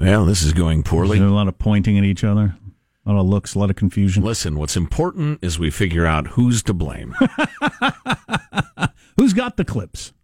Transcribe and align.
Well, 0.00 0.24
this 0.24 0.42
is 0.42 0.54
going 0.54 0.82
poorly. 0.82 1.18
There's 1.18 1.30
a 1.30 1.34
lot 1.34 1.46
of 1.46 1.58
pointing 1.58 1.98
at 1.98 2.04
each 2.04 2.24
other, 2.24 2.56
a 3.04 3.12
lot 3.12 3.20
of 3.20 3.26
looks, 3.26 3.54
a 3.54 3.58
lot 3.58 3.68
of 3.68 3.76
confusion. 3.76 4.24
Listen, 4.24 4.58
what's 4.58 4.74
important 4.74 5.40
is 5.42 5.58
we 5.58 5.70
figure 5.70 6.06
out 6.06 6.28
who's 6.28 6.62
to 6.64 6.74
blame. 6.74 7.14
Who's 9.18 9.34
got 9.34 9.58
the 9.58 9.66
clips? 9.66 10.14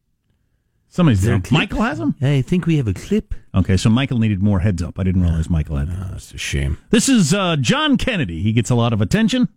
Somebody's 0.88 1.20
there. 1.20 1.42
Michael 1.50 1.82
has 1.82 1.98
them? 1.98 2.14
I 2.22 2.40
think 2.40 2.64
we 2.64 2.78
have 2.78 2.88
a 2.88 2.94
clip. 2.94 3.34
Okay, 3.54 3.76
so 3.76 3.90
Michael 3.90 4.18
needed 4.18 4.42
more 4.42 4.60
heads 4.60 4.82
up. 4.82 4.98
I 4.98 5.02
didn't 5.02 5.20
realize 5.20 5.50
Michael 5.50 5.76
had. 5.76 5.90
Oh, 5.90 6.08
that's 6.12 6.32
a 6.32 6.38
shame. 6.38 6.78
This 6.88 7.06
is 7.06 7.34
uh, 7.34 7.56
John 7.56 7.98
Kennedy. 7.98 8.40
He 8.40 8.54
gets 8.54 8.70
a 8.70 8.74
lot 8.74 8.94
of 8.94 9.02
attention. 9.02 9.50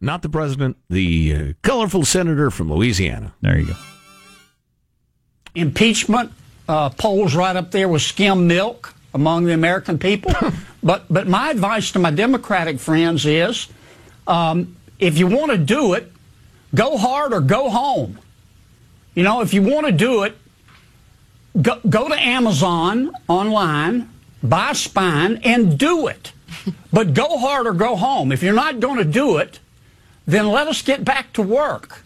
Not 0.00 0.22
the 0.22 0.28
president, 0.28 0.78
the 0.90 1.34
uh, 1.34 1.52
colorful 1.62 2.04
senator 2.04 2.50
from 2.50 2.72
Louisiana. 2.72 3.34
There 3.40 3.56
you 3.56 3.66
go. 3.66 3.74
Impeachment 5.54 6.32
uh, 6.68 6.90
polls 6.90 7.36
right 7.36 7.54
up 7.54 7.70
there 7.70 7.88
with 7.88 8.02
skim 8.02 8.48
milk 8.48 8.96
among 9.14 9.44
the 9.44 9.52
American 9.52 9.98
people. 9.98 10.32
but 10.82 11.04
but 11.10 11.26
my 11.26 11.50
advice 11.50 11.92
to 11.92 11.98
my 11.98 12.10
Democratic 12.10 12.78
friends 12.78 13.26
is, 13.26 13.68
um, 14.26 14.76
if 14.98 15.18
you 15.18 15.26
want 15.26 15.52
to 15.52 15.58
do 15.58 15.94
it, 15.94 16.10
go 16.74 16.96
hard 16.96 17.32
or 17.32 17.40
go 17.40 17.70
home. 17.70 18.18
You 19.14 19.24
know, 19.24 19.42
if 19.42 19.52
you 19.52 19.62
want 19.62 19.86
to 19.86 19.92
do 19.92 20.22
it, 20.22 20.36
go, 21.60 21.78
go 21.88 22.08
to 22.08 22.14
Amazon 22.14 23.12
online, 23.28 24.08
buy 24.42 24.72
Spine, 24.72 25.40
and 25.44 25.78
do 25.78 26.06
it. 26.06 26.32
But 26.92 27.14
go 27.14 27.38
hard 27.38 27.66
or 27.66 27.72
go 27.72 27.96
home. 27.96 28.32
If 28.32 28.42
you're 28.42 28.52
not 28.52 28.78
going 28.78 28.98
to 28.98 29.04
do 29.04 29.38
it, 29.38 29.58
then 30.26 30.48
let 30.48 30.68
us 30.68 30.82
get 30.82 31.02
back 31.02 31.32
to 31.32 31.42
work. 31.42 32.04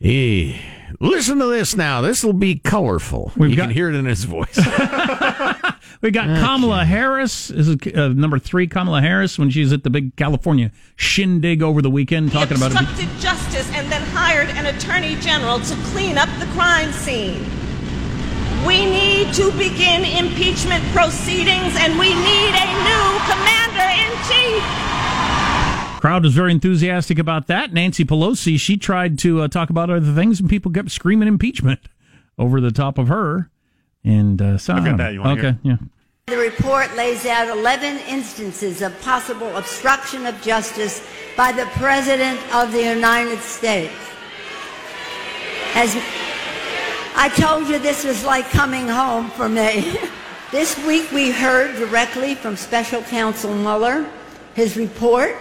Hey, 0.00 0.60
listen 1.00 1.38
to 1.38 1.46
this 1.46 1.76
now. 1.76 2.00
This 2.00 2.24
will 2.24 2.32
be 2.32 2.56
colorful. 2.56 3.32
We've 3.36 3.50
you 3.50 3.56
got- 3.56 3.64
can 3.64 3.70
hear 3.70 3.88
it 3.88 3.94
in 3.94 4.04
his 4.04 4.24
voice. 4.24 4.58
We 6.00 6.12
got 6.12 6.26
Kamala 6.26 6.84
Harris. 6.84 7.48
This 7.48 7.66
is 7.66 7.76
uh, 7.96 8.08
number 8.08 8.38
three, 8.38 8.68
Kamala 8.68 9.00
Harris, 9.00 9.36
when 9.36 9.50
she's 9.50 9.72
at 9.72 9.82
the 9.82 9.90
big 9.90 10.14
California 10.14 10.70
shindig 10.94 11.60
over 11.60 11.82
the 11.82 11.90
weekend, 11.90 12.30
talking 12.30 12.56
about 12.56 12.70
it. 12.70 12.78
obstructed 12.80 13.08
justice 13.18 13.68
and 13.74 13.90
then 13.90 14.02
hired 14.14 14.48
an 14.50 14.66
attorney 14.66 15.16
general 15.16 15.58
to 15.58 15.74
clean 15.90 16.16
up 16.16 16.28
the 16.38 16.46
crime 16.54 16.92
scene. 16.92 17.42
We 18.64 18.86
need 18.86 19.34
to 19.34 19.50
begin 19.58 20.04
impeachment 20.04 20.84
proceedings 20.94 21.74
and 21.78 21.98
we 21.98 22.14
need 22.14 22.52
a 22.54 22.66
new 22.86 23.06
commander 23.26 23.88
in 23.98 24.10
chief. 24.30 24.62
Crowd 25.98 26.22
was 26.22 26.32
very 26.32 26.52
enthusiastic 26.52 27.18
about 27.18 27.48
that. 27.48 27.72
Nancy 27.72 28.04
Pelosi, 28.04 28.58
she 28.58 28.76
tried 28.76 29.18
to 29.18 29.42
uh, 29.42 29.48
talk 29.48 29.68
about 29.68 29.90
other 29.90 30.14
things, 30.14 30.38
and 30.38 30.48
people 30.48 30.70
kept 30.70 30.92
screaming 30.92 31.26
impeachment 31.26 31.80
over 32.38 32.60
the 32.60 32.70
top 32.70 32.98
of 32.98 33.08
her. 33.08 33.50
And 34.04 34.40
uh, 34.40 34.58
so, 34.58 34.74
I've 34.74 34.84
got 34.84 34.96
that. 34.98 35.12
You 35.12 35.20
wanna 35.20 35.40
okay, 35.40 35.58
yeah. 35.62 35.76
The 36.26 36.36
report 36.36 36.94
lays 36.94 37.26
out 37.26 37.48
11 37.48 37.98
instances 38.08 38.80
of 38.80 38.98
possible 39.00 39.56
obstruction 39.56 40.26
of 40.26 40.40
justice 40.40 41.04
by 41.36 41.50
the 41.50 41.66
President 41.72 42.38
of 42.54 42.70
the 42.70 42.82
United 42.82 43.40
States. 43.40 43.94
As 45.74 45.96
I 47.16 47.28
told 47.34 47.66
you, 47.68 47.78
this 47.78 48.04
was 48.04 48.24
like 48.24 48.48
coming 48.50 48.86
home 48.86 49.30
for 49.30 49.48
me. 49.48 49.98
this 50.52 50.78
week 50.86 51.10
we 51.10 51.32
heard 51.32 51.74
directly 51.76 52.34
from 52.34 52.56
Special 52.56 53.02
Counsel 53.02 53.54
Mueller 53.54 54.08
his 54.58 54.76
report. 54.76 55.36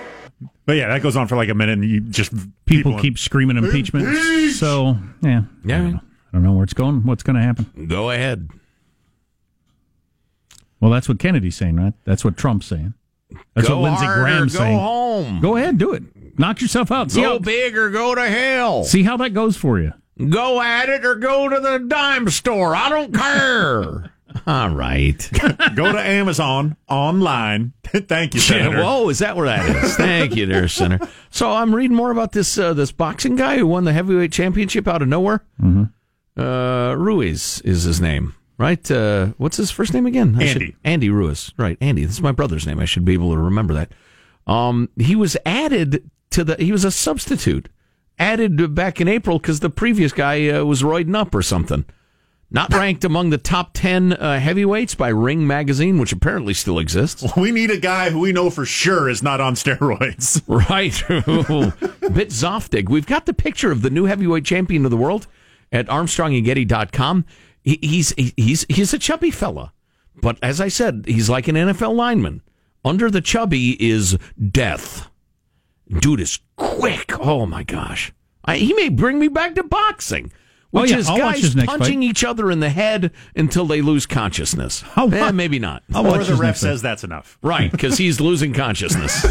But 0.66 0.76
yeah, 0.76 0.88
that 0.90 1.02
goes 1.02 1.16
on 1.16 1.28
for 1.28 1.36
like 1.36 1.50
a 1.50 1.54
minute, 1.56 1.74
and 1.80 1.86
you 1.90 2.00
just 2.02 2.32
People, 2.66 3.00
keep 3.00 3.18
screaming 3.18 3.58
impeachment. 3.58 4.08
So, 4.54 4.98
yeah. 5.22 5.44
Yeah. 5.66 5.76
I 5.76 5.80
don't, 5.80 5.92
know. 5.94 6.00
I 6.00 6.32
don't 6.34 6.44
know 6.44 6.52
where 6.54 6.64
it's 6.64 6.74
going, 6.74 7.06
what's 7.06 7.24
going 7.24 7.36
to 7.38 7.42
happen. 7.42 7.88
Go 7.88 8.12
ahead. 8.12 8.50
Well, 10.80 10.92
that's 10.92 11.10
what 11.10 11.18
Kennedy's 11.20 11.56
saying, 11.56 11.76
right? 11.78 11.94
That's 12.06 12.24
what 12.24 12.38
Trump's 12.38 12.68
saying. 12.68 12.94
That's 13.56 13.68
go 13.68 13.80
what 13.80 13.90
Lindsey 13.90 14.06
hard 14.06 14.20
or 14.20 14.22
Graham's 14.22 14.54
go 14.54 14.60
saying. 14.60 14.78
home. 14.80 15.40
Go 15.42 15.56
ahead, 15.58 15.78
do 15.78 15.94
it. 15.94 16.04
Knock 16.40 16.62
yourself 16.62 16.92
out. 16.92 17.12
See 17.12 17.22
Go 17.22 17.34
how, 17.34 17.40
big 17.40 17.76
or 17.76 17.90
go 17.90 18.14
to 18.14 18.30
hell. 18.30 18.84
see 18.84 19.04
how 19.04 19.18
that 19.18 19.32
goes 19.34 19.58
for 19.58 19.80
you. 19.80 19.92
Go 20.30 20.62
at 20.62 20.90
it 20.90 21.04
or 21.06 21.16
go 21.16 21.50
to 21.50 21.60
the 21.60 21.80
dime 21.80 22.30
store. 22.30 22.76
I 22.76 22.90
don't 22.90 23.14
care. 23.14 24.12
All 24.46 24.70
right. 24.70 25.30
go 25.76 25.92
to 25.92 26.00
Amazon 26.00 26.76
online. 26.88 27.74
Thank 27.84 28.36
you, 28.36 28.42
Yeah, 28.42 28.84
whoa, 28.84 29.10
is 29.10 29.20
that 29.20 29.36
where 29.36 29.48
that 29.48 29.84
is? 29.84 29.96
Thank 29.96 30.36
you, 30.36 30.46
there, 30.46 30.68
Senator. 30.68 31.08
So 31.30 31.52
I'm 31.52 31.74
reading 31.74 31.96
more 31.96 32.12
about 32.12 32.34
this 32.34 32.58
uh, 32.58 32.74
this 32.74 32.92
boxing 32.92 33.36
guy 33.36 33.58
who 33.58 33.68
won 33.68 33.86
the 33.86 33.94
heavyweight 33.94 34.32
championship 34.32 34.88
out 34.88 35.02
of 35.02 35.08
nowhere. 35.08 35.44
Mm-hmm. 35.62 36.42
Uh, 36.42 36.94
Ruiz 36.96 37.62
is 37.62 37.84
his 37.84 38.00
name, 38.00 38.36
right? 38.58 38.90
Uh, 38.92 39.28
what's 39.38 39.58
his 39.58 39.72
first 39.72 39.94
name 39.94 40.06
again? 40.06 40.36
I 40.38 40.44
Andy. 40.44 40.66
Should, 40.68 40.76
Andy 40.84 41.10
Ruiz, 41.10 41.52
right? 41.58 41.78
Andy. 41.82 42.06
This 42.06 42.16
is 42.16 42.22
my 42.22 42.32
brother's 42.32 42.68
name. 42.68 42.80
I 42.80 42.86
should 42.86 43.06
be 43.06 43.14
able 43.14 43.32
to 43.32 43.38
remember 43.38 43.74
that. 43.74 43.92
Um, 44.46 44.90
he 44.98 45.16
was 45.16 45.36
added 45.46 46.10
to 46.32 46.44
the. 46.44 46.56
He 46.56 46.72
was 46.72 46.84
a 46.84 46.92
substitute, 46.92 47.70
added 48.20 48.76
back 48.76 49.02
in 49.02 49.08
April 49.08 49.40
because 49.40 49.62
the 49.62 49.70
previous 49.70 50.12
guy 50.12 50.50
uh, 50.50 50.64
was 50.64 50.84
roiding 50.84 51.16
up 51.16 51.34
or 51.34 51.42
something. 51.42 51.86
Not 52.50 52.74
ranked 52.74 53.04
among 53.04 53.30
the 53.30 53.38
top 53.38 53.72
ten 53.74 54.14
uh, 54.14 54.40
heavyweights 54.40 54.96
by 54.96 55.10
Ring 55.10 55.46
magazine, 55.46 56.00
which 56.00 56.14
apparently 56.14 56.54
still 56.54 56.80
exists. 56.80 57.26
we 57.38 57.52
need 57.52 57.72
a 57.72 57.78
guy 57.78 58.10
who 58.10 58.20
we 58.20 58.32
know 58.32 58.50
for 58.50 58.66
sure 58.66 59.10
is 59.10 59.22
not 59.22 59.42
on 59.42 59.56
steroids. 59.56 60.42
Right. 60.48 60.94
Bit 62.14 62.30
Zoftig. 62.30 62.88
We've 62.88 63.06
got 63.06 63.26
the 63.26 63.34
picture 63.34 63.72
of 63.72 63.82
the 63.82 63.90
new 63.90 64.06
heavyweight 64.06 64.46
champion 64.46 64.86
of 64.86 64.92
the 64.92 64.98
world 64.98 65.28
at 65.74 65.88
armstrongandgetty.com. 65.88 67.26
He, 67.64 67.80
he's, 67.82 68.14
he's, 68.38 68.66
he's 68.70 68.94
a 68.94 69.00
chubby 69.00 69.32
fella. 69.32 69.74
But 70.22 70.38
as 70.42 70.62
I 70.62 70.70
said, 70.70 71.04
he's 71.06 71.30
like 71.30 71.50
an 71.50 71.56
NFL 71.56 71.96
lineman. 71.96 72.42
Under 72.86 73.12
the 73.12 73.22
chubby 73.22 73.72
is 73.86 74.18
death. 74.52 75.10
Dude 76.00 76.22
is 76.22 76.40
quick. 76.56 77.12
Oh 77.20 77.46
my 77.46 77.64
gosh. 77.64 78.14
I, 78.46 78.58
he 78.58 78.74
may 78.74 78.88
bring 78.88 79.20
me 79.20 79.28
back 79.28 79.56
to 79.56 79.64
boxing. 79.64 80.32
Oh, 80.74 80.82
Which 80.82 80.92
yeah, 80.92 80.98
is 80.98 81.08
I'll 81.10 81.18
watch 81.20 81.36
guys 81.36 81.42
his 81.44 81.56
next 81.56 81.68
punching 81.68 82.00
fight. 82.02 82.04
each 82.10 82.24
other 82.26 82.52
in 82.52 82.60
the 82.60 82.70
head 82.70 83.12
until 83.36 83.66
they 83.66 83.82
lose 83.82 84.06
consciousness. 84.06 84.84
I'll 84.98 85.14
Eh, 85.14 85.32
maybe 85.32 85.60
not. 85.60 85.84
I'll 85.94 86.06
or 86.06 86.12
watch 86.18 86.28
the 86.28 86.34
ref 86.34 86.42
next 86.42 86.60
fight. 86.62 86.68
says 86.68 86.82
that's 86.82 87.04
enough. 87.06 87.38
Right, 87.42 87.72
because 87.72 87.98
he's 88.00 88.20
losing 88.20 88.54
consciousness. 88.54 89.26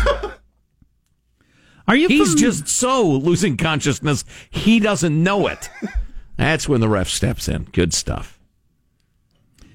Are 1.88 1.94
you 1.94 2.08
He's 2.08 2.28
fam- 2.30 2.36
just 2.38 2.68
so 2.68 3.06
losing 3.08 3.56
consciousness, 3.56 4.24
he 4.50 4.80
doesn't 4.80 5.22
know 5.22 5.46
it. 5.46 5.68
That's 6.36 6.68
when 6.68 6.80
the 6.80 6.88
ref 6.88 7.08
steps 7.08 7.48
in. 7.48 7.64
Good 7.72 7.94
stuff. 7.94 8.40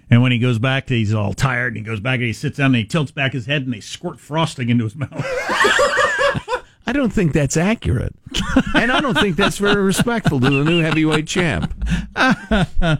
And 0.10 0.22
when 0.22 0.34
he 0.34 0.38
goes 0.40 0.60
back, 0.60 0.90
he's 0.90 1.14
all 1.14 1.34
tired, 1.34 1.68
and 1.70 1.78
he 1.78 1.84
goes 1.90 2.02
back 2.02 2.16
and 2.16 2.24
he 2.24 2.34
sits 2.34 2.58
down 2.58 2.68
and 2.68 2.76
he 2.76 2.84
tilts 2.86 3.12
back 3.12 3.32
his 3.32 3.46
head 3.46 3.62
and 3.64 3.72
they 3.74 3.80
squirt 3.80 4.20
frosting 4.20 4.68
into 4.70 4.84
his 4.84 4.96
mouth. 4.96 5.10
I 6.92 6.94
don't 6.94 7.14
think 7.14 7.32
that's 7.32 7.56
accurate. 7.56 8.14
and 8.76 8.92
I 8.92 9.00
don't 9.00 9.18
think 9.18 9.38
that's 9.38 9.58
very 9.58 9.82
respectful 9.82 10.42
to 10.42 10.50
the 10.50 10.64
new 10.66 10.82
heavyweight 10.82 11.26
champ. 11.26 11.74
I 12.18 12.98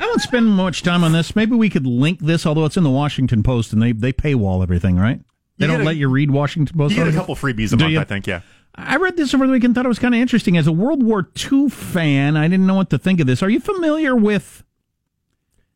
won't 0.00 0.20
spend 0.20 0.48
much 0.48 0.82
time 0.82 1.04
on 1.04 1.12
this. 1.12 1.36
Maybe 1.36 1.54
we 1.54 1.68
could 1.70 1.86
link 1.86 2.18
this, 2.18 2.44
although 2.44 2.64
it's 2.64 2.76
in 2.76 2.82
the 2.82 2.90
Washington 2.90 3.44
Post 3.44 3.72
and 3.72 3.80
they, 3.80 3.92
they 3.92 4.12
paywall 4.12 4.64
everything, 4.64 4.96
right? 4.96 5.20
They 5.58 5.66
You 5.66 5.72
don't 5.72 5.82
a- 5.82 5.84
let 5.84 5.96
you 5.96 6.08
read 6.08 6.32
Washington 6.32 6.76
Post. 6.76 6.90
You 6.90 6.96
get 6.96 7.02
a 7.02 7.16
articles? 7.18 7.38
couple 7.38 7.48
freebies 7.48 7.72
a 7.72 7.76
Do 7.76 7.84
month, 7.84 7.92
you? 7.92 8.00
I 8.00 8.04
think. 8.04 8.26
Yeah. 8.26 8.40
I 8.74 8.96
read 8.96 9.16
this 9.16 9.32
over 9.32 9.46
the 9.46 9.52
weekend, 9.52 9.76
thought 9.76 9.84
it 9.84 9.88
was 9.88 10.00
kind 10.00 10.14
of 10.14 10.20
interesting. 10.20 10.56
As 10.56 10.66
a 10.66 10.72
World 10.72 11.04
War 11.04 11.28
II 11.52 11.68
fan, 11.68 12.36
I 12.36 12.48
didn't 12.48 12.66
know 12.66 12.74
what 12.74 12.90
to 12.90 12.98
think 12.98 13.20
of 13.20 13.28
this. 13.28 13.42
Are 13.44 13.50
you 13.50 13.60
familiar 13.60 14.16
with? 14.16 14.64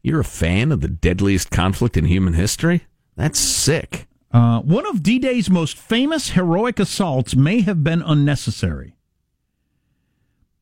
You're 0.02 0.20
a 0.20 0.24
fan 0.24 0.72
of 0.72 0.80
the 0.80 0.88
deadliest 0.88 1.50
conflict 1.52 1.96
in 1.96 2.06
human 2.06 2.34
history? 2.34 2.84
That's 3.16 3.38
sick. 3.38 4.06
Uh, 4.34 4.60
one 4.62 4.84
of 4.84 5.00
D 5.00 5.20
Day's 5.20 5.48
most 5.48 5.78
famous 5.78 6.30
heroic 6.30 6.80
assaults 6.80 7.36
may 7.36 7.60
have 7.60 7.84
been 7.84 8.02
unnecessary. 8.02 8.96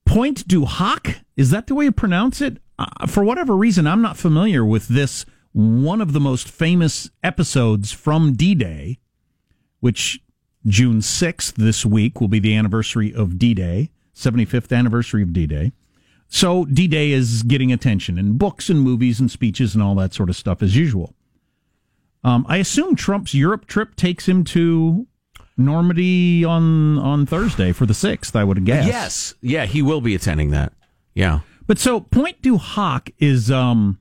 Pointe 0.05 0.47
du 0.47 0.67
Hoc, 0.67 1.21
is 1.39 1.49
that 1.51 1.69
the 1.69 1.75
way 1.75 1.87
you 1.87 1.93
pronounce 1.93 2.43
it? 2.43 2.59
Uh, 2.79 3.07
for 3.07 3.25
whatever 3.25 3.57
reason, 3.57 3.87
I'm 3.87 4.03
not 4.03 4.19
familiar 4.19 4.63
with 4.63 4.89
this 4.89 5.25
one 5.53 6.03
of 6.03 6.13
the 6.13 6.21
most 6.21 6.51
famous 6.51 7.09
episodes 7.23 7.93
from 7.93 8.35
D 8.35 8.55
Day, 8.55 8.99
which 9.81 10.21
June 10.67 10.99
6th 10.99 11.55
this 11.55 11.87
week 11.87 12.21
will 12.21 12.29
be 12.29 12.41
the 12.41 12.55
anniversary 12.55 13.15
of 13.15 13.39
D 13.39 13.55
Day, 13.55 13.91
75th 14.15 14.77
anniversary 14.77 15.23
of 15.23 15.33
D 15.33 15.47
Day. 15.47 15.73
So 16.29 16.67
D 16.67 16.87
Day 16.87 17.11
is 17.11 17.43
getting 17.43 17.73
attention 17.73 18.19
in 18.19 18.37
books 18.37 18.69
and 18.69 18.83
movies 18.83 19.19
and 19.19 19.31
speeches 19.31 19.75
and 19.75 19.83
all 19.83 19.95
that 19.95 20.13
sort 20.13 20.29
of 20.29 20.37
stuff 20.37 20.63
as 20.63 20.77
usual. 20.77 21.15
Um, 22.25 22.47
I 22.49 22.59
assume 22.59 22.95
Trump's 22.95 23.35
Europe 23.35 23.67
trip 23.67 23.97
takes 23.97 24.29
him 24.29 24.45
to 24.45 25.07
Normandy 25.57 26.45
on 26.45 26.99
on 26.99 27.27
Thursday 27.27 27.73
for 27.73 27.87
the 27.87 27.95
sixth. 27.95 28.37
I 28.37 28.45
would 28.45 28.65
guess. 28.65 28.87
Yes, 28.87 29.35
yeah, 29.41 29.67
he 29.67 29.83
will 29.83 30.01
be 30.01 30.15
attending 30.15 30.51
that. 30.51 30.73
Yeah, 31.15 31.41
but 31.67 31.79
so 31.79 32.01
Pointe 32.01 32.41
du 32.41 32.57
Hoc 32.57 33.11
is 33.19 33.51
um, 33.51 33.99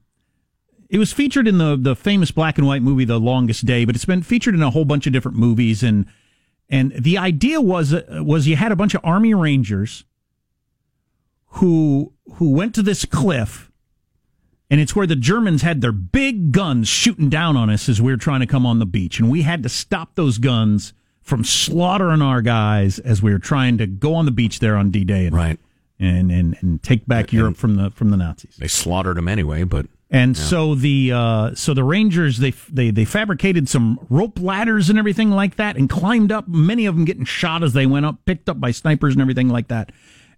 it 0.89 0.99
was 0.99 1.11
featured 1.11 1.47
in 1.47 1.57
the 1.57 1.75
the 1.75 1.95
famous 1.95 2.31
black 2.31 2.57
and 2.57 2.67
white 2.67 2.83
movie 2.83 3.05
The 3.05 3.19
Longest 3.19 3.65
Day, 3.65 3.85
but 3.85 3.95
it's 3.95 4.05
been 4.05 4.23
featured 4.23 4.53
in 4.53 4.61
a 4.61 4.69
whole 4.69 4.85
bunch 4.85 5.07
of 5.07 5.13
different 5.13 5.37
movies 5.37 5.81
and 5.81 6.05
and 6.69 6.93
the 6.93 7.17
idea 7.17 7.59
was 7.59 7.93
uh, 7.93 8.03
was 8.25 8.47
you 8.47 8.55
had 8.55 8.71
a 8.71 8.75
bunch 8.75 8.93
of 8.93 9.01
army 9.03 9.33
rangers 9.33 10.05
who 11.45 12.13
who 12.35 12.51
went 12.51 12.75
to 12.75 12.81
this 12.81 13.03
cliff 13.05 13.70
and 14.71 14.79
it's 14.79 14.95
where 14.95 15.05
the 15.05 15.17
Germans 15.17 15.61
had 15.61 15.81
their 15.81 15.91
big 15.91 16.53
guns 16.53 16.87
shooting 16.87 17.29
down 17.29 17.57
on 17.57 17.69
us 17.69 17.89
as 17.89 18.01
we 18.01 18.11
were 18.11 18.17
trying 18.17 18.39
to 18.39 18.47
come 18.47 18.65
on 18.65 18.79
the 18.79 18.85
beach 18.85 19.19
and 19.19 19.29
we 19.29 19.43
had 19.43 19.61
to 19.63 19.69
stop 19.69 20.15
those 20.15 20.39
guns 20.39 20.93
from 21.21 21.43
slaughtering 21.43 22.21
our 22.21 22.41
guys 22.41 22.97
as 22.97 23.21
we 23.21 23.31
were 23.31 23.39
trying 23.39 23.77
to 23.77 23.85
go 23.85 24.15
on 24.15 24.25
the 24.25 24.31
beach 24.31 24.59
there 24.59 24.75
on 24.75 24.89
D-Day 24.89 25.27
and 25.27 25.35
right. 25.35 25.59
and 25.99 26.31
and, 26.31 26.57
and 26.61 26.81
take 26.81 27.05
back 27.05 27.31
Europe 27.31 27.57
from 27.57 27.75
the 27.75 27.91
from 27.91 28.09
the 28.09 28.17
Nazis. 28.17 28.55
They 28.57 28.67
slaughtered 28.67 29.17
them 29.17 29.27
anyway, 29.27 29.63
but 29.63 29.85
and 30.09 30.35
yeah. 30.35 30.43
so 30.43 30.75
the 30.75 31.11
uh, 31.13 31.55
so 31.55 31.73
the 31.73 31.83
Rangers 31.83 32.39
they 32.39 32.51
they 32.69 32.91
they 32.91 33.05
fabricated 33.05 33.69
some 33.69 33.99
rope 34.09 34.39
ladders 34.39 34.89
and 34.89 34.97
everything 34.97 35.31
like 35.31 35.57
that 35.57 35.77
and 35.77 35.89
climbed 35.89 36.31
up. 36.31 36.47
Many 36.47 36.85
of 36.85 36.95
them 36.95 37.05
getting 37.05 37.25
shot 37.25 37.63
as 37.63 37.73
they 37.73 37.85
went 37.85 38.05
up, 38.05 38.17
picked 38.25 38.49
up 38.49 38.59
by 38.59 38.71
snipers 38.71 39.13
and 39.13 39.21
everything 39.21 39.47
like 39.47 39.67
that, 39.67 39.91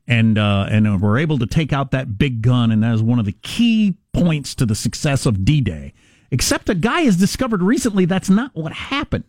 and 0.07 0.37
uh, 0.37 0.67
and 0.69 1.01
were 1.01 1.17
able 1.17 1.39
to 1.39 1.47
take 1.47 1.71
out 1.71 1.91
that 1.91 2.17
big 2.17 2.41
gun. 2.41 2.71
And 2.71 2.83
that 2.83 2.93
is 2.93 3.01
one 3.01 3.19
of 3.19 3.25
the 3.25 3.35
key 3.41 3.95
points 4.13 4.55
to 4.55 4.65
the 4.65 4.75
success 4.75 5.25
of 5.25 5.43
D-Day. 5.43 5.93
Except 6.31 6.69
a 6.69 6.75
guy 6.75 7.01
has 7.01 7.17
discovered 7.17 7.61
recently 7.61 8.05
that's 8.05 8.29
not 8.29 8.55
what 8.55 8.73
happened. 8.73 9.25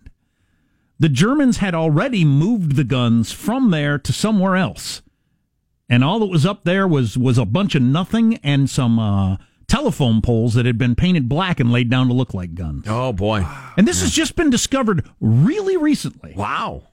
The 0.99 1.09
Germans 1.09 1.59
had 1.59 1.75
already 1.75 2.25
moved 2.25 2.77
the 2.77 2.85
guns 2.85 3.33
from 3.33 3.71
there 3.71 3.99
to 3.99 4.13
somewhere 4.13 4.57
else, 4.57 5.03
and 5.89 6.05
all 6.05 6.21
that 6.21 6.27
was 6.27 6.47
up 6.47 6.65
there 6.65 6.87
was 6.87 7.19
was 7.19 7.37
a 7.37 7.45
bunch 7.45 7.75
of 7.75 7.83
nothing 7.83 8.37
and 8.45 8.71
some 8.71 8.99
uh, 8.99 9.37
telephone 9.67 10.23
poles 10.23 10.55
that 10.55 10.67
had 10.67 10.79
been 10.79 10.95
painted 10.95 11.29
black 11.29 11.59
and 11.59 11.73
laid 11.73 11.91
down 11.91 12.07
to 12.07 12.15
look 12.15 12.33
like 12.33 12.55
guns. 12.55 12.87
Oh 12.89 13.13
boy! 13.13 13.45
And 13.77 13.89
this 13.89 13.99
yeah. 13.99 14.05
has 14.05 14.13
just 14.13 14.37
been 14.37 14.51
discovered 14.51 15.11
really 15.21 15.77
recently. 15.77 16.33
Wow! 16.37 16.91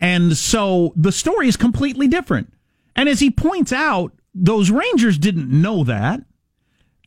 And 0.00 0.36
so 0.36 0.92
the 0.96 1.12
story 1.12 1.46
is 1.48 1.56
completely 1.56 2.08
different. 2.08 2.52
And 2.96 3.08
as 3.08 3.20
he 3.20 3.30
points 3.30 3.72
out, 3.72 4.12
those 4.34 4.70
Rangers 4.70 5.16
didn't 5.16 5.48
know 5.48 5.84
that. 5.84 6.22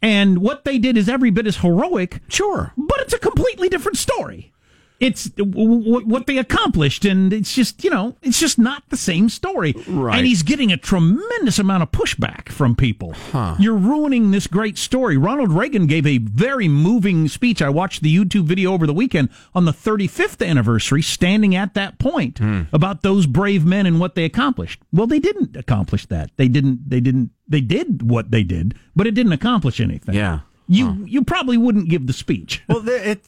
And 0.01 0.39
what 0.39 0.63
they 0.63 0.77
did 0.77 0.97
is 0.97 1.09
every 1.09 1.31
bit 1.31 1.47
as 1.47 1.57
heroic. 1.57 2.21
Sure. 2.27 2.73
But 2.77 2.99
it's 3.01 3.13
a 3.13 3.19
completely 3.19 3.69
different 3.69 3.97
story 3.97 4.53
it's 4.99 5.29
what 5.37 6.25
they 6.25 6.37
accomplished, 6.37 7.05
and 7.05 7.31
it's 7.31 7.53
just 7.53 7.83
you 7.83 7.89
know 7.89 8.15
it's 8.21 8.39
just 8.39 8.57
not 8.57 8.83
the 8.89 8.97
same 8.97 9.29
story. 9.29 9.75
Right. 9.87 10.17
And 10.17 10.27
he's 10.27 10.43
getting 10.43 10.71
a 10.71 10.77
tremendous 10.77 11.59
amount 11.59 11.83
of 11.83 11.91
pushback 11.91 12.49
from 12.49 12.75
people. 12.75 13.13
Huh. 13.31 13.55
You're 13.59 13.75
ruining 13.75 14.31
this 14.31 14.47
great 14.47 14.77
story. 14.77 15.17
Ronald 15.17 15.51
Reagan 15.51 15.85
gave 15.85 16.07
a 16.07 16.17
very 16.17 16.67
moving 16.67 17.27
speech. 17.27 17.61
I 17.61 17.69
watched 17.69 18.01
the 18.01 18.15
YouTube 18.15 18.45
video 18.45 18.73
over 18.73 18.87
the 18.87 18.93
weekend 18.93 19.29
on 19.53 19.65
the 19.65 19.71
35th 19.71 20.45
anniversary, 20.45 21.01
standing 21.01 21.55
at 21.55 21.73
that 21.75 21.99
point 21.99 22.39
hmm. 22.39 22.63
about 22.73 23.03
those 23.03 23.27
brave 23.27 23.65
men 23.65 23.85
and 23.85 23.99
what 23.99 24.15
they 24.15 24.25
accomplished. 24.25 24.81
Well, 24.91 25.07
they 25.07 25.19
didn't 25.19 25.55
accomplish 25.55 26.05
that. 26.07 26.31
They 26.37 26.47
didn't. 26.47 26.89
They 26.89 26.99
didn't. 26.99 27.31
They 27.47 27.61
did 27.61 28.09
what 28.09 28.31
they 28.31 28.43
did, 28.43 28.75
but 28.95 29.07
it 29.07 29.13
didn't 29.13 29.33
accomplish 29.33 29.79
anything. 29.79 30.15
Yeah. 30.15 30.39
You 30.67 30.87
huh. 30.87 30.95
you 31.05 31.23
probably 31.23 31.57
wouldn't 31.57 31.89
give 31.89 32.07
the 32.07 32.13
speech. 32.13 32.63
Well, 32.67 32.87
it 32.87 33.21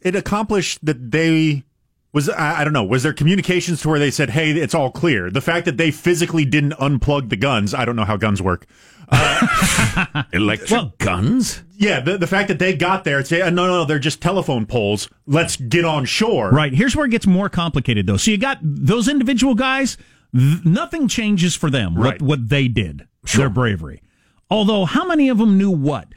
it 0.00 0.16
accomplished 0.16 0.84
that 0.84 1.10
they 1.10 1.64
was 2.12 2.28
I, 2.28 2.60
I, 2.60 2.64
don't 2.64 2.72
know 2.72 2.84
was 2.84 3.02
there 3.02 3.12
communications 3.12 3.82
to 3.82 3.88
where 3.88 3.98
they 3.98 4.10
said 4.10 4.30
hey 4.30 4.52
it's 4.52 4.74
all 4.74 4.90
clear. 4.90 5.30
The 5.30 5.40
fact 5.40 5.66
that 5.66 5.76
they 5.76 5.90
physically 5.90 6.44
didn't 6.44 6.72
unplug 6.72 7.28
the 7.28 7.36
guns 7.36 7.74
i 7.74 7.84
don't 7.84 7.96
know 7.96 8.04
how 8.04 8.16
guns 8.16 8.40
work. 8.42 8.66
Uh, 9.08 10.24
electric 10.32 10.70
well, 10.70 10.94
guns? 10.98 11.62
Yeah 11.76 12.00
the, 12.00 12.18
the 12.18 12.26
fact 12.26 12.48
that 12.48 12.58
they 12.58 12.74
got 12.74 13.04
there 13.04 13.18
and 13.18 13.26
say 13.26 13.38
no, 13.38 13.50
no 13.50 13.66
no 13.66 13.84
they're 13.84 13.98
just 13.98 14.20
telephone 14.20 14.66
poles. 14.66 15.08
Let's 15.26 15.56
get 15.56 15.84
on 15.84 16.04
shore. 16.04 16.50
Right. 16.50 16.72
Here's 16.72 16.96
where 16.96 17.06
it 17.06 17.10
gets 17.10 17.26
more 17.26 17.48
complicated 17.48 18.06
though. 18.06 18.16
So 18.16 18.30
you 18.30 18.38
got 18.38 18.58
those 18.62 19.08
individual 19.08 19.54
guys 19.54 19.96
th- 20.34 20.64
nothing 20.64 21.08
changes 21.08 21.54
for 21.54 21.70
them 21.70 21.94
right. 21.94 22.20
what, 22.20 22.22
what 22.22 22.48
they 22.48 22.68
did 22.68 23.06
sure. 23.24 23.40
their 23.40 23.50
bravery. 23.50 24.02
Although 24.50 24.84
how 24.84 25.06
many 25.06 25.28
of 25.28 25.38
them 25.38 25.58
knew 25.58 25.70
what? 25.70 26.08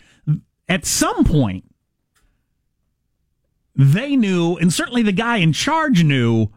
At 0.68 0.86
some 0.86 1.24
point 1.24 1.66
they 3.80 4.18
knew, 4.18 4.58
and 4.58 4.74
certainly 4.74 5.04
the 5.04 5.14
guy 5.14 5.38
in 5.38 5.54
charge 5.54 6.04
knew, 6.04 6.50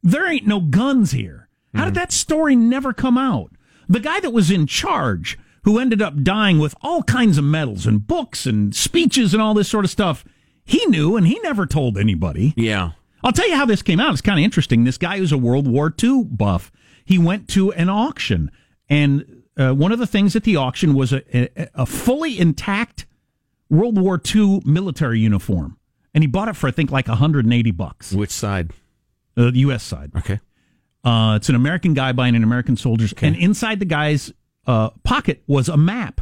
there 0.00 0.30
ain't 0.30 0.46
no 0.46 0.60
guns 0.60 1.10
here. 1.10 1.48
How 1.74 1.86
did 1.86 1.94
mm-hmm. 1.94 1.98
that 1.98 2.12
story 2.12 2.54
never 2.54 2.92
come 2.92 3.18
out? 3.18 3.50
The 3.88 3.98
guy 3.98 4.20
that 4.20 4.32
was 4.32 4.48
in 4.48 4.68
charge, 4.68 5.36
who 5.64 5.80
ended 5.80 6.00
up 6.00 6.22
dying 6.22 6.60
with 6.60 6.76
all 6.80 7.02
kinds 7.02 7.36
of 7.36 7.42
medals 7.42 7.84
and 7.84 8.06
books 8.06 8.46
and 8.46 8.76
speeches 8.76 9.34
and 9.34 9.42
all 9.42 9.54
this 9.54 9.68
sort 9.68 9.84
of 9.84 9.90
stuff, 9.90 10.24
he 10.64 10.86
knew 10.86 11.16
and 11.16 11.26
he 11.26 11.40
never 11.40 11.66
told 11.66 11.98
anybody. 11.98 12.54
Yeah. 12.56 12.92
I'll 13.24 13.32
tell 13.32 13.48
you 13.48 13.56
how 13.56 13.66
this 13.66 13.82
came 13.82 13.98
out. 13.98 14.12
It's 14.12 14.22
kind 14.22 14.38
of 14.38 14.44
interesting. 14.44 14.84
This 14.84 14.98
guy 14.98 15.18
who's 15.18 15.32
a 15.32 15.38
World 15.38 15.66
War 15.66 15.92
II 16.00 16.26
buff, 16.30 16.70
he 17.04 17.18
went 17.18 17.48
to 17.48 17.72
an 17.72 17.88
auction, 17.88 18.52
and 18.88 19.42
uh, 19.56 19.72
one 19.72 19.90
of 19.90 19.98
the 19.98 20.06
things 20.06 20.36
at 20.36 20.44
the 20.44 20.54
auction 20.54 20.94
was 20.94 21.12
a, 21.12 21.24
a, 21.36 21.68
a 21.74 21.86
fully 21.86 22.38
intact 22.38 23.04
World 23.68 23.98
War 23.98 24.20
II 24.32 24.62
military 24.64 25.18
uniform 25.18 25.77
and 26.18 26.24
he 26.24 26.26
bought 26.26 26.48
it 26.48 26.56
for 26.56 26.66
I 26.66 26.72
think 26.72 26.90
like 26.90 27.06
180 27.06 27.70
bucks. 27.70 28.12
Which 28.12 28.32
side? 28.32 28.72
Uh, 29.36 29.52
the 29.52 29.60
U.S. 29.60 29.84
side. 29.84 30.10
Okay. 30.16 30.40
Uh, 31.04 31.36
it's 31.36 31.48
an 31.48 31.54
American 31.54 31.94
guy 31.94 32.10
buying 32.10 32.34
an 32.34 32.42
American 32.42 32.76
soldier's, 32.76 33.12
okay. 33.12 33.28
and 33.28 33.36
inside 33.36 33.78
the 33.78 33.84
guy's 33.84 34.32
uh, 34.66 34.90
pocket 35.04 35.44
was 35.46 35.68
a 35.68 35.76
map, 35.76 36.20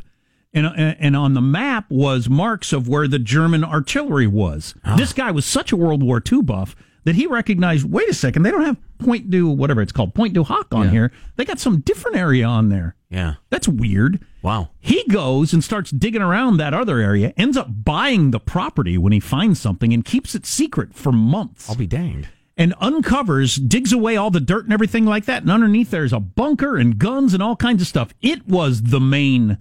and 0.52 0.66
uh, 0.66 0.72
and 0.76 1.17
on 1.17 1.32
the 1.32 1.41
map 1.41 1.86
was 1.88 2.29
marks 2.29 2.74
of 2.74 2.88
where 2.88 3.08
the 3.08 3.19
German 3.19 3.65
artillery 3.65 4.26
was. 4.26 4.74
Oh. 4.84 4.98
This 4.98 5.15
guy 5.15 5.31
was 5.31 5.46
such 5.46 5.72
a 5.72 5.76
World 5.79 6.03
War 6.03 6.22
II 6.31 6.43
buff 6.43 6.76
that 7.06 7.15
he 7.15 7.27
recognized. 7.27 7.91
Wait 7.91 8.08
a 8.08 8.15
second, 8.15 8.43
they 8.43 8.51
don't 8.51 8.65
have 8.65 8.77
Point 8.98 9.31
du 9.31 9.48
whatever 9.48 9.81
it's 9.81 9.93
called 9.93 10.15
Pointe 10.15 10.34
du 10.34 10.43
Hoc 10.43 10.75
on 10.75 10.86
yeah. 10.86 10.91
here. 10.91 11.13
They 11.36 11.44
got 11.44 11.58
some 11.58 11.81
different 11.81 12.17
area 12.17 12.44
on 12.44 12.69
there. 12.69 12.96
Yeah, 13.10 13.34
that's 13.51 13.69
weird. 13.69 14.25
Wow. 14.43 14.70
He 14.81 15.05
goes 15.08 15.53
and 15.53 15.63
starts 15.63 15.91
digging 15.91 16.22
around 16.22 16.56
that 16.56 16.75
other 16.75 16.98
area, 16.98 17.32
ends 17.36 17.56
up 17.56 17.69
buying 17.84 18.31
the 18.31 18.41
property 18.41 18.98
when 18.98 19.13
he 19.13 19.20
finds 19.20 19.60
something, 19.60 19.93
and 19.93 20.05
keeps 20.05 20.34
it 20.34 20.44
secret 20.46 20.94
for 20.94 21.13
months. 21.13 21.70
I'll 21.70 21.77
be 21.77 21.86
danged. 21.86 22.29
And 22.56 22.75
uncovers, 22.81 23.56
digs 23.56 23.93
away 23.93 24.17
all 24.17 24.31
the 24.31 24.41
dirt 24.41 24.65
and 24.65 24.72
everything 24.72 25.05
like 25.05 25.27
that. 25.27 25.43
And 25.43 25.51
underneath 25.51 25.91
there's 25.91 26.15
a 26.15 26.20
bunker 26.20 26.77
and 26.77 26.98
guns 26.98 27.34
and 27.34 27.43
all 27.43 27.55
kinds 27.55 27.82
of 27.82 27.89
stuff. 27.89 28.15
It 28.22 28.48
was 28.48 28.84
the 28.84 29.01
main 29.01 29.58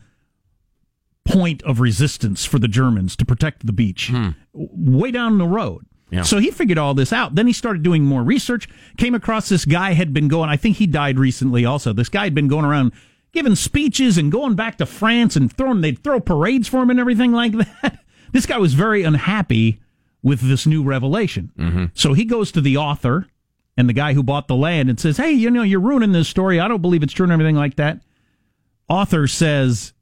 point 1.25 1.61
of 1.63 1.81
resistance 1.81 2.45
for 2.45 2.57
the 2.57 2.69
Germans 2.69 3.17
to 3.17 3.25
protect 3.25 3.65
the 3.65 3.73
beach 3.73 4.09
hmm. 4.09 4.29
way 4.53 5.11
down 5.11 5.37
the 5.37 5.47
road. 5.47 5.85
Yeah. 6.15 6.21
So 6.23 6.37
he 6.37 6.51
figured 6.51 6.77
all 6.77 6.93
this 6.93 7.11
out. 7.13 7.35
Then 7.35 7.47
he 7.47 7.53
started 7.53 7.83
doing 7.83 8.03
more 8.03 8.23
research, 8.23 8.67
came 8.97 9.13
across 9.13 9.49
this 9.49 9.65
guy 9.65 9.93
had 9.93 10.13
been 10.13 10.27
going, 10.27 10.49
I 10.49 10.57
think 10.57 10.77
he 10.77 10.87
died 10.87 11.19
recently 11.19 11.65
also. 11.65 11.93
This 11.93 12.09
guy 12.09 12.23
had 12.23 12.33
been 12.33 12.47
going 12.47 12.65
around 12.65 12.93
giving 13.33 13.55
speeches 13.55 14.17
and 14.17 14.31
going 14.31 14.55
back 14.55 14.77
to 14.77 14.85
France 14.85 15.35
and 15.35 15.51
throwing, 15.51 15.81
they'd 15.81 16.03
throw 16.03 16.19
parades 16.19 16.67
for 16.67 16.81
him 16.81 16.89
and 16.89 16.99
everything 16.99 17.31
like 17.31 17.51
that. 17.81 17.99
This 18.31 18.45
guy 18.45 18.57
was 18.57 18.73
very 18.73 19.03
unhappy 19.03 19.81
with 20.23 20.41
this 20.41 20.65
new 20.65 20.83
revelation. 20.83 21.51
Mm-hmm. 21.57 21.85
So 21.93 22.13
he 22.13 22.25
goes 22.25 22.51
to 22.53 22.61
the 22.61 22.77
author 22.77 23.27
and 23.77 23.87
the 23.87 23.93
guy 23.93 24.13
who 24.13 24.23
bought 24.23 24.47
the 24.47 24.55
land 24.55 24.89
and 24.89 24.99
says, 24.99 25.17
Hey, 25.17 25.31
you 25.31 25.51
know, 25.51 25.61
you're 25.61 25.79
ruining 25.79 26.13
this 26.13 26.27
story. 26.29 26.59
I 26.59 26.67
don't 26.67 26.81
believe 26.81 27.03
it's 27.03 27.13
true 27.13 27.25
and 27.25 27.31
everything 27.33 27.55
like 27.55 27.75
that. 27.75 27.99
Author 28.89 29.27
says, 29.27 29.93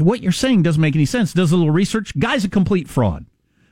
What 0.00 0.22
you're 0.22 0.32
saying 0.32 0.62
doesn't 0.62 0.80
make 0.80 0.96
any 0.96 1.06
sense. 1.06 1.32
Does 1.32 1.52
a 1.52 1.56
little 1.56 1.72
research. 1.72 2.18
Guy's 2.18 2.44
a 2.44 2.48
complete 2.48 2.88
fraud. 2.88 3.26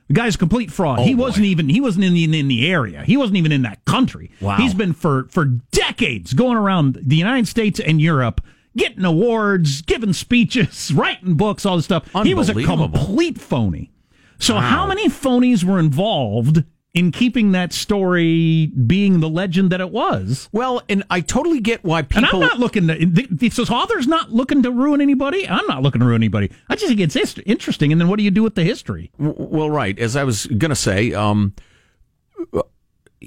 The 0.07 0.13
guy's 0.13 0.35
a 0.35 0.37
complete 0.37 0.71
fraud. 0.71 0.99
Oh, 0.99 1.03
he 1.03 1.15
wasn't 1.15 1.45
even 1.45 1.67
he 1.69 1.81
wasn't 1.81 2.05
in 2.05 2.13
the 2.13 2.39
in 2.39 2.47
the 2.47 2.71
area. 2.71 3.03
He 3.03 3.17
wasn't 3.17 3.37
even 3.37 3.51
in 3.51 3.63
that 3.63 3.83
country. 3.85 4.31
Wow. 4.39 4.57
He's 4.57 4.73
been 4.73 4.93
for 4.93 5.27
for 5.29 5.45
decades 5.45 6.33
going 6.33 6.57
around 6.57 6.99
the 7.01 7.15
United 7.15 7.47
States 7.47 7.79
and 7.79 7.99
Europe 7.99 8.41
getting 8.77 9.05
awards, 9.05 9.81
giving 9.81 10.13
speeches, 10.13 10.91
writing 10.95 11.35
books, 11.35 11.65
all 11.65 11.77
this 11.77 11.85
stuff. 11.85 12.09
He 12.23 12.33
was 12.33 12.49
a 12.49 12.53
complete 12.53 13.39
phony. 13.39 13.91
So 14.37 14.55
wow. 14.55 14.61
how 14.61 14.87
many 14.87 15.07
phonies 15.07 15.63
were 15.63 15.79
involved 15.79 16.63
in 16.95 17.11
keeping 17.11 17.51
that 17.51 17.73
story 17.73 18.67
being 18.67 19.19
the 19.19 19.29
legend 19.29 19.69
that 19.71 19.81
it 19.81 19.91
was. 19.91 20.49
Well, 20.53 20.81
and 20.87 21.03
I 21.09 21.19
totally 21.19 21.59
get 21.59 21.83
why 21.83 22.01
people. 22.01 22.23
And 22.23 22.33
I'm 22.33 22.39
not 22.39 22.57
looking 22.57 22.87
to. 22.87 23.49
So 23.51 23.63
author's 23.75 24.07
not 24.07 24.31
looking 24.31 24.63
to 24.63 24.71
ruin 24.71 25.01
anybody. 25.01 25.47
I'm 25.47 25.67
not 25.67 25.83
looking 25.83 25.99
to 25.99 26.07
ruin 26.07 26.21
anybody. 26.21 26.51
I 26.69 26.75
just 26.75 26.87
think 26.87 27.01
it's 27.01 27.13
hist- 27.13 27.41
interesting. 27.45 27.91
And 27.91 27.99
then 27.99 28.07
what 28.07 28.17
do 28.17 28.23
you 28.23 28.31
do 28.31 28.41
with 28.41 28.55
the 28.55 28.63
history? 28.63 29.11
Well, 29.17 29.69
right. 29.69 29.99
As 29.99 30.15
I 30.15 30.23
was 30.23 30.45
going 30.45 30.69
to 30.69 30.75
say, 30.75 31.13
um, 31.13 31.53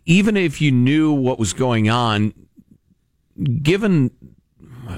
even 0.06 0.36
if 0.36 0.62
you 0.62 0.72
knew 0.72 1.12
what 1.12 1.38
was 1.38 1.52
going 1.52 1.90
on, 1.90 2.32
given 3.62 4.10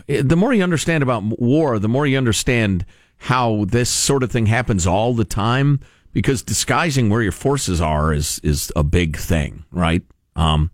the 0.06 0.36
more 0.36 0.54
you 0.54 0.62
understand 0.62 1.02
about 1.02 1.24
war, 1.24 1.80
the 1.80 1.88
more 1.88 2.06
you 2.06 2.16
understand 2.16 2.86
how 3.18 3.64
this 3.66 3.90
sort 3.90 4.22
of 4.22 4.30
thing 4.30 4.46
happens 4.46 4.86
all 4.86 5.12
the 5.12 5.24
time. 5.24 5.80
Because 6.12 6.42
disguising 6.42 7.08
where 7.08 7.22
your 7.22 7.32
forces 7.32 7.80
are 7.80 8.12
is 8.12 8.40
is 8.42 8.72
a 8.74 8.82
big 8.82 9.16
thing, 9.16 9.64
right? 9.70 10.02
Um, 10.34 10.70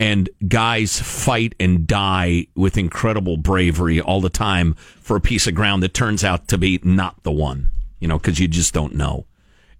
and 0.00 0.28
guys 0.48 1.00
fight 1.00 1.54
and 1.60 1.86
die 1.86 2.46
with 2.54 2.76
incredible 2.76 3.36
bravery 3.36 4.00
all 4.00 4.20
the 4.20 4.30
time 4.30 4.74
for 4.74 5.16
a 5.16 5.20
piece 5.20 5.46
of 5.46 5.54
ground 5.54 5.82
that 5.82 5.94
turns 5.94 6.24
out 6.24 6.48
to 6.48 6.58
be 6.58 6.80
not 6.82 7.22
the 7.22 7.32
one, 7.32 7.70
you 8.00 8.08
know, 8.08 8.18
because 8.18 8.40
you 8.40 8.48
just 8.48 8.74
don't 8.74 8.94
know. 8.94 9.26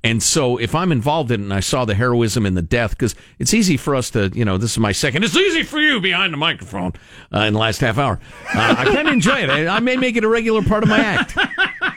And 0.05 0.23
so 0.23 0.59
if 0.59 0.75
I'm 0.75 0.93
involved 0.93 1.31
in 1.31 1.41
it 1.41 1.45
and 1.45 1.55
I 1.55 1.61
saw 1.61 1.87
the 1.87 1.95
heroism 1.95 2.45
and 2.45 2.55
the 2.55 2.63
death, 2.63 2.91
because 2.91 3.15
it's 3.39 3.55
easy 3.55 3.79
for 3.79 3.95
us 3.95 4.11
to, 4.11 4.31
you 4.35 4.45
know, 4.45 4.59
this 4.59 4.73
is 4.73 4.79
my 4.79 4.93
second, 4.93 5.25
it's 5.25 5.35
easy 5.35 5.63
for 5.63 5.81
you 5.81 5.99
behind 5.99 6.33
the 6.33 6.37
microphone 6.37 6.93
uh, 7.35 7.41
in 7.41 7.55
the 7.55 7.59
last 7.59 7.81
half 7.81 7.97
hour. 7.97 8.21
Uh, 8.55 8.77
I 8.79 8.85
kind 8.85 9.09
of 9.09 9.15
enjoy 9.15 9.39
it. 9.39 9.49
I, 9.49 9.67
I, 9.77 9.81
may 9.81 9.97
make 9.97 10.17
it 10.17 10.23
a 10.23 10.29
regular 10.29 10.63
part 10.63 10.83
of 10.83 10.91
my 10.91 10.99
act. 10.99 11.37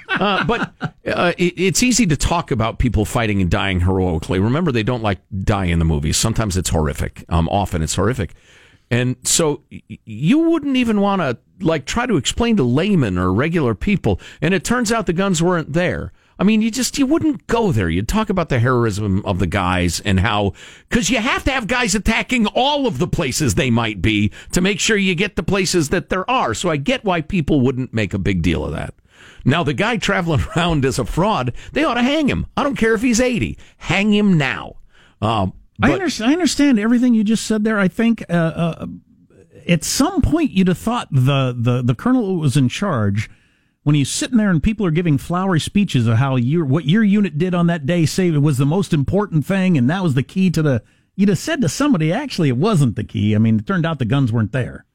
Uh, 0.09 0.43
but 0.45 0.95
uh, 1.07 1.33
it, 1.37 1.53
it's 1.57 1.83
easy 1.83 2.05
to 2.07 2.17
talk 2.17 2.51
about 2.51 2.79
people 2.79 3.05
fighting 3.05 3.41
and 3.41 3.49
dying 3.49 3.81
heroically. 3.81 4.39
Remember, 4.39 4.71
they 4.71 4.83
don't 4.83 5.03
like 5.03 5.19
die 5.43 5.65
in 5.65 5.79
the 5.79 5.85
movies. 5.85 6.17
Sometimes 6.17 6.57
it's 6.57 6.69
horrific. 6.69 7.23
Um, 7.29 7.47
often 7.49 7.81
it's 7.81 7.95
horrific. 7.95 8.33
And 8.89 9.17
so 9.23 9.63
you 9.69 10.39
wouldn't 10.39 10.77
even 10.77 11.01
want 11.01 11.21
to 11.21 11.37
like 11.59 11.85
try 11.85 12.05
to 12.05 12.15
explain 12.15 12.55
to 12.57 12.63
laymen 12.63 13.17
or 13.17 13.33
regular 13.33 13.75
people. 13.75 14.21
And 14.41 14.53
it 14.53 14.63
turns 14.63 14.91
out 14.91 15.07
the 15.07 15.13
guns 15.13 15.43
weren't 15.43 15.73
there. 15.73 16.13
I 16.39 16.43
mean, 16.43 16.61
you 16.61 16.69
just, 16.69 16.97
you 16.99 17.07
wouldn't 17.07 17.47
go 17.47 17.71
there. 17.71 17.89
You'd 17.89 18.07
talk 18.07 18.29
about 18.29 18.49
the 18.49 18.59
heroism 18.59 19.25
of 19.25 19.39
the 19.39 19.47
guys 19.47 19.99
and 20.01 20.19
how, 20.19 20.53
cause 20.91 21.09
you 21.09 21.17
have 21.17 21.43
to 21.45 21.51
have 21.51 21.67
guys 21.67 21.95
attacking 21.95 22.45
all 22.47 22.85
of 22.85 22.99
the 22.99 23.07
places 23.07 23.55
they 23.55 23.71
might 23.71 24.01
be 24.01 24.31
to 24.51 24.61
make 24.61 24.79
sure 24.79 24.97
you 24.97 25.15
get 25.15 25.35
the 25.35 25.43
places 25.43 25.89
that 25.89 26.09
there 26.09 26.29
are. 26.29 26.53
So 26.53 26.69
I 26.69 26.77
get 26.77 27.03
why 27.03 27.21
people 27.21 27.61
wouldn't 27.61 27.91
make 27.91 28.13
a 28.13 28.19
big 28.19 28.43
deal 28.43 28.63
of 28.63 28.71
that. 28.73 28.93
Now, 29.47 29.63
the 29.63 29.73
guy 29.73 29.97
traveling 29.97 30.41
around 30.55 30.85
as 30.85 30.99
a 30.99 31.05
fraud, 31.05 31.53
they 31.71 31.83
ought 31.83 31.95
to 31.95 32.03
hang 32.03 32.27
him. 32.27 32.45
I 32.55 32.63
don't 32.63 32.75
care 32.75 32.93
if 32.93 33.01
he's 33.01 33.19
80. 33.19 33.57
Hang 33.77 34.13
him 34.13 34.37
now. 34.37 34.75
Um, 35.21 35.53
I, 35.81 35.93
understand, 35.93 36.29
I 36.29 36.33
understand 36.33 36.79
everything 36.79 37.15
you 37.15 37.23
just 37.23 37.45
said 37.45 37.63
there. 37.63 37.79
I 37.79 37.87
think, 37.87 38.23
uh, 38.29 38.33
uh, 38.33 38.87
at 39.67 39.83
some 39.83 40.21
point 40.21 40.51
you'd 40.51 40.67
have 40.67 40.77
thought 40.77 41.07
the, 41.11 41.55
the, 41.57 41.81
the 41.81 41.95
colonel 41.95 42.25
who 42.25 42.39
was 42.39 42.57
in 42.57 42.69
charge 42.69 43.29
when 43.83 43.95
he's 43.95 44.11
sitting 44.11 44.37
there 44.37 44.49
and 44.49 44.61
people 44.61 44.85
are 44.85 44.91
giving 44.91 45.17
flowery 45.17 45.61
speeches 45.61 46.07
of 46.07 46.17
how 46.17 46.35
your 46.35 46.65
what 46.65 46.83
your 46.83 47.05
unit 47.05 47.37
did 47.37 47.55
on 47.55 47.67
that 47.67 47.85
day 47.85 48.05
say 48.05 48.27
it 48.27 48.41
was 48.41 48.57
the 48.57 48.65
most 48.65 48.91
important 48.91 49.45
thing 49.45 49.77
and 49.77 49.89
that 49.89 50.03
was 50.03 50.13
the 50.13 50.23
key 50.23 50.49
to 50.49 50.61
the 50.61 50.83
you'd 51.15 51.29
have 51.29 51.37
said 51.37 51.61
to 51.61 51.69
somebody 51.69 52.11
actually 52.11 52.49
it 52.49 52.57
wasn't 52.57 52.97
the 52.97 53.03
key 53.05 53.33
i 53.33 53.37
mean 53.37 53.59
it 53.59 53.65
turned 53.65 53.85
out 53.85 53.97
the 53.97 54.03
guns 54.03 54.29
weren't 54.29 54.51
there 54.51 54.85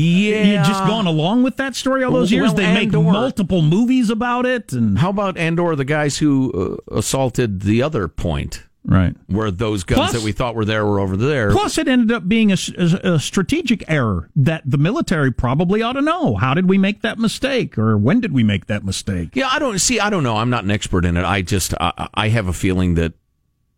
yeah 0.00 0.42
you 0.44 0.56
just 0.58 0.84
gone 0.86 1.06
along 1.06 1.42
with 1.42 1.56
that 1.56 1.74
story 1.74 2.02
all 2.02 2.12
those 2.12 2.32
years 2.32 2.48
well, 2.48 2.54
they 2.54 2.72
make 2.72 2.92
multiple 2.92 3.62
movies 3.62 4.10
about 4.10 4.46
it 4.46 4.72
and 4.72 4.98
how 4.98 5.10
about 5.10 5.36
andor 5.36 5.76
the 5.76 5.84
guys 5.84 6.18
who 6.18 6.52
uh, 6.52 6.96
assaulted 6.96 7.62
the 7.62 7.82
other 7.82 8.08
point 8.08 8.64
Right. 8.86 9.14
Where 9.28 9.50
those 9.50 9.82
guns 9.82 9.98
plus, 9.98 10.12
that 10.12 10.22
we 10.22 10.32
thought 10.32 10.54
were 10.54 10.66
there 10.66 10.84
were 10.84 11.00
over 11.00 11.16
there. 11.16 11.50
Plus, 11.50 11.78
it 11.78 11.88
ended 11.88 12.12
up 12.12 12.28
being 12.28 12.52
a, 12.52 12.56
a, 12.76 13.14
a, 13.14 13.18
strategic 13.18 13.82
error 13.88 14.28
that 14.36 14.62
the 14.66 14.76
military 14.76 15.32
probably 15.32 15.80
ought 15.80 15.94
to 15.94 16.02
know. 16.02 16.36
How 16.36 16.52
did 16.52 16.68
we 16.68 16.76
make 16.76 17.00
that 17.00 17.18
mistake? 17.18 17.78
Or 17.78 17.96
when 17.96 18.20
did 18.20 18.32
we 18.32 18.44
make 18.44 18.66
that 18.66 18.84
mistake? 18.84 19.30
Yeah, 19.32 19.48
I 19.50 19.58
don't 19.58 19.78
see. 19.78 20.00
I 20.00 20.10
don't 20.10 20.22
know. 20.22 20.36
I'm 20.36 20.50
not 20.50 20.64
an 20.64 20.70
expert 20.70 21.06
in 21.06 21.16
it. 21.16 21.24
I 21.24 21.40
just, 21.40 21.72
I, 21.80 22.08
I 22.12 22.28
have 22.28 22.46
a 22.46 22.52
feeling 22.52 22.94
that 22.96 23.14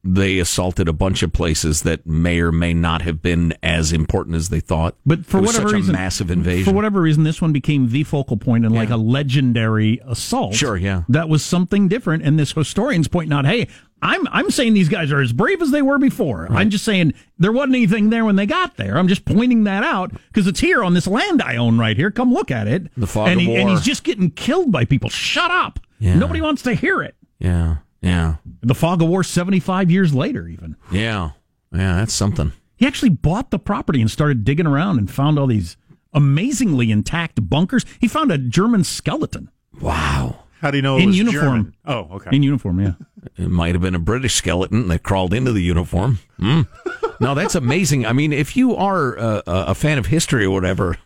they 0.06 0.38
assaulted 0.38 0.88
a 0.88 0.92
bunch 0.92 1.22
of 1.22 1.32
places 1.32 1.82
that 1.82 2.06
may 2.06 2.40
or 2.40 2.52
may 2.52 2.72
not 2.72 3.02
have 3.02 3.22
been 3.22 3.54
as 3.62 3.92
important 3.92 4.36
as 4.36 4.48
they 4.48 4.60
thought. 4.60 4.96
But 5.04 5.26
for 5.26 5.40
whatever 5.40 5.68
reason, 5.68 5.92
massive 5.92 6.30
invasion. 6.30 6.64
For 6.64 6.74
whatever 6.74 7.00
reason, 7.00 7.24
this 7.24 7.42
one 7.42 7.52
became 7.52 7.90
the 7.90 8.04
focal 8.04 8.36
point 8.36 8.64
and 8.64 8.74
yeah. 8.74 8.80
like 8.80 8.90
a 8.90 8.96
legendary 8.96 10.00
assault. 10.06 10.54
Sure, 10.54 10.76
yeah, 10.76 11.02
that 11.08 11.28
was 11.28 11.44
something 11.44 11.88
different. 11.88 12.22
And 12.22 12.38
this 12.38 12.52
historian's 12.52 13.08
pointing 13.08 13.36
out, 13.36 13.46
hey, 13.46 13.68
I'm 14.02 14.26
I'm 14.28 14.50
saying 14.50 14.74
these 14.74 14.88
guys 14.88 15.10
are 15.10 15.20
as 15.20 15.32
brave 15.32 15.62
as 15.62 15.70
they 15.70 15.82
were 15.82 15.98
before. 15.98 16.46
Right. 16.50 16.60
I'm 16.60 16.70
just 16.70 16.84
saying 16.84 17.14
there 17.38 17.52
wasn't 17.52 17.76
anything 17.76 18.10
there 18.10 18.24
when 18.24 18.36
they 18.36 18.46
got 18.46 18.76
there. 18.76 18.98
I'm 18.98 19.08
just 19.08 19.24
pointing 19.24 19.64
that 19.64 19.82
out 19.82 20.12
because 20.28 20.46
it's 20.46 20.60
here 20.60 20.84
on 20.84 20.94
this 20.94 21.06
land 21.06 21.42
I 21.42 21.56
own 21.56 21.78
right 21.78 21.96
here. 21.96 22.10
Come 22.10 22.32
look 22.32 22.50
at 22.50 22.68
it. 22.68 22.88
The 22.96 23.06
fog 23.06 23.28
and, 23.28 23.40
he, 23.40 23.56
and 23.56 23.70
he's 23.70 23.80
just 23.80 24.04
getting 24.04 24.30
killed 24.30 24.70
by 24.70 24.84
people. 24.84 25.08
Shut 25.08 25.50
up. 25.50 25.80
Yeah. 25.98 26.18
Nobody 26.18 26.40
wants 26.40 26.62
to 26.62 26.74
hear 26.74 27.02
it. 27.02 27.16
Yeah. 27.38 27.76
Yeah. 28.00 28.36
The 28.62 28.74
fog 28.74 29.02
of 29.02 29.08
war 29.08 29.24
75 29.24 29.90
years 29.90 30.14
later, 30.14 30.46
even. 30.48 30.76
Yeah. 30.90 31.30
Yeah, 31.72 31.96
that's 31.96 32.14
something. 32.14 32.52
He 32.76 32.86
actually 32.86 33.10
bought 33.10 33.50
the 33.50 33.58
property 33.58 34.00
and 34.00 34.10
started 34.10 34.44
digging 34.44 34.66
around 34.66 34.98
and 34.98 35.10
found 35.10 35.38
all 35.38 35.46
these 35.46 35.76
amazingly 36.12 36.90
intact 36.90 37.48
bunkers. 37.48 37.84
He 38.00 38.08
found 38.08 38.30
a 38.30 38.38
German 38.38 38.84
skeleton. 38.84 39.50
Wow. 39.80 40.44
How 40.60 40.70
do 40.70 40.78
you 40.78 40.82
know 40.82 40.96
in 40.96 41.12
uniform? 41.12 41.44
German? 41.44 41.76
Oh, 41.84 42.08
okay. 42.16 42.34
In 42.34 42.42
uniform, 42.42 42.80
yeah. 42.80 42.92
It 43.36 43.50
might 43.50 43.74
have 43.74 43.82
been 43.82 43.96
a 43.96 44.00
British 44.00 44.34
skeleton 44.34 44.86
that 44.86 45.02
crawled 45.02 45.34
into 45.34 45.50
the 45.50 45.60
uniform. 45.60 46.20
Mm. 46.38 46.68
no, 47.20 47.34
that's 47.34 47.56
amazing. 47.56 48.06
I 48.06 48.12
mean, 48.12 48.32
if 48.32 48.56
you 48.56 48.76
are 48.76 49.16
a, 49.16 49.42
a 49.46 49.74
fan 49.74 49.98
of 49.98 50.06
history 50.06 50.44
or 50.44 50.50
whatever, 50.50 50.96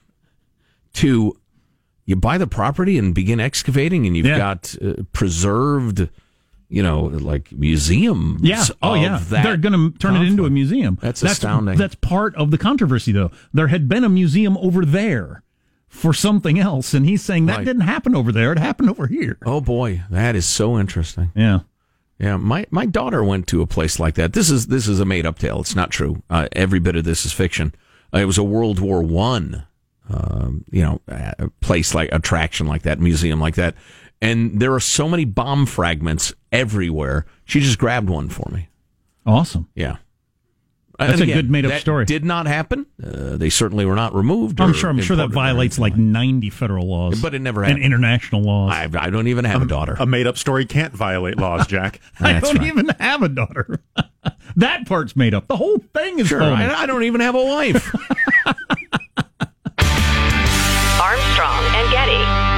to 0.94 1.34
you 2.04 2.16
buy 2.16 2.36
the 2.36 2.46
property 2.46 2.98
and 2.98 3.14
begin 3.14 3.40
excavating, 3.40 4.06
and 4.06 4.16
you've 4.16 4.26
yeah. 4.26 4.36
got 4.36 4.74
uh, 4.82 5.02
preserved 5.14 6.10
you 6.70 6.82
know, 6.82 7.02
like 7.02 7.52
museums. 7.52 8.40
Yeah. 8.42 8.64
Oh, 8.80 8.94
yeah. 8.94 9.20
They're 9.22 9.56
going 9.56 9.72
to 9.72 9.98
turn 9.98 10.12
conflict. 10.12 10.24
it 10.24 10.30
into 10.30 10.46
a 10.46 10.50
museum. 10.50 10.98
That's, 11.02 11.20
that's 11.20 11.34
astounding. 11.34 11.76
That's 11.76 11.96
part 11.96 12.34
of 12.36 12.50
the 12.50 12.58
controversy, 12.58 13.12
though. 13.12 13.30
There 13.52 13.66
had 13.68 13.88
been 13.88 14.04
a 14.04 14.08
museum 14.08 14.56
over 14.56 14.84
there 14.84 15.42
for 15.90 16.14
something 16.14 16.58
else, 16.58 16.94
and 16.94 17.04
he's 17.04 17.20
saying 17.20 17.46
that 17.46 17.58
right. 17.58 17.66
didn't 17.66 17.82
happen 17.82 18.14
over 18.14 18.32
there. 18.32 18.52
It 18.52 18.58
happened 18.58 18.88
over 18.88 19.08
here. 19.08 19.36
Oh 19.44 19.60
boy, 19.60 20.02
that 20.08 20.36
is 20.36 20.46
so 20.46 20.78
interesting. 20.78 21.32
Yeah. 21.34 21.60
Yeah, 22.18 22.36
my, 22.36 22.66
my 22.70 22.84
daughter 22.86 23.24
went 23.24 23.46
to 23.48 23.62
a 23.62 23.66
place 23.66 23.98
like 23.98 24.14
that. 24.14 24.34
This 24.34 24.50
is 24.50 24.66
this 24.66 24.86
is 24.86 25.00
a 25.00 25.06
made 25.06 25.24
up 25.24 25.38
tale. 25.38 25.60
It's 25.60 25.74
not 25.74 25.90
true. 25.90 26.22
Uh, 26.28 26.48
every 26.52 26.78
bit 26.78 26.94
of 26.94 27.04
this 27.04 27.24
is 27.24 27.32
fiction. 27.32 27.74
Uh, 28.14 28.18
it 28.18 28.26
was 28.26 28.38
a 28.38 28.44
World 28.44 28.78
War 28.78 29.02
One, 29.02 29.66
um, 30.08 30.64
you 30.70 30.82
know, 30.82 31.00
a 31.08 31.48
place 31.60 31.94
like 31.94 32.10
attraction 32.12 32.66
like 32.66 32.82
that, 32.82 33.00
museum 33.00 33.40
like 33.40 33.54
that, 33.54 33.74
and 34.20 34.60
there 34.60 34.74
are 34.74 34.80
so 34.80 35.08
many 35.08 35.24
bomb 35.24 35.66
fragments 35.66 36.32
everywhere. 36.52 37.26
She 37.44 37.60
just 37.60 37.78
grabbed 37.78 38.10
one 38.10 38.28
for 38.28 38.50
me. 38.50 38.68
Awesome. 39.26 39.68
Yeah. 39.74 39.96
That's 40.98 41.20
again, 41.20 41.38
a 41.38 41.42
good 41.42 41.50
made 41.50 41.64
up 41.64 41.80
story. 41.80 42.04
Did 42.04 42.26
not 42.26 42.46
happen. 42.46 42.84
Uh, 43.02 43.38
they 43.38 43.48
certainly 43.48 43.86
were 43.86 43.94
not 43.94 44.14
removed. 44.14 44.60
I'm 44.60 44.74
sure. 44.74 44.90
I'm 44.90 45.00
sure 45.00 45.16
that 45.16 45.30
violates 45.30 45.78
like 45.78 45.96
90 45.96 46.50
federal 46.50 46.86
laws, 46.86 47.22
but 47.22 47.34
it 47.34 47.38
never 47.38 47.62
happened. 47.62 47.78
and 47.78 47.86
international 47.86 48.42
laws. 48.42 48.72
I, 48.72 48.90
I 48.94 49.08
don't 49.08 49.28
even 49.28 49.46
have 49.46 49.62
a, 49.62 49.64
a 49.64 49.68
daughter. 49.68 49.96
A 49.98 50.04
made 50.04 50.26
up 50.26 50.36
story 50.36 50.66
can't 50.66 50.92
violate 50.92 51.38
laws, 51.38 51.66
Jack. 51.68 52.00
I 52.20 52.38
don't 52.40 52.58
right. 52.58 52.66
even 52.66 52.88
have 53.00 53.22
a 53.22 53.30
daughter. 53.30 53.82
that 54.56 54.86
part's 54.86 55.16
made 55.16 55.32
up. 55.32 55.48
The 55.48 55.56
whole 55.56 55.78
thing 55.78 56.18
is 56.18 56.26
sure. 56.28 56.42
I, 56.42 56.82
I 56.82 56.84
don't 56.86 57.04
even 57.04 57.22
have 57.22 57.34
a 57.34 57.44
wife. 57.44 57.94
Armstrong 61.00 61.64
and 61.74 61.90
Getty. 61.90 62.49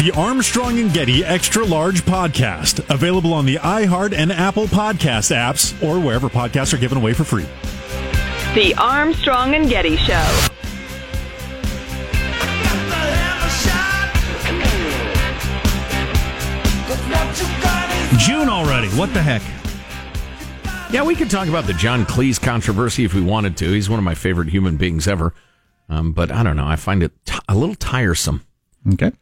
The 0.00 0.12
Armstrong 0.12 0.78
and 0.78 0.90
Getty 0.94 1.26
Extra 1.26 1.62
Large 1.62 2.06
Podcast, 2.06 2.88
available 2.88 3.34
on 3.34 3.44
the 3.44 3.56
iHeart 3.56 4.14
and 4.14 4.32
Apple 4.32 4.64
Podcast 4.64 5.30
apps 5.30 5.74
or 5.86 6.00
wherever 6.00 6.30
podcasts 6.30 6.72
are 6.72 6.78
given 6.78 6.96
away 6.96 7.12
for 7.12 7.24
free. 7.24 7.44
The 8.54 8.74
Armstrong 8.78 9.54
and 9.54 9.68
Getty 9.68 9.98
Show. 9.98 10.14
June 18.16 18.48
already. 18.48 18.88
What 18.96 19.12
the 19.12 19.20
heck? 19.20 19.42
Yeah, 20.90 21.04
we 21.04 21.14
could 21.14 21.28
talk 21.28 21.46
about 21.48 21.66
the 21.66 21.74
John 21.74 22.06
Cleese 22.06 22.40
controversy 22.40 23.04
if 23.04 23.12
we 23.12 23.20
wanted 23.20 23.58
to. 23.58 23.70
He's 23.70 23.90
one 23.90 23.98
of 23.98 24.04
my 24.06 24.14
favorite 24.14 24.48
human 24.48 24.78
beings 24.78 25.06
ever. 25.06 25.34
Um, 25.90 26.12
but 26.12 26.32
I 26.32 26.42
don't 26.42 26.56
know. 26.56 26.66
I 26.66 26.76
find 26.76 27.02
it 27.02 27.12
t- 27.26 27.38
a 27.50 27.54
little 27.54 27.74
tiresome. 27.74 28.46
Okay. 28.94 29.12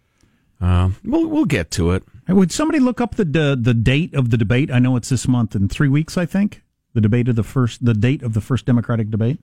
Uh, 0.61 0.91
we'll 1.05 1.27
we'll 1.27 1.45
get 1.45 1.71
to 1.73 1.93
it. 1.93 2.03
Would 2.29 2.53
somebody 2.53 2.79
look 2.81 3.01
up 3.01 3.15
the 3.15 3.25
the 3.25 3.75
date 3.75 4.15
of 4.15 4.31
the 4.31 4.37
debate? 4.37 4.71
I 4.71 4.79
know 4.79 4.97
it's 4.97 5.09
this 5.09 5.29
month 5.29 5.55
in 5.55 5.69
three 5.69 5.89
weeks. 5.89 6.17
I 6.19 6.27
think 6.27 6.63
the 6.95 7.01
debate 7.01 7.29
of 7.29 7.37
the 7.37 7.43
first 7.43 7.85
the 7.85 7.95
date 7.95 8.23
of 8.23 8.35
the 8.35 8.41
first 8.41 8.67
Democratic 8.67 9.11
debate. 9.11 9.41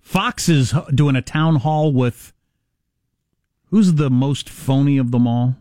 Fox 0.00 0.48
is 0.48 0.74
doing 0.94 1.16
a 1.16 1.22
town 1.22 1.56
hall 1.56 1.92
with 1.92 2.32
Who's 3.74 3.94
the 3.94 4.08
most 4.08 4.48
phony 4.48 4.98
of 4.98 5.10
them 5.10 5.26
all? 5.26 5.56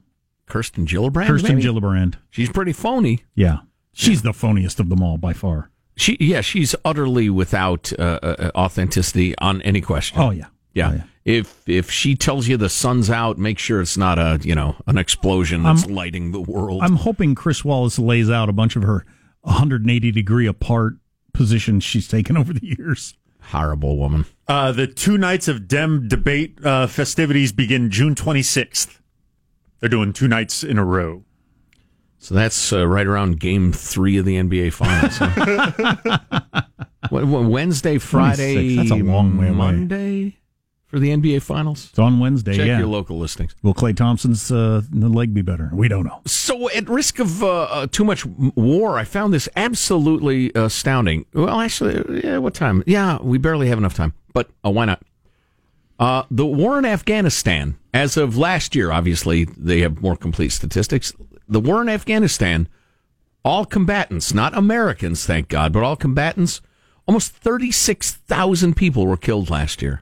Kirsten 0.45 0.85
Gillibrand. 0.85 1.25
Kirsten 1.25 1.55
maybe? 1.55 1.67
Gillibrand. 1.67 2.15
She's 2.29 2.47
pretty 2.47 2.71
phony. 2.71 3.23
Yeah. 3.33 3.61
She's 3.91 4.21
the 4.21 4.33
phoniest 4.33 4.79
of 4.79 4.89
them 4.89 5.01
all 5.01 5.17
by 5.17 5.33
far. 5.33 5.71
She, 5.95 6.17
yeah, 6.19 6.41
she's 6.41 6.75
utterly 6.85 7.31
without 7.31 7.91
uh, 7.97 8.19
uh, 8.21 8.51
authenticity 8.55 9.35
on 9.39 9.63
any 9.63 9.81
question. 9.81 10.19
Oh, 10.19 10.29
yeah. 10.29 10.45
Yeah. 10.75 10.89
Oh, 10.89 10.93
yeah. 10.93 11.03
If 11.25 11.67
if 11.69 11.89
she 11.89 12.15
tells 12.15 12.47
you 12.49 12.57
the 12.57 12.67
sun's 12.69 13.09
out, 13.09 13.37
make 13.37 13.57
sure 13.57 13.79
it's 13.81 13.97
not 13.97 14.19
a 14.19 14.39
you 14.43 14.55
know 14.55 14.75
an 14.87 14.97
explosion 14.97 15.63
that's 15.63 15.83
I'm- 15.85 15.93
lighting 15.95 16.31
the 16.31 16.41
world. 16.41 16.81
I'm 16.83 16.97
hoping 16.97 17.33
Chris 17.35 17.63
Wallace 17.63 17.97
lays 17.97 18.29
out 18.29 18.49
a 18.49 18.53
bunch 18.53 18.75
of 18.75 18.83
her 18.83 19.05
180 19.41 20.11
degree 20.11 20.47
apart 20.47 20.95
positions 21.33 21.83
she's 21.83 22.07
taken 22.07 22.35
over 22.41 22.51
the 22.53 22.65
years. 22.65 23.13
Horrible 23.41 23.97
woman. 23.97 24.25
Uh, 24.47 24.71
the 24.71 24.87
two 24.87 25.17
nights 25.17 25.47
of 25.47 25.67
Dem 25.67 26.07
debate 26.07 26.57
uh, 26.63 26.87
festivities 26.87 27.51
begin 27.51 27.89
June 27.89 28.15
26th. 28.15 28.99
They're 29.79 29.89
doing 29.89 30.13
two 30.13 30.29
nights 30.29 30.63
in 30.63 30.77
a 30.77 30.85
row. 30.85 31.23
So 32.19 32.35
that's 32.35 32.71
uh, 32.71 32.87
right 32.87 33.05
around 33.05 33.41
Game 33.41 33.73
Three 33.73 34.15
of 34.17 34.23
the 34.23 34.35
NBA 34.37 34.71
Finals. 34.73 35.17
huh? 35.17 36.61
What- 37.09 37.25
what, 37.27 37.43
Wednesday, 37.45 37.97
Friday, 37.97 38.77
that's 38.77 38.91
a 38.91 38.95
long 38.95 39.37
way 39.37 39.49
away. 39.49 40.37
Monday 40.93 41.15
for 41.15 41.21
the 41.23 41.33
NBA 41.33 41.41
Finals. 41.41 41.89
It's 41.89 41.99
on 41.99 42.19
Wednesday. 42.19 42.55
Check 42.55 42.67
yeah. 42.67 42.79
your 42.79 42.87
local 42.87 43.17
listings. 43.17 43.55
Will 43.63 43.73
Klay 43.73 43.95
Thompson's 43.95 44.51
uh, 44.51 44.81
leg 44.91 45.33
be 45.33 45.41
better? 45.41 45.69
We 45.73 45.87
don't 45.87 46.05
know. 46.05 46.21
So, 46.25 46.69
at 46.71 46.87
risk 46.89 47.19
of 47.19 47.43
uh, 47.43 47.63
uh, 47.63 47.87
too 47.87 48.03
much 48.03 48.25
war, 48.25 48.97
I 48.97 49.03
found 49.03 49.33
this 49.33 49.49
absolutely 49.55 50.51
astounding. 50.55 51.25
Well, 51.33 51.59
actually, 51.59 52.21
yeah, 52.23 52.37
what 52.37 52.53
time? 52.53 52.83
Yeah, 52.85 53.17
we 53.21 53.37
barely 53.37 53.67
have 53.67 53.77
enough 53.77 53.93
time, 53.93 54.13
but 54.33 54.49
uh, 54.65 54.71
why 54.71 54.85
not? 54.85 55.01
Uh, 55.99 56.23
the 56.29 56.45
war 56.45 56.77
in 56.79 56.85
Afghanistan, 56.85 57.77
as 57.93 58.17
of 58.17 58.35
last 58.37 58.75
year, 58.75 58.91
obviously, 58.91 59.45
they 59.45 59.81
have 59.81 60.01
more 60.01 60.15
complete 60.15 60.49
statistics. 60.49 61.13
The 61.47 61.59
war 61.59 61.81
in 61.81 61.89
Afghanistan, 61.89 62.67
all 63.45 63.65
combatants, 63.65 64.33
not 64.33 64.57
Americans, 64.57 65.25
thank 65.25 65.49
God, 65.49 65.71
but 65.71 65.83
all 65.83 65.95
combatants, 65.95 66.61
almost 67.07 67.31
36,000 67.31 68.75
people 68.75 69.05
were 69.05 69.17
killed 69.17 69.49
last 69.49 69.81
year. 69.81 70.01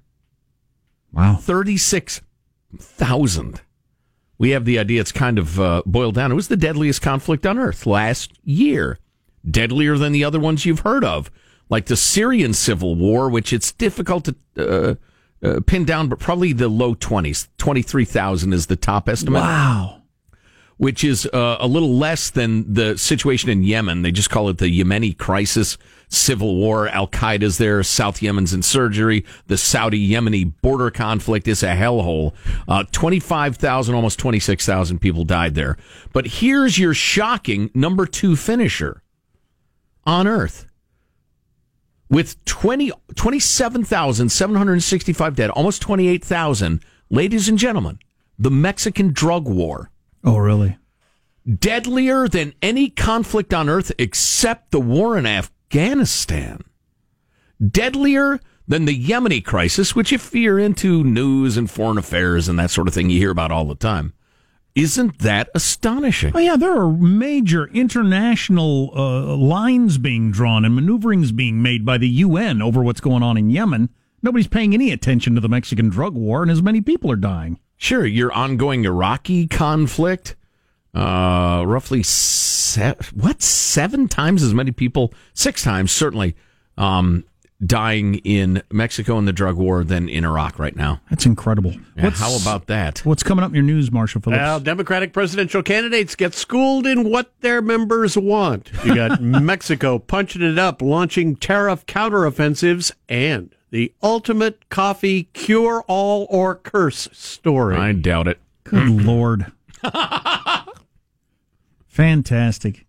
Wow. 1.14 1.36
36,000. 1.36 3.62
We 4.38 4.52
have 4.52 4.64
the 4.66 4.78
idea 4.80 5.02
it's 5.02 5.12
kind 5.12 5.38
of 5.38 5.60
uh, 5.60 5.82
boiled 5.86 6.16
down. 6.16 6.32
It 6.32 6.36
was 6.36 6.48
the 6.48 6.56
deadliest 6.58 7.02
conflict 7.02 7.46
on 7.46 7.60
earth 7.60 7.86
last 7.86 8.32
year. 8.44 8.98
Deadlier 9.50 9.98
than 9.98 10.12
the 10.14 10.24
other 10.24 10.40
ones 10.40 10.66
you've 10.66 10.80
heard 10.82 11.04
of, 11.04 11.32
like 11.70 11.88
the 11.88 11.96
Syrian 11.96 12.54
civil 12.54 12.94
war, 12.96 13.28
which 13.30 13.52
it's 13.54 13.72
difficult 13.72 14.26
to 14.26 14.36
uh, 14.58 14.96
uh, 15.44 15.60
pin 15.66 15.86
down, 15.86 16.10
but 16.10 16.20
probably 16.20 16.54
the 16.54 16.70
low 16.70 16.94
20s. 16.96 17.48
23,000 17.58 18.54
is 18.54 18.68
the 18.68 18.76
top 18.76 19.10
estimate 19.10 19.42
Wow. 19.42 20.01
Which 20.82 21.04
is 21.04 21.28
uh, 21.28 21.58
a 21.60 21.68
little 21.68 21.96
less 21.96 22.32
than 22.32 22.74
the 22.74 22.98
situation 22.98 23.52
in 23.52 23.62
Yemen. 23.62 24.02
They 24.02 24.12
just 24.12 24.32
call 24.32 24.50
it 24.50 24.58
the 24.58 24.66
Yemeni 24.66 25.16
crisis, 25.16 25.78
civil 26.08 26.56
war. 26.56 26.88
Al 26.88 27.08
Qaeda's 27.08 27.60
there, 27.60 27.84
South 27.84 28.20
Yemen's 28.20 28.52
in 28.52 28.64
surgery. 28.64 29.24
The 29.46 29.60
Saudi 29.60 30.10
Yemeni 30.10 30.52
border 30.64 30.90
conflict 30.90 31.48
is 31.48 31.62
a 31.62 31.76
hellhole. 31.76 32.34
Uh, 32.68 32.84
25,000, 32.92 33.94
almost 33.94 34.18
26,000 34.18 34.98
people 34.98 35.24
died 35.24 35.54
there. 35.54 35.78
But 36.14 36.26
here's 36.26 36.80
your 36.80 36.96
shocking 36.96 37.70
number 37.76 38.08
two 38.08 38.36
finisher 38.36 39.04
on 40.04 40.26
earth. 40.26 40.66
With 42.10 42.44
20, 42.46 42.92
27,765 43.16 45.36
dead, 45.36 45.52
almost 45.52 45.84
28,000, 45.84 46.84
ladies 47.12 47.48
and 47.48 47.60
gentlemen, 47.60 48.00
the 48.40 48.50
Mexican 48.50 49.14
drug 49.14 49.48
war 49.48 49.91
Oh, 50.24 50.38
really? 50.38 50.78
deadlier 51.46 52.28
than 52.28 52.54
any 52.62 52.90
conflict 52.90 53.54
on 53.54 53.70
earth 53.70 53.92
except 53.98 54.72
the 54.72 54.80
war 54.80 55.18
in 55.18 55.26
Afghanistan. 55.26 56.64
Deadlier 57.66 58.40
than 58.68 58.86
the 58.86 58.98
Yemeni 58.98 59.44
crisis, 59.44 59.96
which, 59.96 60.14
if 60.14 60.34
you're 60.34 60.60
into 60.60 61.04
news 61.04 61.58
and 61.58 61.70
foreign 61.70 61.98
affairs 61.98 62.48
and 62.48 62.58
that 62.58 62.72
sort 62.72 62.88
of 62.88 62.94
thing, 62.94 63.10
you 63.10 63.20
hear 63.20 63.32
about 63.32 63.52
all 63.52 63.66
the 63.66 63.76
time. 63.76 64.14
Isn't 64.74 65.20
that 65.20 65.50
astonishing? 65.54 66.32
Oh, 66.34 66.40
yeah. 66.40 66.56
There 66.56 66.80
are 66.80 66.92
major 66.92 67.68
international 67.68 68.92
uh, 68.96 69.36
lines 69.36 69.98
being 69.98 70.32
drawn 70.32 70.64
and 70.64 70.74
maneuverings 70.74 71.34
being 71.34 71.62
made 71.62 71.86
by 71.86 71.98
the 71.98 72.08
UN 72.08 72.62
over 72.62 72.82
what's 72.82 73.02
going 73.02 73.22
on 73.22 73.36
in 73.36 73.50
Yemen. 73.50 73.90
Nobody's 74.24 74.48
paying 74.48 74.74
any 74.74 74.92
attention 74.92 75.36
to 75.36 75.42
the 75.42 75.50
Mexican 75.50 75.90
drug 75.90 76.14
war, 76.14 76.42
and 76.42 76.50
as 76.50 76.62
many 76.62 76.80
people 76.80 77.12
are 77.12 77.18
dying. 77.18 77.60
Sure, 77.82 78.06
your 78.06 78.32
ongoing 78.32 78.86
Iraqi 78.86 79.48
conflict, 79.48 80.36
uh, 80.94 81.64
roughly 81.66 82.04
se- 82.04 82.94
what 83.16 83.42
seven 83.42 84.08
times 84.08 84.44
as 84.44 84.54
many 84.54 84.70
people, 84.70 85.12
six 85.34 85.64
times 85.64 85.92
certainly, 85.92 86.36
um, 86.78 87.24
dying 87.66 88.16
in 88.20 88.62
Mexico 88.72 89.18
in 89.18 89.26
the 89.26 89.34
drug 89.34 89.56
war 89.56 89.84
than 89.84 90.08
in 90.08 90.24
Iraq 90.26 90.60
right 90.60 90.76
now. 90.76 91.02
That's 91.10 91.26
incredible. 91.26 91.74
Yeah, 91.98 92.12
how 92.12 92.36
about 92.40 92.68
that? 92.68 93.00
What's 93.00 93.24
coming 93.24 93.44
up 93.44 93.50
in 93.50 93.56
your 93.56 93.64
news, 93.64 93.92
Marshall 93.92 94.22
Phillips? 94.22 94.40
Well, 94.40 94.60
Democratic 94.60 95.12
presidential 95.12 95.64
candidates 95.64 96.16
get 96.16 96.36
schooled 96.36 96.86
in 96.86 97.10
what 97.10 97.34
their 97.42 97.64
members 97.64 98.16
want. 98.16 98.70
You 98.86 98.94
got 98.94 99.20
Mexico 99.24 99.98
punching 99.98 100.44
it 100.44 100.60
up, 100.60 100.84
launching 100.84 101.36
tariff 101.36 101.84
counteroffensives, 101.88 102.92
and 103.10 103.56
the 103.72 103.94
ultimate 104.04 104.70
coffee 104.70 105.24
cure 105.34 105.84
all 105.88 106.28
or 106.30 106.56
curse 106.56 107.08
story. 107.12 107.76
I 107.76 107.94
doubt 107.94 108.28
it. 108.28 108.40
Good 108.64 108.90
lord. 108.90 109.52
Fantastic. 111.88 112.86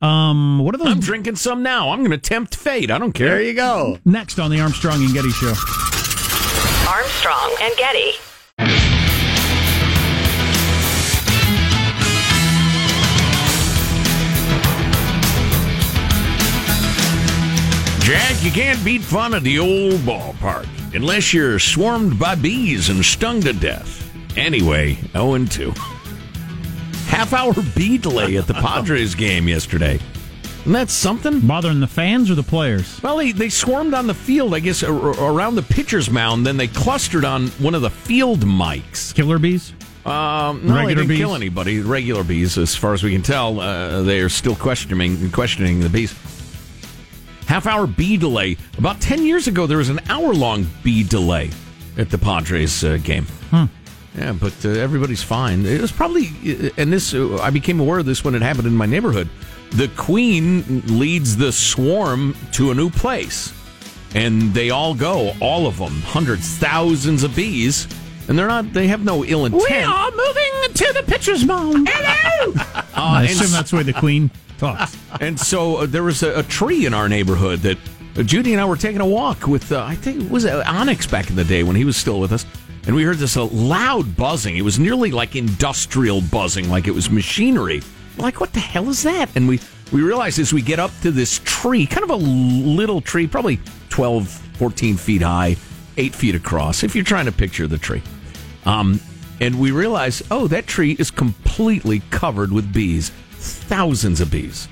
Um, 0.00 0.60
what 0.60 0.74
are 0.74 0.78
those 0.78 0.88
I'm 0.88 1.00
drinking 1.00 1.36
some 1.36 1.62
now. 1.62 1.90
I'm 1.90 1.98
going 1.98 2.10
to 2.10 2.18
tempt 2.18 2.56
fate. 2.56 2.90
I 2.90 2.98
don't 2.98 3.12
care. 3.12 3.28
There 3.28 3.42
you 3.42 3.54
go. 3.54 3.98
next 4.06 4.38
on 4.38 4.50
the 4.50 4.60
Armstrong 4.60 5.04
and 5.04 5.12
Getty 5.12 5.30
Show? 5.30 5.52
Armstrong 6.88 7.54
and 7.60 7.76
Getty. 7.76 8.12
Jack, 18.10 18.42
you 18.42 18.50
can't 18.50 18.84
beat 18.84 19.02
fun 19.02 19.34
at 19.34 19.44
the 19.44 19.60
old 19.60 20.00
ballpark 20.00 20.66
unless 20.96 21.32
you're 21.32 21.60
swarmed 21.60 22.18
by 22.18 22.34
bees 22.34 22.88
and 22.88 23.04
stung 23.04 23.40
to 23.42 23.52
death. 23.52 24.12
Anyway, 24.36 24.94
0 25.12 25.44
2. 25.44 25.72
Half 27.06 27.32
hour 27.32 27.54
bee 27.76 27.98
delay 27.98 28.36
at 28.36 28.48
the 28.48 28.54
Padres 28.54 29.14
game 29.14 29.46
yesterday. 29.46 30.00
Isn't 30.62 30.72
that 30.72 30.90
something? 30.90 31.38
Bothering 31.38 31.78
the 31.78 31.86
fans 31.86 32.32
or 32.32 32.34
the 32.34 32.42
players? 32.42 33.00
Well, 33.00 33.18
they, 33.18 33.30
they 33.30 33.48
swarmed 33.48 33.94
on 33.94 34.08
the 34.08 34.14
field, 34.14 34.54
I 34.54 34.58
guess, 34.58 34.82
around 34.82 35.54
the 35.54 35.62
pitcher's 35.62 36.10
mound. 36.10 36.44
Then 36.44 36.56
they 36.56 36.66
clustered 36.66 37.24
on 37.24 37.46
one 37.60 37.76
of 37.76 37.82
the 37.82 37.90
field 37.90 38.40
mics. 38.40 39.14
Killer 39.14 39.38
bees? 39.38 39.72
Um, 40.04 40.66
no, 40.66 40.74
Regular 40.74 40.86
they 40.86 40.94
didn't 40.94 41.08
bees? 41.10 41.18
kill 41.18 41.36
anybody. 41.36 41.78
Regular 41.78 42.24
bees, 42.24 42.58
as 42.58 42.74
far 42.74 42.92
as 42.92 43.04
we 43.04 43.12
can 43.12 43.22
tell, 43.22 43.60
uh, 43.60 44.02
they 44.02 44.18
are 44.18 44.28
still 44.28 44.56
questioning 44.56 45.30
questioning 45.30 45.78
the 45.78 45.88
bees. 45.88 46.12
Half 47.50 47.66
hour 47.66 47.88
bee 47.88 48.16
delay. 48.16 48.56
About 48.78 49.00
ten 49.00 49.26
years 49.26 49.48
ago, 49.48 49.66
there 49.66 49.78
was 49.78 49.88
an 49.88 49.98
hour 50.08 50.32
long 50.32 50.68
bee 50.84 51.02
delay 51.02 51.50
at 51.98 52.08
the 52.08 52.16
Padres 52.16 52.84
uh, 52.84 52.96
game. 53.02 53.26
Yeah, 54.16 54.34
but 54.34 54.54
uh, 54.64 54.68
everybody's 54.68 55.24
fine. 55.24 55.66
It 55.66 55.80
was 55.80 55.90
probably, 55.90 56.28
uh, 56.46 56.70
and 56.76 56.92
this 56.92 57.12
uh, 57.12 57.38
I 57.38 57.50
became 57.50 57.80
aware 57.80 57.98
of 57.98 58.06
this 58.06 58.22
when 58.22 58.36
it 58.36 58.42
happened 58.42 58.68
in 58.68 58.76
my 58.76 58.86
neighborhood. 58.86 59.28
The 59.72 59.88
queen 59.96 60.82
leads 60.86 61.36
the 61.36 61.50
swarm 61.50 62.36
to 62.52 62.70
a 62.70 62.74
new 62.74 62.88
place, 62.88 63.52
and 64.14 64.54
they 64.54 64.70
all 64.70 64.94
go, 64.94 65.32
all 65.40 65.66
of 65.66 65.76
them, 65.76 66.02
hundreds, 66.02 66.56
thousands 66.56 67.24
of 67.24 67.34
bees, 67.34 67.88
and 68.28 68.38
they're 68.38 68.46
not. 68.46 68.72
They 68.72 68.86
have 68.86 69.04
no 69.04 69.24
ill 69.24 69.46
intent. 69.46 69.68
We 69.68 69.76
are 69.76 70.10
moving 70.12 70.74
to 70.74 70.92
the 70.92 71.02
pitcher's 71.04 71.44
mound. 71.44 71.88
Hello! 71.90 72.54
I 72.94 73.24
assume 73.24 73.50
that's 73.50 73.72
where 73.72 73.82
the 73.82 73.92
queen 73.92 74.30
talks. 74.60 74.96
And 75.20 75.38
so 75.38 75.78
uh, 75.78 75.86
there 75.86 76.04
was 76.04 76.22
a, 76.22 76.38
a 76.38 76.42
tree 76.44 76.86
in 76.86 76.94
our 76.94 77.08
neighborhood 77.08 77.58
that 77.60 77.76
uh, 78.16 78.22
Judy 78.22 78.52
and 78.52 78.60
I 78.60 78.64
were 78.64 78.76
taking 78.76 79.00
a 79.00 79.06
walk 79.06 79.46
with. 79.46 79.70
Uh, 79.72 79.84
I 79.84 79.96
think 79.96 80.22
it 80.22 80.30
was 80.30 80.46
Onyx 80.46 81.06
back 81.06 81.28
in 81.28 81.36
the 81.36 81.44
day 81.44 81.62
when 81.62 81.76
he 81.76 81.84
was 81.84 81.96
still 81.96 82.20
with 82.20 82.32
us, 82.32 82.46
and 82.86 82.94
we 82.94 83.02
heard 83.02 83.18
this 83.18 83.36
uh, 83.36 83.44
loud 83.46 84.16
buzzing. 84.16 84.56
It 84.56 84.62
was 84.62 84.78
nearly 84.78 85.10
like 85.10 85.36
industrial 85.36 86.22
buzzing, 86.22 86.70
like 86.70 86.86
it 86.86 86.92
was 86.92 87.10
machinery. 87.10 87.82
Like, 88.16 88.40
what 88.40 88.52
the 88.52 88.60
hell 88.60 88.88
is 88.88 89.02
that? 89.02 89.34
And 89.34 89.48
we 89.48 89.60
we 89.92 90.02
realized 90.02 90.38
as 90.38 90.52
we 90.52 90.62
get 90.62 90.78
up 90.78 90.92
to 91.02 91.10
this 91.10 91.40
tree, 91.44 91.86
kind 91.86 92.04
of 92.04 92.10
a 92.10 92.16
little 92.16 93.00
tree, 93.00 93.26
probably 93.26 93.60
12, 93.88 94.28
14 94.28 94.96
feet 94.96 95.22
high, 95.22 95.56
eight 95.96 96.14
feet 96.14 96.34
across, 96.34 96.82
if 96.84 96.94
you're 96.94 97.04
trying 97.04 97.26
to 97.26 97.32
picture 97.32 97.66
the 97.66 97.78
tree. 97.78 98.02
Um, 98.64 99.00
and 99.40 99.58
we 99.58 99.70
realize, 99.70 100.22
oh, 100.30 100.46
that 100.48 100.66
tree 100.66 100.96
is 100.98 101.10
completely 101.10 102.00
covered 102.10 102.52
with 102.52 102.72
bees, 102.72 103.10
thousands 103.40 104.20
of 104.20 104.30
bees. 104.30 104.68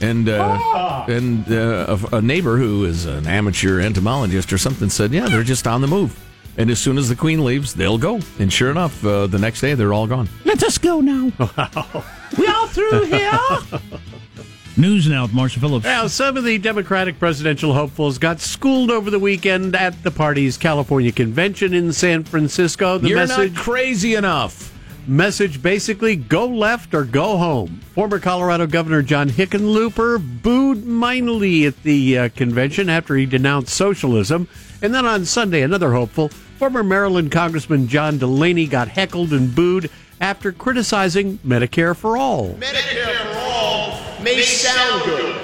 And 0.00 0.28
uh, 0.28 1.04
and 1.08 1.50
uh, 1.50 1.98
a, 2.12 2.16
a 2.16 2.22
neighbor 2.22 2.56
who 2.56 2.84
is 2.84 3.06
an 3.06 3.26
amateur 3.26 3.80
entomologist 3.80 4.52
or 4.52 4.58
something 4.58 4.90
said, 4.90 5.12
yeah, 5.12 5.28
they're 5.28 5.42
just 5.42 5.66
on 5.66 5.80
the 5.80 5.86
move. 5.86 6.18
And 6.56 6.70
as 6.70 6.78
soon 6.78 6.98
as 6.98 7.08
the 7.08 7.16
Queen 7.16 7.44
leaves, 7.44 7.74
they'll 7.74 7.98
go. 7.98 8.20
And 8.38 8.52
sure 8.52 8.70
enough, 8.70 9.04
uh, 9.04 9.26
the 9.26 9.38
next 9.38 9.60
day 9.60 9.74
they're 9.74 9.92
all 9.92 10.06
gone. 10.06 10.28
Let 10.44 10.62
us 10.62 10.78
go 10.78 11.00
now. 11.00 11.32
We 12.36 12.48
all 12.48 12.66
through 12.66 13.04
here. 13.04 13.38
News 14.76 15.08
now 15.08 15.22
with 15.22 15.32
Marshall 15.32 15.60
Phillips. 15.60 15.84
Now, 15.84 16.08
some 16.08 16.36
of 16.36 16.42
the 16.42 16.58
Democratic 16.58 17.20
presidential 17.20 17.72
hopefuls 17.72 18.18
got 18.18 18.40
schooled 18.40 18.90
over 18.90 19.08
the 19.08 19.20
weekend 19.20 19.76
at 19.76 20.02
the 20.02 20.10
party's 20.10 20.56
California 20.56 21.12
convention 21.12 21.74
in 21.74 21.92
San 21.92 22.24
Francisco. 22.24 22.98
The 22.98 23.10
You're 23.10 23.18
message 23.18 23.54
not 23.54 23.62
crazy 23.62 24.16
enough. 24.16 24.63
Message 25.08 25.62
basically 25.62 26.16
go 26.16 26.46
left 26.46 26.94
or 26.94 27.04
go 27.04 27.36
home. 27.36 27.80
Former 27.94 28.18
Colorado 28.18 28.66
Governor 28.66 29.02
John 29.02 29.28
Hickenlooper 29.28 30.42
booed 30.42 30.84
mightily 30.84 31.66
at 31.66 31.82
the 31.82 32.18
uh, 32.18 32.28
convention 32.30 32.88
after 32.88 33.16
he 33.16 33.26
denounced 33.26 33.74
socialism. 33.74 34.48
And 34.82 34.94
then 34.94 35.06
on 35.06 35.24
Sunday, 35.24 35.62
another 35.62 35.92
hopeful, 35.92 36.28
former 36.28 36.82
Maryland 36.82 37.32
Congressman 37.32 37.88
John 37.88 38.18
Delaney 38.18 38.66
got 38.66 38.88
heckled 38.88 39.32
and 39.32 39.54
booed 39.54 39.90
after 40.20 40.52
criticizing 40.52 41.38
Medicare 41.38 41.96
for 41.96 42.16
all. 42.16 42.54
Medicare 42.54 43.32
for 43.32 43.38
all 43.38 44.22
may 44.22 44.40
sound 44.42 45.04
good, 45.04 45.40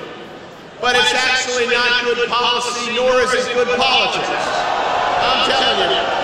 but 0.81 0.96
it's 0.96 1.12
actually 1.12 1.66
not 1.66 2.05
good 2.05 2.29
policy, 2.29 2.94
nor 2.94 3.20
is 3.20 3.35
it 3.35 3.53
good 3.55 3.68
politics. 3.79 4.29
I'm 4.29 5.51
telling 5.51 6.14
you. 6.14 6.19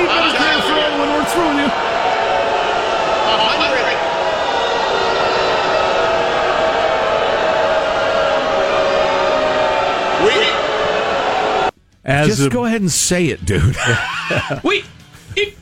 You're 0.00 0.08
going 0.08 0.18
I'm 0.18 0.32
Medicare 0.32 0.64
telling 0.64 0.92
for 0.94 0.98
when 1.00 1.10
we're 1.12 1.24
through 1.28 1.60
you. 1.60 1.68
Hundred. 3.28 3.80
We 10.24 10.32
As 12.04 12.28
Just 12.28 12.42
the- 12.42 12.48
go 12.50 12.64
ahead 12.66 12.80
and 12.82 12.90
say 12.92 13.26
it, 13.26 13.44
dude. 13.44 13.76
Wait, 14.64 14.84
it, 15.36 15.56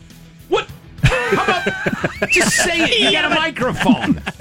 what? 0.49 0.69
How 1.03 1.45
about 1.45 2.29
just 2.31 2.57
say 2.57 2.79
it? 2.81 2.99
You 3.01 3.13
got 3.13 3.31
a 3.31 3.35
microphone. 3.35 4.21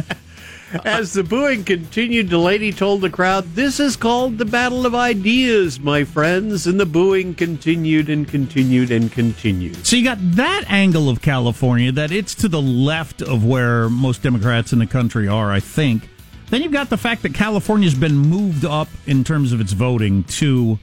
As 0.83 1.13
the 1.13 1.23
booing 1.23 1.63
continued, 1.63 2.29
Delaney 2.29 2.73
told 2.73 3.01
the 3.01 3.09
crowd, 3.09 3.55
This 3.55 3.79
is 3.79 3.95
called 3.95 4.37
the 4.37 4.45
Battle 4.45 4.85
of 4.85 4.93
Ideas, 4.93 5.79
my 5.79 6.03
friends. 6.03 6.67
And 6.67 6.79
the 6.79 6.85
booing 6.85 7.35
continued 7.35 8.09
and 8.09 8.27
continued 8.27 8.91
and 8.91 9.11
continued. 9.11 9.85
So 9.87 9.95
you 9.95 10.03
got 10.03 10.17
that 10.21 10.65
angle 10.67 11.09
of 11.09 11.21
California 11.21 11.91
that 11.93 12.11
it's 12.11 12.35
to 12.35 12.49
the 12.49 12.61
left 12.61 13.21
of 13.21 13.45
where 13.45 13.89
most 13.89 14.23
Democrats 14.23 14.73
in 14.73 14.79
the 14.79 14.87
country 14.87 15.27
are, 15.27 15.51
I 15.51 15.59
think. 15.59 16.09
Then 16.49 16.61
you've 16.61 16.73
got 16.73 16.89
the 16.89 16.97
fact 16.97 17.23
that 17.23 17.33
California's 17.33 17.95
been 17.95 18.15
moved 18.15 18.65
up 18.65 18.89
in 19.05 19.23
terms 19.23 19.51
of 19.53 19.61
its 19.61 19.73
voting 19.73 20.23
to 20.25 20.79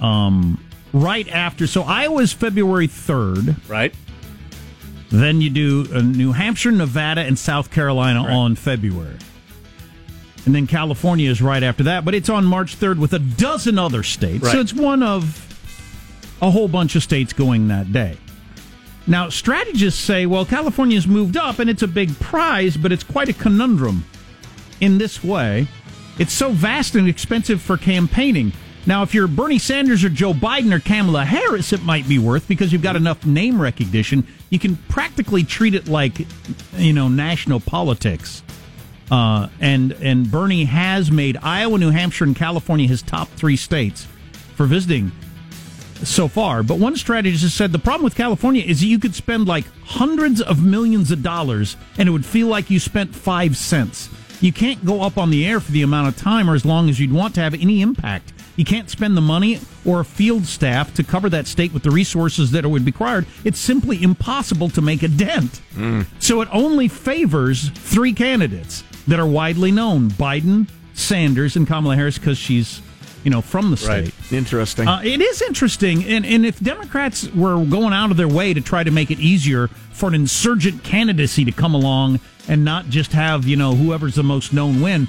um, 0.00 0.62
right 0.92 1.28
after. 1.28 1.66
So 1.66 1.82
Iowa's 1.82 2.32
February 2.32 2.88
3rd. 2.88 3.68
Right? 3.68 3.94
Then 5.10 5.40
you 5.40 5.50
do 5.50 5.86
uh, 5.94 6.00
New 6.00 6.32
Hampshire, 6.32 6.72
Nevada, 6.72 7.20
and 7.22 7.38
South 7.38 7.70
Carolina 7.70 8.22
on 8.24 8.56
February. 8.56 9.16
And 10.44 10.54
then 10.54 10.66
California 10.66 11.28
is 11.30 11.42
right 11.42 11.62
after 11.62 11.82
that, 11.84 12.04
but 12.04 12.14
it's 12.14 12.28
on 12.28 12.44
March 12.44 12.78
3rd 12.78 12.98
with 12.98 13.12
a 13.12 13.18
dozen 13.18 13.78
other 13.78 14.02
states. 14.02 14.50
So 14.50 14.60
it's 14.60 14.72
one 14.72 15.02
of 15.02 15.42
a 16.40 16.50
whole 16.50 16.68
bunch 16.68 16.94
of 16.94 17.02
states 17.02 17.32
going 17.32 17.68
that 17.68 17.92
day. 17.92 18.16
Now, 19.08 19.28
strategists 19.28 20.00
say, 20.00 20.26
well, 20.26 20.44
California's 20.44 21.06
moved 21.06 21.36
up 21.36 21.58
and 21.58 21.70
it's 21.70 21.82
a 21.82 21.88
big 21.88 22.18
prize, 22.20 22.76
but 22.76 22.92
it's 22.92 23.04
quite 23.04 23.28
a 23.28 23.32
conundrum 23.32 24.04
in 24.80 24.98
this 24.98 25.22
way. 25.22 25.68
It's 26.18 26.32
so 26.32 26.50
vast 26.50 26.94
and 26.94 27.08
expensive 27.08 27.60
for 27.60 27.76
campaigning. 27.76 28.52
Now, 28.86 29.02
if 29.02 29.14
you're 29.14 29.26
Bernie 29.26 29.58
Sanders 29.58 30.04
or 30.04 30.08
Joe 30.08 30.32
Biden 30.32 30.72
or 30.72 30.78
Kamala 30.78 31.24
Harris, 31.24 31.72
it 31.72 31.82
might 31.82 32.08
be 32.08 32.20
worth 32.20 32.46
because 32.46 32.72
you've 32.72 32.82
got 32.82 32.94
enough 32.94 33.26
name 33.26 33.60
recognition. 33.60 34.24
You 34.48 34.60
can 34.60 34.76
practically 34.88 35.42
treat 35.42 35.74
it 35.74 35.88
like, 35.88 36.24
you 36.76 36.92
know, 36.92 37.08
national 37.08 37.58
politics. 37.58 38.44
Uh, 39.10 39.48
and 39.60 39.92
and 39.92 40.30
Bernie 40.30 40.64
has 40.64 41.10
made 41.10 41.36
Iowa, 41.42 41.78
New 41.78 41.90
Hampshire, 41.90 42.24
and 42.24 42.34
California 42.34 42.88
his 42.88 43.02
top 43.02 43.28
three 43.30 43.56
states 43.56 44.06
for 44.54 44.66
visiting 44.66 45.12
so 46.02 46.28
far. 46.28 46.62
But 46.62 46.78
one 46.78 46.96
strategist 46.96 47.42
has 47.42 47.54
said 47.54 47.72
the 47.72 47.78
problem 47.78 48.04
with 48.04 48.14
California 48.14 48.62
is 48.62 48.84
you 48.84 48.98
could 48.98 49.14
spend 49.14 49.46
like 49.46 49.64
hundreds 49.84 50.40
of 50.40 50.64
millions 50.64 51.10
of 51.10 51.22
dollars 51.22 51.76
and 51.98 52.08
it 52.08 52.12
would 52.12 52.26
feel 52.26 52.48
like 52.48 52.70
you 52.70 52.78
spent 52.78 53.14
five 53.14 53.56
cents. 53.56 54.08
You 54.40 54.52
can't 54.52 54.84
go 54.84 55.02
up 55.02 55.16
on 55.16 55.30
the 55.30 55.46
air 55.46 55.60
for 55.60 55.72
the 55.72 55.82
amount 55.82 56.08
of 56.08 56.16
time 56.16 56.50
or 56.50 56.54
as 56.54 56.64
long 56.64 56.88
as 56.88 57.00
you'd 57.00 57.12
want 57.12 57.34
to 57.36 57.40
have 57.40 57.54
any 57.54 57.80
impact. 57.80 58.32
You 58.56 58.64
can't 58.64 58.88
spend 58.90 59.16
the 59.16 59.20
money 59.20 59.60
or 59.84 60.00
a 60.00 60.04
field 60.04 60.46
staff 60.46 60.92
to 60.94 61.04
cover 61.04 61.28
that 61.30 61.46
state 61.46 61.72
with 61.74 61.82
the 61.82 61.90
resources 61.90 62.50
that 62.52 62.66
would 62.66 62.84
be 62.84 62.90
required. 62.90 63.26
It's 63.44 63.58
simply 63.58 64.02
impossible 64.02 64.70
to 64.70 64.80
make 64.82 65.02
a 65.02 65.08
dent. 65.08 65.60
So 66.18 66.40
it 66.40 66.48
only 66.52 66.88
favors 66.88 67.68
three 67.70 68.12
candidates 68.14 68.82
that 69.06 69.20
are 69.20 69.26
widely 69.26 69.70
known 69.70 70.08
Biden, 70.10 70.68
Sanders, 70.94 71.54
and 71.56 71.66
Kamala 71.66 71.94
Harris 71.96 72.16
because 72.18 72.38
she's, 72.38 72.80
you 73.24 73.30
know, 73.30 73.42
from 73.42 73.70
the 73.70 73.76
state. 73.76 74.04
Right. 74.04 74.32
Interesting. 74.32 74.88
Uh, 74.88 75.02
it 75.04 75.20
is 75.20 75.42
interesting, 75.42 76.04
and, 76.04 76.24
and 76.24 76.46
if 76.46 76.58
Democrats 76.60 77.28
were 77.34 77.62
going 77.64 77.92
out 77.92 78.10
of 78.10 78.16
their 78.16 78.26
way 78.28 78.54
to 78.54 78.60
try 78.62 78.82
to 78.82 78.90
make 78.90 79.10
it 79.10 79.20
easier 79.20 79.68
for 79.92 80.08
an 80.08 80.14
insurgent 80.14 80.82
candidacy 80.82 81.44
to 81.44 81.52
come 81.52 81.74
along 81.74 82.20
and 82.48 82.64
not 82.64 82.86
just 82.86 83.12
have 83.12 83.46
you 83.46 83.56
know 83.56 83.74
whoever's 83.74 84.14
the 84.14 84.22
most 84.22 84.52
known 84.52 84.80
win, 84.80 85.06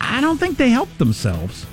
I 0.00 0.20
don't 0.20 0.38
think 0.38 0.56
they 0.58 0.70
helped 0.70 0.98
themselves. 0.98 1.64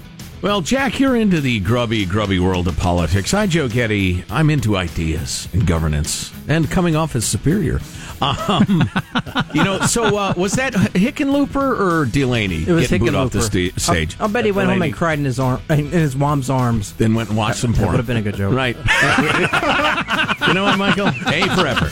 Well, 0.41 0.61
Jack, 0.61 1.01
you're 1.01 1.17
into 1.17 1.41
the 1.41 1.59
grubby, 1.59 2.05
grubby 2.05 2.39
world 2.39 2.69
of 2.69 2.77
politics. 2.77 3.33
I, 3.33 3.45
Joe 3.45 3.67
Getty, 3.67 4.23
I'm 4.29 4.49
into 4.49 4.77
ideas 4.77 5.49
and 5.51 5.67
governance 5.67 6.31
and 6.47 6.71
coming 6.71 6.95
off 6.95 7.13
as 7.17 7.25
superior. 7.25 7.81
Um, 8.21 8.89
you 9.53 9.65
know, 9.65 9.79
so 9.81 10.17
uh, 10.17 10.33
was 10.37 10.53
that 10.53 10.71
Hickenlooper 10.73 11.55
or 11.79 12.05
Delaney 12.05 12.63
It 12.65 12.71
was 12.71 12.87
getting 12.87 13.05
booed 13.05 13.15
off 13.15 13.31
the 13.31 13.39
Hickenlooper. 13.39 13.71
sta- 13.73 13.79
stage? 13.79 14.15
I'll, 14.17 14.27
I'll 14.27 14.31
bet 14.33 14.45
he 14.45 14.51
went 14.53 14.69
home 14.69 14.81
and 14.81 14.93
cried 14.93 15.19
in 15.19 15.25
his 15.25 15.41
arm, 15.41 15.61
in 15.69 15.87
his 15.89 16.15
mom's 16.15 16.49
arms. 16.49 16.93
Then 16.93 17.15
went 17.15 17.27
and 17.29 17.37
watched 17.37 17.59
some 17.59 17.73
That 17.73 17.79
porn. 17.79 17.91
would 17.91 17.97
have 17.97 18.07
been 18.07 18.17
a 18.17 18.21
good 18.21 18.35
joke. 18.35 18.53
Right. 18.53 18.77
you 20.47 20.53
know 20.53 20.63
what, 20.63 20.77
Michael? 20.77 21.07
A 21.07 21.55
forever. 21.55 21.89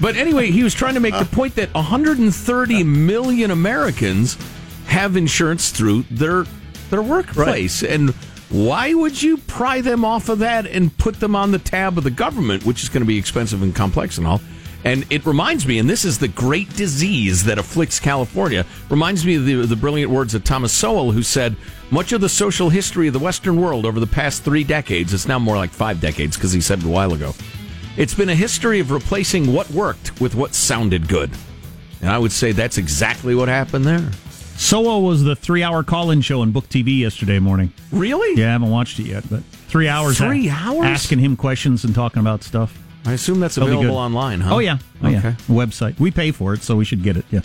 But 0.00 0.16
anyway, 0.16 0.50
he 0.50 0.62
was 0.62 0.72
trying 0.72 0.94
to 0.94 1.00
make 1.00 1.18
the 1.18 1.26
point 1.26 1.54
that 1.56 1.72
130 1.74 2.82
million 2.84 3.50
Americans 3.50 4.38
have 4.86 5.16
insurance 5.18 5.70
through 5.70 6.04
their 6.10 6.46
their 6.90 7.02
workplace, 7.02 7.82
and 7.82 8.10
why 8.50 8.94
would 8.94 9.22
you 9.22 9.36
pry 9.36 9.80
them 9.80 10.04
off 10.04 10.28
of 10.28 10.38
that 10.38 10.66
and 10.66 10.96
put 10.96 11.20
them 11.20 11.36
on 11.36 11.50
the 11.50 11.58
tab 11.58 11.98
of 11.98 12.04
the 12.04 12.10
government, 12.10 12.64
which 12.64 12.82
is 12.82 12.88
going 12.88 13.02
to 13.02 13.06
be 13.06 13.18
expensive 13.18 13.62
and 13.62 13.74
complex 13.74 14.18
and 14.18 14.26
all? 14.26 14.40
And 14.84 15.04
it 15.10 15.26
reminds 15.26 15.66
me, 15.66 15.78
and 15.78 15.90
this 15.90 16.04
is 16.04 16.18
the 16.18 16.28
great 16.28 16.74
disease 16.76 17.44
that 17.44 17.58
afflicts 17.58 17.98
California, 17.98 18.64
reminds 18.88 19.26
me 19.26 19.34
of 19.34 19.44
the, 19.44 19.54
the 19.66 19.76
brilliant 19.76 20.10
words 20.10 20.34
of 20.34 20.44
Thomas 20.44 20.72
Sowell, 20.72 21.12
who 21.12 21.22
said, 21.22 21.56
Much 21.90 22.12
of 22.12 22.20
the 22.20 22.28
social 22.28 22.70
history 22.70 23.08
of 23.08 23.12
the 23.12 23.18
Western 23.18 23.60
world 23.60 23.84
over 23.84 23.98
the 23.98 24.06
past 24.06 24.44
three 24.44 24.64
decades, 24.64 25.12
it's 25.12 25.26
now 25.26 25.38
more 25.38 25.56
like 25.56 25.70
five 25.70 26.00
decades 26.00 26.36
because 26.36 26.52
he 26.52 26.60
said 26.60 26.78
it 26.78 26.84
a 26.86 26.88
while 26.88 27.12
ago, 27.12 27.34
it's 27.96 28.14
been 28.14 28.28
a 28.28 28.34
history 28.34 28.78
of 28.78 28.92
replacing 28.92 29.52
what 29.52 29.68
worked 29.70 30.20
with 30.20 30.34
what 30.36 30.54
sounded 30.54 31.08
good. 31.08 31.30
And 32.00 32.08
I 32.08 32.18
would 32.18 32.32
say 32.32 32.52
that's 32.52 32.78
exactly 32.78 33.34
what 33.34 33.48
happened 33.48 33.84
there. 33.84 34.08
Sowell 34.58 35.02
was 35.02 35.22
the 35.22 35.36
three-hour 35.36 35.84
call-in 35.84 36.20
show 36.20 36.40
on 36.42 36.50
Book 36.50 36.68
TV 36.68 36.98
yesterday 36.98 37.38
morning. 37.38 37.72
Really? 37.92 38.38
Yeah, 38.40 38.48
I 38.48 38.52
haven't 38.52 38.70
watched 38.70 38.98
it 38.98 39.06
yet, 39.06 39.22
but 39.30 39.44
three 39.68 39.86
hours. 39.88 40.18
Three 40.18 40.48
a- 40.48 40.52
hours? 40.52 40.84
asking 40.84 41.20
him 41.20 41.36
questions 41.36 41.84
and 41.84 41.94
talking 41.94 42.18
about 42.18 42.42
stuff. 42.42 42.76
I 43.06 43.12
assume 43.12 43.38
that's 43.38 43.54
That'll 43.54 43.68
be 43.68 43.74
available 43.76 43.94
good. 43.98 44.02
online, 44.04 44.40
huh? 44.40 44.56
Oh 44.56 44.58
yeah, 44.58 44.78
oh 45.02 45.08
yeah. 45.08 45.18
Okay. 45.18 45.30
Website. 45.48 45.98
We 46.00 46.10
pay 46.10 46.32
for 46.32 46.54
it, 46.54 46.62
so 46.64 46.74
we 46.74 46.84
should 46.84 47.04
get 47.04 47.16
it. 47.16 47.24
Yeah. 47.30 47.40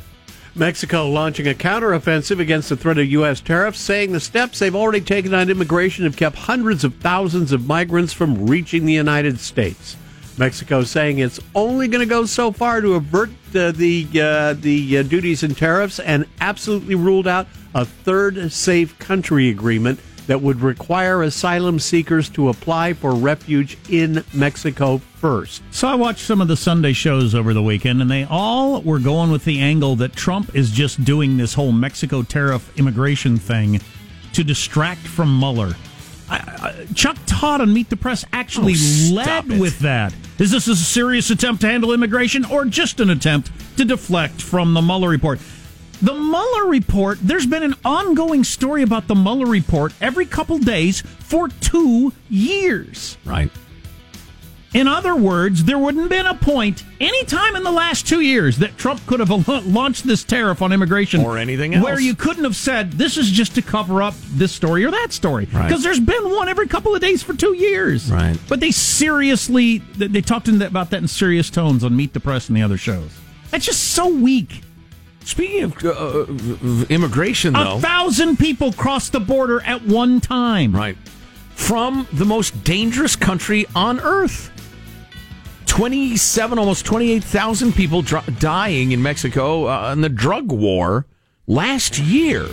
Mexico 0.55 1.07
launching 1.07 1.47
a 1.47 1.53
counteroffensive 1.53 2.39
against 2.39 2.69
the 2.69 2.75
threat 2.75 2.97
of 2.97 3.05
U.S. 3.05 3.41
tariffs, 3.41 3.79
saying 3.79 4.11
the 4.11 4.19
steps 4.19 4.57
they've 4.59 4.75
already 4.75 5.01
taken 5.01 5.35
on 5.35 5.49
immigration 5.51 6.05
have 6.05 6.17
kept 6.17 6.35
hundreds 6.35 6.83
of 6.83 6.95
thousands 6.95 7.51
of 7.51 7.67
migrants 7.67 8.11
from 8.11 8.47
reaching 8.47 8.85
the 8.85 8.93
United 8.93 9.39
States. 9.39 9.95
Mexico 10.37 10.83
saying 10.83 11.19
it's 11.19 11.39
only 11.55 11.87
going 11.87 12.05
to 12.05 12.09
go 12.09 12.25
so 12.25 12.51
far 12.51 12.81
to 12.81 12.95
avert 12.95 13.29
uh, 13.55 13.71
the 13.71 14.07
uh, 14.15 14.53
the 14.53 14.97
uh, 14.97 15.03
duties 15.03 15.43
and 15.43 15.55
tariffs, 15.55 15.99
and 15.99 16.25
absolutely 16.41 16.95
ruled 16.95 17.27
out 17.27 17.47
a 17.75 17.85
third 17.85 18.51
safe 18.51 18.97
country 18.99 19.49
agreement 19.49 19.99
that 20.27 20.41
would 20.41 20.61
require 20.61 21.21
asylum 21.21 21.79
seekers 21.79 22.29
to 22.29 22.49
apply 22.49 22.93
for 22.93 23.13
refuge 23.13 23.77
in 23.89 24.23
Mexico 24.33 24.97
first. 24.97 25.61
So 25.71 25.87
I 25.87 25.95
watched 25.95 26.21
some 26.21 26.41
of 26.41 26.47
the 26.47 26.55
Sunday 26.55 26.93
shows 26.93 27.35
over 27.35 27.53
the 27.53 27.61
weekend, 27.61 28.01
and 28.01 28.09
they 28.09 28.23
all 28.23 28.81
were 28.81 28.99
going 28.99 29.31
with 29.31 29.45
the 29.45 29.59
angle 29.59 29.95
that 29.97 30.15
Trump 30.15 30.55
is 30.55 30.71
just 30.71 31.03
doing 31.03 31.37
this 31.37 31.53
whole 31.53 31.71
Mexico 31.71 32.23
tariff 32.23 32.77
immigration 32.79 33.37
thing 33.37 33.81
to 34.33 34.43
distract 34.43 35.01
from 35.01 35.37
Mueller. 35.37 35.75
I, 36.33 36.85
I, 36.89 36.93
Chuck 36.93 37.17
Todd 37.25 37.61
on 37.61 37.73
Meet 37.73 37.89
the 37.89 37.97
Press 37.97 38.25
actually 38.33 38.73
Oh, 38.75 39.13
led 39.13 39.51
it. 39.51 39.59
with 39.59 39.79
that. 39.79 40.13
Is 40.39 40.51
this 40.51 40.67
a 40.67 40.75
serious 40.75 41.29
attempt 41.29 41.61
to 41.61 41.67
handle 41.67 41.93
immigration 41.93 42.43
or 42.45 42.65
just 42.65 42.99
an 42.99 43.09
attempt 43.09 43.51
to 43.77 43.85
deflect 43.85 44.41
from 44.41 44.73
the 44.73 44.81
Mueller 44.81 45.09
report? 45.09 45.39
The 46.01 46.13
Mueller 46.13 46.65
report, 46.67 47.19
there's 47.21 47.45
been 47.45 47.63
an 47.63 47.75
ongoing 47.85 48.43
story 48.43 48.81
about 48.81 49.07
the 49.07 49.15
Mueller 49.15 49.45
report 49.45 49.93
every 50.01 50.25
couple 50.25 50.57
days 50.57 51.01
for 51.01 51.47
two 51.47 52.11
years. 52.29 53.17
Right. 53.23 53.49
In 54.73 54.87
other 54.87 55.15
words, 55.15 55.65
there 55.65 55.77
wouldn't 55.77 56.09
been 56.09 56.25
a 56.25 56.33
point 56.33 56.83
any 56.99 57.23
time 57.25 57.55
in 57.55 57.63
the 57.63 57.71
last 57.71 58.07
two 58.07 58.21
years 58.21 58.57
that 58.57 58.75
Trump 58.77 59.05
could 59.05 59.19
have 59.19 59.29
launched 59.67 60.05
this 60.07 60.23
tariff 60.23 60.61
on 60.63 60.71
immigration 60.71 61.21
Or 61.21 61.37
anything 61.37 61.75
else. 61.75 61.83
where 61.83 61.99
you 61.99 62.15
couldn't 62.15 62.43
have 62.43 62.55
said 62.55 62.93
this 62.93 63.15
is 63.17 63.29
just 63.29 63.53
to 63.55 63.61
cover 63.61 64.01
up 64.01 64.15
this 64.31 64.51
story 64.51 64.83
or 64.83 64.89
that 64.91 65.11
story 65.11 65.47
Right. 65.51 65.67
because 65.67 65.83
there's 65.83 65.99
been 65.99 66.31
one 66.31 66.49
every 66.49 66.67
couple 66.67 66.95
of 66.95 67.01
days 67.01 67.21
for 67.21 67.33
two 67.35 67.53
years. 67.55 68.11
Right. 68.11 68.37
But 68.49 68.61
they 68.61 68.71
seriously 68.71 69.77
they 69.95 70.07
they 70.07 70.21
talked 70.21 70.47
about 70.47 70.89
that 70.89 71.01
in 71.01 71.07
serious 71.07 71.49
tones 71.51 71.83
on 71.83 71.95
Meet 71.95 72.13
the 72.13 72.19
Press 72.19 72.47
and 72.47 72.57
the 72.57 72.63
other 72.63 72.77
shows. 72.77 73.11
That's 73.51 73.65
just 73.65 73.83
so 73.93 74.07
weak. 74.07 74.61
Speaking 75.23 75.63
of 75.63 75.85
uh, 75.85 75.89
uh, 75.91 76.85
immigration, 76.89 77.53
though. 77.53 77.77
A 77.77 77.79
thousand 77.79 78.37
people 78.39 78.73
crossed 78.73 79.11
the 79.13 79.19
border 79.19 79.61
at 79.61 79.83
one 79.83 80.19
time. 80.19 80.75
Right. 80.75 80.97
From 81.55 82.07
the 82.11 82.25
most 82.25 82.63
dangerous 82.63 83.15
country 83.15 83.65
on 83.75 83.99
earth. 84.01 84.49
27, 85.73 86.59
almost 86.59 86.85
28,000 86.85 87.73
people 87.73 88.03
dr- 88.03 88.39
dying 88.39 88.91
in 88.91 89.01
Mexico 89.01 89.67
uh, 89.67 89.91
in 89.91 90.01
the 90.01 90.07
drug 90.07 90.51
war 90.51 91.07
last 91.47 91.97
year, 91.97 92.47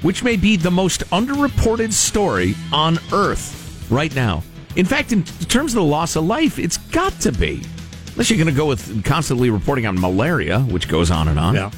which 0.00 0.24
may 0.24 0.36
be 0.36 0.56
the 0.56 0.70
most 0.70 1.02
underreported 1.10 1.92
story 1.92 2.54
on 2.72 2.98
earth 3.12 3.86
right 3.90 4.14
now. 4.14 4.42
In 4.74 4.86
fact, 4.86 5.12
in 5.12 5.22
terms 5.22 5.72
of 5.72 5.80
the 5.80 5.84
loss 5.84 6.16
of 6.16 6.24
life, 6.24 6.58
it's 6.58 6.78
got 6.78 7.12
to 7.20 7.30
be. 7.30 7.62
Unless 8.12 8.30
you're 8.30 8.38
going 8.38 8.46
to 8.46 8.58
go 8.58 8.64
with 8.64 9.04
constantly 9.04 9.50
reporting 9.50 9.84
on 9.84 10.00
malaria, 10.00 10.60
which 10.60 10.88
goes 10.88 11.10
on 11.10 11.28
and 11.28 11.38
on. 11.38 11.54
Yeah. 11.54 11.70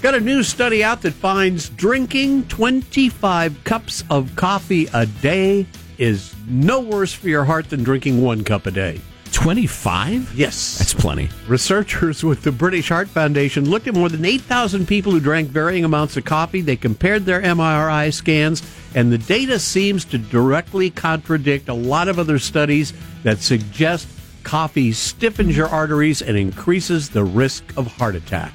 Got 0.00 0.14
a 0.14 0.20
new 0.20 0.44
study 0.44 0.84
out 0.84 1.02
that 1.02 1.12
finds 1.12 1.70
drinking 1.70 2.44
25 2.44 3.64
cups 3.64 4.04
of 4.10 4.36
coffee 4.36 4.86
a 4.94 5.06
day 5.06 5.66
is 5.98 6.36
no 6.46 6.78
worse 6.78 7.12
for 7.12 7.28
your 7.28 7.44
heart 7.44 7.68
than 7.68 7.82
drinking 7.82 8.22
one 8.22 8.44
cup 8.44 8.66
a 8.66 8.70
day. 8.70 9.00
25? 9.38 10.34
Yes. 10.34 10.78
That's 10.78 10.92
plenty. 10.92 11.28
Researchers 11.46 12.24
with 12.24 12.42
the 12.42 12.50
British 12.50 12.88
Heart 12.88 13.08
Foundation 13.08 13.70
looked 13.70 13.86
at 13.86 13.94
more 13.94 14.08
than 14.08 14.24
8,000 14.24 14.88
people 14.88 15.12
who 15.12 15.20
drank 15.20 15.48
varying 15.48 15.84
amounts 15.84 16.16
of 16.16 16.24
coffee. 16.24 16.60
They 16.60 16.74
compared 16.74 17.24
their 17.24 17.40
MRI 17.40 18.12
scans, 18.12 18.64
and 18.96 19.12
the 19.12 19.18
data 19.18 19.60
seems 19.60 20.04
to 20.06 20.18
directly 20.18 20.90
contradict 20.90 21.68
a 21.68 21.74
lot 21.74 22.08
of 22.08 22.18
other 22.18 22.40
studies 22.40 22.92
that 23.22 23.38
suggest 23.38 24.08
coffee 24.42 24.90
stiffens 24.90 25.56
your 25.56 25.68
arteries 25.68 26.20
and 26.20 26.36
increases 26.36 27.08
the 27.08 27.22
risk 27.22 27.62
of 27.76 27.86
heart 27.86 28.16
attack. 28.16 28.52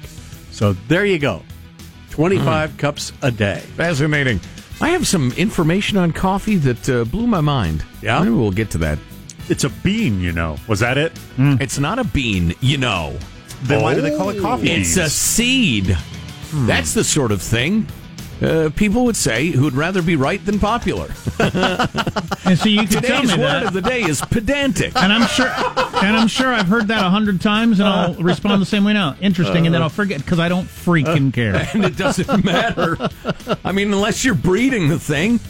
So 0.50 0.74
there 0.88 1.06
you 1.06 1.18
go 1.18 1.42
25 2.10 2.76
cups 2.76 3.12
a 3.22 3.30
day. 3.30 3.60
Fascinating. 3.76 4.38
I 4.82 4.90
have 4.90 5.06
some 5.06 5.32
information 5.32 5.96
on 5.96 6.12
coffee 6.12 6.56
that 6.56 6.88
uh, 6.90 7.04
blew 7.04 7.26
my 7.26 7.40
mind. 7.40 7.82
Yeah? 8.02 8.18
Maybe 8.18 8.34
we'll 8.34 8.50
get 8.50 8.70
to 8.72 8.78
that. 8.78 8.98
It's 9.48 9.64
a 9.64 9.70
bean, 9.70 10.20
you 10.20 10.32
know. 10.32 10.56
Was 10.68 10.80
that 10.80 10.98
it? 10.98 11.14
Mm. 11.36 11.60
It's 11.60 11.78
not 11.78 11.98
a 11.98 12.04
bean, 12.04 12.54
you 12.60 12.78
know. 12.78 13.18
Then 13.62 13.82
why 13.82 13.94
do 13.94 14.00
they 14.00 14.16
call 14.16 14.30
it 14.30 14.38
oh. 14.38 14.42
coffee 14.42 14.70
It's 14.70 14.94
beans? 14.94 14.96
a 14.96 15.10
seed. 15.10 15.86
Hmm. 15.86 16.66
That's 16.66 16.94
the 16.94 17.04
sort 17.04 17.32
of 17.32 17.40
thing 17.40 17.86
uh, 18.42 18.70
people 18.74 19.04
would 19.04 19.16
say 19.16 19.48
who'd 19.48 19.74
rather 19.74 20.02
be 20.02 20.16
right 20.16 20.44
than 20.44 20.58
popular. 20.58 21.08
And 22.46 22.58
so 22.58 22.68
you 22.68 22.86
can 22.86 23.02
tell 23.02 23.22
me 23.22 23.28
Today's 23.28 23.38
word 23.38 23.62
that. 23.62 23.66
of 23.68 23.72
the 23.72 23.80
day 23.80 24.02
is 24.02 24.20
pedantic. 24.20 24.94
and 24.96 25.10
I'm 25.10 25.26
sure, 25.28 25.48
and 25.48 26.14
I'm 26.14 26.28
sure 26.28 26.52
I've 26.52 26.66
heard 26.66 26.88
that 26.88 27.02
a 27.02 27.08
hundred 27.08 27.40
times, 27.40 27.80
and 27.80 27.88
I'll 27.88 28.14
respond 28.22 28.60
the 28.60 28.66
same 28.66 28.84
way 28.84 28.92
now. 28.92 29.16
Interesting, 29.18 29.64
and 29.64 29.74
then 29.74 29.80
I'll 29.80 29.88
forget 29.88 30.20
because 30.20 30.38
I 30.38 30.50
don't 30.50 30.66
freaking 30.66 31.28
uh, 31.28 31.32
care. 31.32 31.68
and 31.72 31.86
it 31.86 31.96
doesn't 31.96 32.44
matter. 32.44 32.98
I 33.64 33.72
mean, 33.72 33.94
unless 33.94 34.26
you're 34.26 34.34
breeding 34.34 34.88
the 34.88 34.98
thing. 34.98 35.40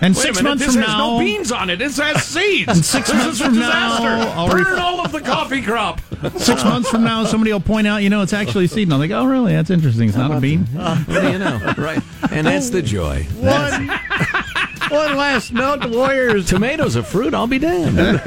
And 0.00 0.14
Wait 0.14 0.22
six 0.22 0.38
a 0.40 0.42
minute, 0.42 0.48
months 0.58 0.66
this 0.66 0.74
from 0.74 0.82
has 0.82 0.90
now, 0.92 1.10
no 1.12 1.18
beans 1.20 1.52
on 1.52 1.70
it. 1.70 1.80
It 1.80 1.92
has 1.96 2.22
seeds. 2.24 2.68
And 2.68 2.84
six 2.84 3.10
This 3.10 3.16
months 3.16 3.34
is 3.36 3.40
a 3.40 3.44
from 3.44 3.54
disaster. 3.54 4.04
now, 4.04 4.28
I'll 4.32 4.50
Burn 4.50 4.64
ref- 4.64 4.78
all 4.78 5.00
of 5.00 5.12
the 5.12 5.20
coffee 5.20 5.62
crop. 5.62 6.00
six 6.36 6.62
months 6.64 6.90
from 6.90 7.04
now, 7.04 7.24
somebody 7.24 7.52
will 7.52 7.60
point 7.60 7.86
out, 7.86 8.02
you 8.02 8.10
know, 8.10 8.20
it's 8.22 8.32
actually 8.32 8.66
a 8.66 8.68
seed, 8.68 8.88
and 8.88 8.94
I'm 8.94 9.00
like, 9.00 9.12
oh, 9.12 9.24
really? 9.24 9.52
That's 9.52 9.70
interesting. 9.70 10.08
It's 10.08 10.16
not 10.18 10.30
a 10.32 10.40
bean. 10.40 10.66
Uh, 10.76 10.96
what 11.04 11.20
do 11.22 11.30
you 11.30 11.38
know? 11.38 11.74
Right. 11.78 12.02
And 12.30 12.46
that's 12.46 12.70
the 12.70 12.82
joy. 12.82 13.22
One, 13.38 13.86
one 14.90 15.16
last 15.16 15.52
note 15.52 15.80
the 15.82 15.88
Warriors. 15.88 16.46
Tomatoes 16.48 16.96
a 16.96 17.02
fruit, 17.02 17.32
I'll 17.32 17.46
be 17.46 17.58
damned. 17.60 18.20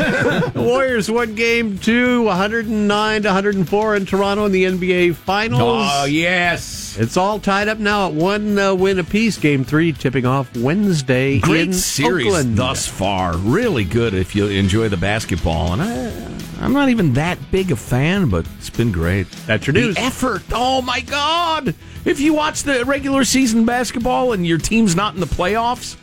Warriors 0.56 1.12
won 1.12 1.36
game 1.36 1.78
two, 1.78 2.24
109 2.24 3.22
to 3.24 3.28
104 3.28 3.96
in 3.96 4.06
Toronto 4.06 4.46
in 4.46 4.52
the 4.52 4.64
NBA 4.64 5.16
Finals. 5.16 5.62
Oh, 5.92 6.06
yes. 6.06 6.87
It's 7.00 7.16
all 7.16 7.40
tied 7.40 7.68
up 7.68 7.78
now 7.78 8.08
at 8.08 8.14
one 8.14 8.58
uh, 8.58 8.74
win 8.74 8.98
apiece. 9.00 9.38
Game 9.38 9.64
three 9.64 9.92
tipping 9.94 10.26
off 10.26 10.56
Wednesday 10.58 11.40
Great 11.40 11.68
in 11.68 11.74
series 11.74 12.28
Oakland. 12.28 12.58
thus 12.58 12.88
far. 12.88 13.38
Really 13.38 13.84
good 13.84 14.14
if 14.16 14.36
you 14.36 14.48
enjoy 14.48 14.90
the 14.90 14.98
basketball. 14.98 15.74
And 15.74 15.82
I, 15.84 16.64
I'm 16.66 16.74
not 16.74 16.90
even 16.90 17.14
that 17.14 17.38
big 17.52 17.72
a 17.72 17.76
fan, 17.76 18.30
but 18.30 18.48
it's 18.58 18.72
been 18.72 18.92
great. 18.92 19.30
That's 19.46 19.68
your 19.68 19.74
The 19.74 19.94
effort. 20.00 20.42
Oh, 20.52 20.82
my 20.82 21.02
God. 21.02 21.76
If 22.04 22.20
you 22.20 22.34
watch 22.34 22.64
the 22.64 22.84
regular 22.86 23.24
season 23.26 23.64
basketball 23.66 24.34
and 24.34 24.46
your 24.48 24.58
team's 24.58 24.96
not 24.96 25.14
in 25.14 25.20
the 25.20 25.28
playoffs, 25.28 25.98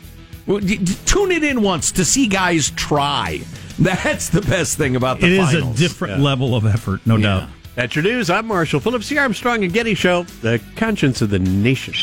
well, 0.47 0.59
d- 0.59 0.77
d- 0.77 0.95
tune 1.05 1.31
it 1.31 1.43
in 1.43 1.61
once 1.61 1.91
to 1.93 2.05
see 2.05 2.27
guys 2.27 2.69
try. 2.71 3.41
That's 3.79 4.29
the 4.29 4.41
best 4.41 4.77
thing 4.77 4.95
about 4.95 5.19
the 5.19 5.35
finals. 5.35 5.53
It 5.53 5.57
is 5.57 5.59
a 5.59 5.59
finals. 5.61 5.79
different 5.79 6.21
level 6.21 6.55
of 6.55 6.65
effort, 6.65 7.01
no 7.05 7.17
doubt. 7.17 7.49
That's 7.75 7.93
your 7.93 8.03
news. 8.03 8.29
I'm 8.29 8.45
Marshall 8.47 8.79
Phillips, 8.79 9.09
the 9.09 9.19
Armstrong 9.19 9.63
and 9.65 9.73
Getty 9.73 9.95
Show, 9.95 10.23
the 10.23 10.61
conscience 10.77 11.21
of 11.21 11.29
the 11.29 11.39
nation. 11.39 11.93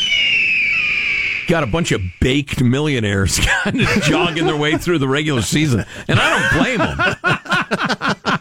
got 1.47 1.63
a 1.63 1.67
bunch 1.67 1.91
of 1.91 2.01
baked 2.21 2.61
millionaires 2.61 3.39
kind 3.63 3.81
of 3.81 3.87
jogging 4.03 4.45
their 4.45 4.55
way 4.55 4.77
through 4.77 4.99
the 4.99 5.07
regular 5.07 5.41
season, 5.41 5.83
and 6.07 6.19
I 6.19 6.29
don't 6.51 6.61
blame 6.61 6.77
them. 6.77 6.97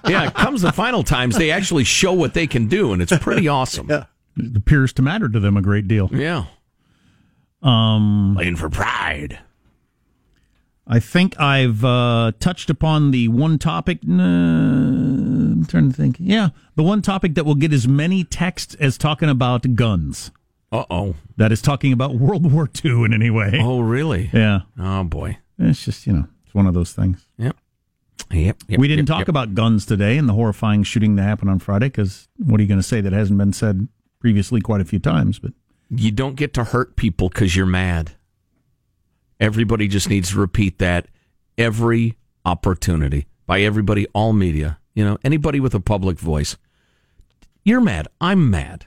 yeah, 0.12 0.26
it 0.26 0.34
comes 0.34 0.60
the 0.60 0.72
final 0.72 1.02
times, 1.02 1.38
they 1.38 1.50
actually 1.50 1.84
show 1.84 2.12
what 2.12 2.34
they 2.34 2.46
can 2.46 2.68
do, 2.68 2.92
and 2.92 3.00
it's 3.00 3.16
pretty 3.18 3.48
awesome. 3.48 3.88
Yeah. 3.88 4.04
It 4.36 4.54
appears 4.54 4.92
to 4.94 5.02
matter 5.02 5.28
to 5.28 5.40
them 5.40 5.56
a 5.56 5.62
great 5.62 5.88
deal. 5.88 6.10
Yeah. 6.12 6.44
Um, 7.62 8.34
Playing 8.36 8.56
for 8.56 8.68
pride. 8.68 9.38
I 10.86 11.00
think 11.00 11.38
I've 11.40 11.82
uh, 11.84 12.32
touched 12.40 12.68
upon 12.68 13.10
the 13.12 13.28
one 13.28 13.58
topic. 13.58 14.00
Uh, 14.02 15.31
I'm 15.62 15.66
trying 15.66 15.90
to 15.90 15.96
think. 15.96 16.16
Yeah, 16.18 16.48
the 16.74 16.82
one 16.82 17.02
topic 17.02 17.36
that 17.36 17.46
will 17.46 17.54
get 17.54 17.72
as 17.72 17.86
many 17.86 18.24
texts 18.24 18.74
as 18.80 18.98
talking 18.98 19.28
about 19.28 19.76
guns. 19.76 20.32
Uh 20.72 20.84
oh. 20.90 21.14
That 21.36 21.52
is 21.52 21.62
talking 21.62 21.92
about 21.92 22.16
World 22.16 22.50
War 22.50 22.68
II 22.84 23.04
in 23.04 23.12
any 23.12 23.30
way. 23.30 23.60
Oh, 23.60 23.80
really? 23.80 24.30
Yeah. 24.32 24.60
Oh, 24.78 25.04
boy. 25.04 25.38
It's 25.58 25.84
just, 25.84 26.06
you 26.06 26.14
know, 26.14 26.26
it's 26.44 26.54
one 26.54 26.66
of 26.66 26.74
those 26.74 26.92
things. 26.92 27.28
Yep. 27.38 27.56
Yep. 28.30 28.56
yep 28.66 28.80
we 28.80 28.88
didn't 28.88 29.08
yep, 29.08 29.14
talk 29.14 29.20
yep. 29.20 29.28
about 29.28 29.54
guns 29.54 29.84
today 29.84 30.16
and 30.16 30.28
the 30.28 30.32
horrifying 30.32 30.82
shooting 30.82 31.16
that 31.16 31.22
happened 31.22 31.50
on 31.50 31.58
Friday 31.58 31.86
because 31.86 32.28
what 32.38 32.58
are 32.58 32.62
you 32.62 32.68
going 32.68 32.80
to 32.80 32.86
say 32.86 33.00
that 33.00 33.12
hasn't 33.12 33.38
been 33.38 33.52
said 33.52 33.86
previously 34.18 34.60
quite 34.60 34.80
a 34.80 34.84
few 34.84 34.98
times? 34.98 35.38
But 35.38 35.52
You 35.90 36.10
don't 36.10 36.36
get 36.36 36.54
to 36.54 36.64
hurt 36.64 36.96
people 36.96 37.28
because 37.28 37.54
you're 37.54 37.66
mad. 37.66 38.12
Everybody 39.38 39.88
just 39.88 40.08
needs 40.08 40.30
to 40.30 40.38
repeat 40.38 40.78
that 40.78 41.06
every 41.58 42.16
opportunity 42.44 43.26
by 43.46 43.60
everybody, 43.60 44.06
all 44.14 44.32
media. 44.32 44.78
You 44.94 45.04
know, 45.04 45.18
anybody 45.24 45.60
with 45.60 45.74
a 45.74 45.80
public 45.80 46.18
voice. 46.18 46.56
You're 47.64 47.80
mad. 47.80 48.08
I'm 48.20 48.50
mad. 48.50 48.86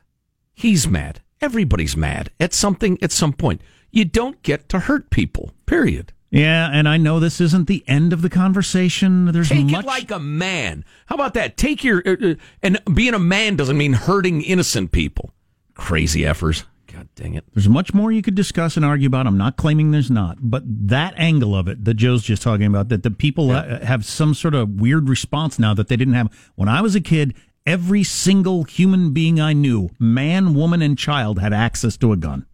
He's 0.54 0.88
mad. 0.88 1.22
Everybody's 1.42 1.98
mad 1.98 2.32
at 2.40 2.54
something 2.54 2.98
at 3.02 3.12
some 3.12 3.34
point. 3.34 3.62
You 3.92 4.06
don't 4.06 4.42
get 4.44 4.68
to 4.70 4.80
hurt 4.80 5.10
people, 5.10 5.54
period. 5.66 6.12
yeah, 6.32 6.70
and 6.72 6.88
I 6.88 6.98
know 6.98 7.20
this 7.20 7.40
isn't 7.40 7.68
the 7.68 7.84
end 7.88 8.12
of 8.14 8.22
the 8.22 8.30
conversation. 8.30 9.26
There's 9.32 9.50
Take 9.50 9.68
much. 9.68 9.84
it 9.84 9.88
like 9.88 10.12
a 10.12 10.20
man. 10.20 10.84
How 11.06 11.16
about 11.16 11.34
that? 11.36 11.56
Take 11.58 11.84
your. 11.84 12.02
Uh, 12.06 12.16
uh, 12.32 12.36
and 12.62 12.80
being 12.94 13.14
a 13.14 13.20
man 13.20 13.56
doesn't 13.56 13.78
mean 13.78 13.94
hurting 13.94 14.42
innocent 14.42 14.92
people. 14.92 15.32
Crazy 15.76 16.22
effers. 16.22 16.64
God 16.96 17.10
dang 17.16 17.34
it. 17.34 17.44
There's 17.54 17.68
much 17.68 17.94
more 17.94 18.10
you 18.10 18.22
could 18.22 18.36
discuss 18.36 18.78
and 18.78 18.86
argue 18.86 19.08
about. 19.08 19.28
I'm 19.28 19.38
not 19.38 19.58
claiming 19.58 19.92
there's 19.92 20.10
not, 20.10 20.38
but 20.40 20.64
that 20.66 21.14
angle 21.18 21.54
of 21.54 21.68
it 21.68 21.84
that 21.84 21.96
Joe's 21.96 22.24
just 22.24 22.42
talking 22.42 22.68
about, 22.68 22.88
that 22.88 23.04
the 23.04 23.12
people 23.12 23.52
uh, 23.52 23.84
have 23.84 24.06
some 24.06 24.34
sort 24.34 24.56
of 24.56 24.80
weird 24.80 25.10
response 25.10 25.60
now 25.60 25.74
that 25.74 25.90
they 25.90 25.98
didn't 25.98 26.14
have 26.14 26.32
when 26.56 26.70
I 26.70 26.82
was 26.82 26.96
a 26.96 27.02
kid. 27.02 27.36
Every 27.66 28.04
single 28.04 28.64
human 28.64 29.12
being 29.12 29.42
I 29.42 29.52
knew, 29.52 29.90
man, 30.00 30.54
woman, 30.54 30.82
and 30.82 30.98
child, 30.98 31.40
had 31.40 31.52
access 31.52 31.98
to 31.98 32.14
a 32.14 32.16
gun. 32.16 32.46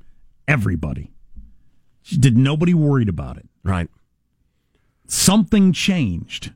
Everybody. 0.47 1.12
Did 2.17 2.38
nobody 2.38 2.73
worried 2.73 3.10
about 3.10 3.38
it? 3.38 3.47
Right. 3.62 3.89
Something 5.08 5.73
changed. 5.73 6.54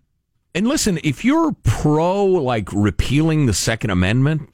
And 0.56 0.68
listen, 0.68 1.00
if 1.04 1.26
you're 1.26 1.52
pro 1.64 2.24
like 2.24 2.72
repealing 2.72 3.46
the 3.46 3.54
Second 3.54 3.90
Amendment, 3.90 4.50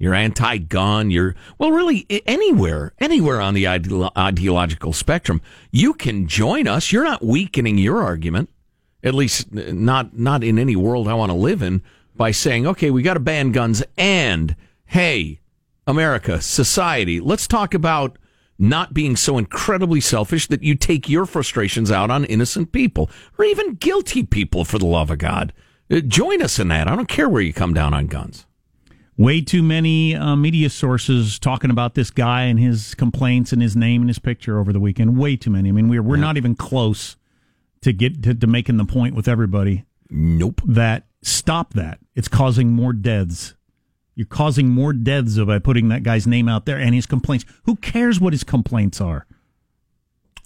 you're 0.00 0.14
anti-gun, 0.14 1.10
you're 1.10 1.36
well, 1.58 1.70
really 1.70 2.06
anywhere, 2.26 2.94
anywhere 2.98 3.40
on 3.40 3.54
the 3.54 3.64
ideolo- 3.64 4.10
ideological 4.16 4.94
spectrum, 4.94 5.42
you 5.70 5.92
can 5.92 6.26
join 6.26 6.66
us. 6.66 6.90
You're 6.90 7.04
not 7.04 7.24
weakening 7.24 7.78
your 7.78 8.02
argument, 8.02 8.48
at 9.04 9.14
least 9.14 9.52
not 9.52 10.18
not 10.18 10.42
in 10.42 10.58
any 10.58 10.74
world 10.74 11.06
I 11.06 11.14
want 11.14 11.30
to 11.30 11.36
live 11.36 11.62
in, 11.62 11.82
by 12.16 12.30
saying, 12.30 12.66
okay, 12.66 12.90
we 12.90 13.02
got 13.02 13.14
to 13.14 13.20
ban 13.20 13.52
guns, 13.52 13.82
and 13.98 14.56
hey, 14.86 15.40
America, 15.86 16.40
society, 16.40 17.20
let's 17.20 17.46
talk 17.46 17.74
about 17.74 18.16
not 18.58 18.94
being 18.94 19.16
so 19.16 19.38
incredibly 19.38 20.00
selfish 20.00 20.46
that 20.46 20.62
you 20.62 20.74
take 20.74 21.08
your 21.08 21.26
frustrations 21.26 21.90
out 21.90 22.10
on 22.10 22.24
innocent 22.24 22.72
people 22.72 23.10
or 23.38 23.44
even 23.44 23.74
guilty 23.74 24.22
people 24.22 24.64
for 24.64 24.78
the 24.78 24.86
love 24.86 25.10
of 25.10 25.18
God. 25.18 25.52
Uh, 25.90 26.00
join 26.00 26.42
us 26.42 26.58
in 26.58 26.68
that. 26.68 26.88
I 26.88 26.96
don't 26.96 27.08
care 27.08 27.28
where 27.28 27.42
you 27.42 27.52
come 27.52 27.74
down 27.74 27.94
on 27.94 28.06
guns. 28.06 28.46
Way 29.20 29.42
too 29.42 29.62
many 29.62 30.16
uh, 30.16 30.34
media 30.34 30.70
sources 30.70 31.38
talking 31.38 31.70
about 31.70 31.94
this 31.94 32.10
guy 32.10 32.44
and 32.44 32.58
his 32.58 32.94
complaints 32.94 33.52
and 33.52 33.60
his 33.60 33.76
name 33.76 34.00
and 34.00 34.08
his 34.08 34.18
picture 34.18 34.58
over 34.58 34.72
the 34.72 34.80
weekend. 34.80 35.18
Way 35.18 35.36
too 35.36 35.50
many. 35.50 35.68
I 35.68 35.72
mean, 35.72 35.90
we're 35.90 36.02
we're 36.02 36.16
not 36.16 36.38
even 36.38 36.54
close 36.54 37.18
to 37.82 37.92
get 37.92 38.22
to, 38.22 38.32
to 38.34 38.46
making 38.46 38.78
the 38.78 38.86
point 38.86 39.14
with 39.14 39.28
everybody. 39.28 39.84
Nope. 40.08 40.62
That 40.64 41.04
stop 41.20 41.74
that. 41.74 41.98
It's 42.14 42.28
causing 42.28 42.72
more 42.72 42.94
deaths. 42.94 43.54
You're 44.14 44.26
causing 44.26 44.70
more 44.70 44.94
deaths 44.94 45.38
by 45.38 45.58
putting 45.58 45.90
that 45.90 46.02
guy's 46.02 46.26
name 46.26 46.48
out 46.48 46.64
there 46.64 46.78
and 46.78 46.94
his 46.94 47.04
complaints. 47.04 47.44
Who 47.64 47.76
cares 47.76 48.20
what 48.20 48.32
his 48.32 48.42
complaints 48.42 49.02
are? 49.02 49.26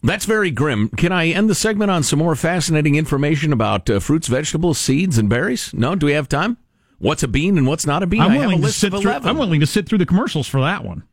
That's 0.03 0.25
very 0.25 0.51
grim. 0.51 0.89
Can 0.89 1.13
I 1.13 1.29
end 1.29 1.49
the 1.49 1.55
segment 1.55 1.93
on 1.93 2.03
some 2.03 2.19
more 2.19 2.35
fascinating 2.35 2.97
information 2.97 3.53
about 3.53 3.89
uh, 3.89 4.01
fruits, 4.01 4.27
vegetables, 4.27 4.79
seeds, 4.79 5.17
and 5.17 5.29
berries? 5.29 5.73
No? 5.73 5.95
Do 5.95 6.07
we 6.07 6.13
have 6.15 6.29
time? 6.29 6.57
What's 6.99 7.23
a 7.23 7.29
bean 7.29 7.59
and 7.59 7.67
what's 7.67 7.87
not 7.87 8.03
a 8.03 8.07
bean? 8.07 8.21
I'm 8.23 8.31
I 8.31 8.35
have 8.35 8.43
a 8.43 8.47
willing 8.47 8.61
to 8.61 8.67
list 8.67 8.81
sit 8.81 8.95
of 8.95 9.03
through. 9.03 9.13
I'm 9.13 9.37
willing 9.39 9.61
to 9.61 9.67
sit 9.67 9.89
through 9.89 9.99
the 9.99 10.07
commercials 10.07 10.47
for 10.47 10.61
that 10.61 10.85
one. 10.85 11.05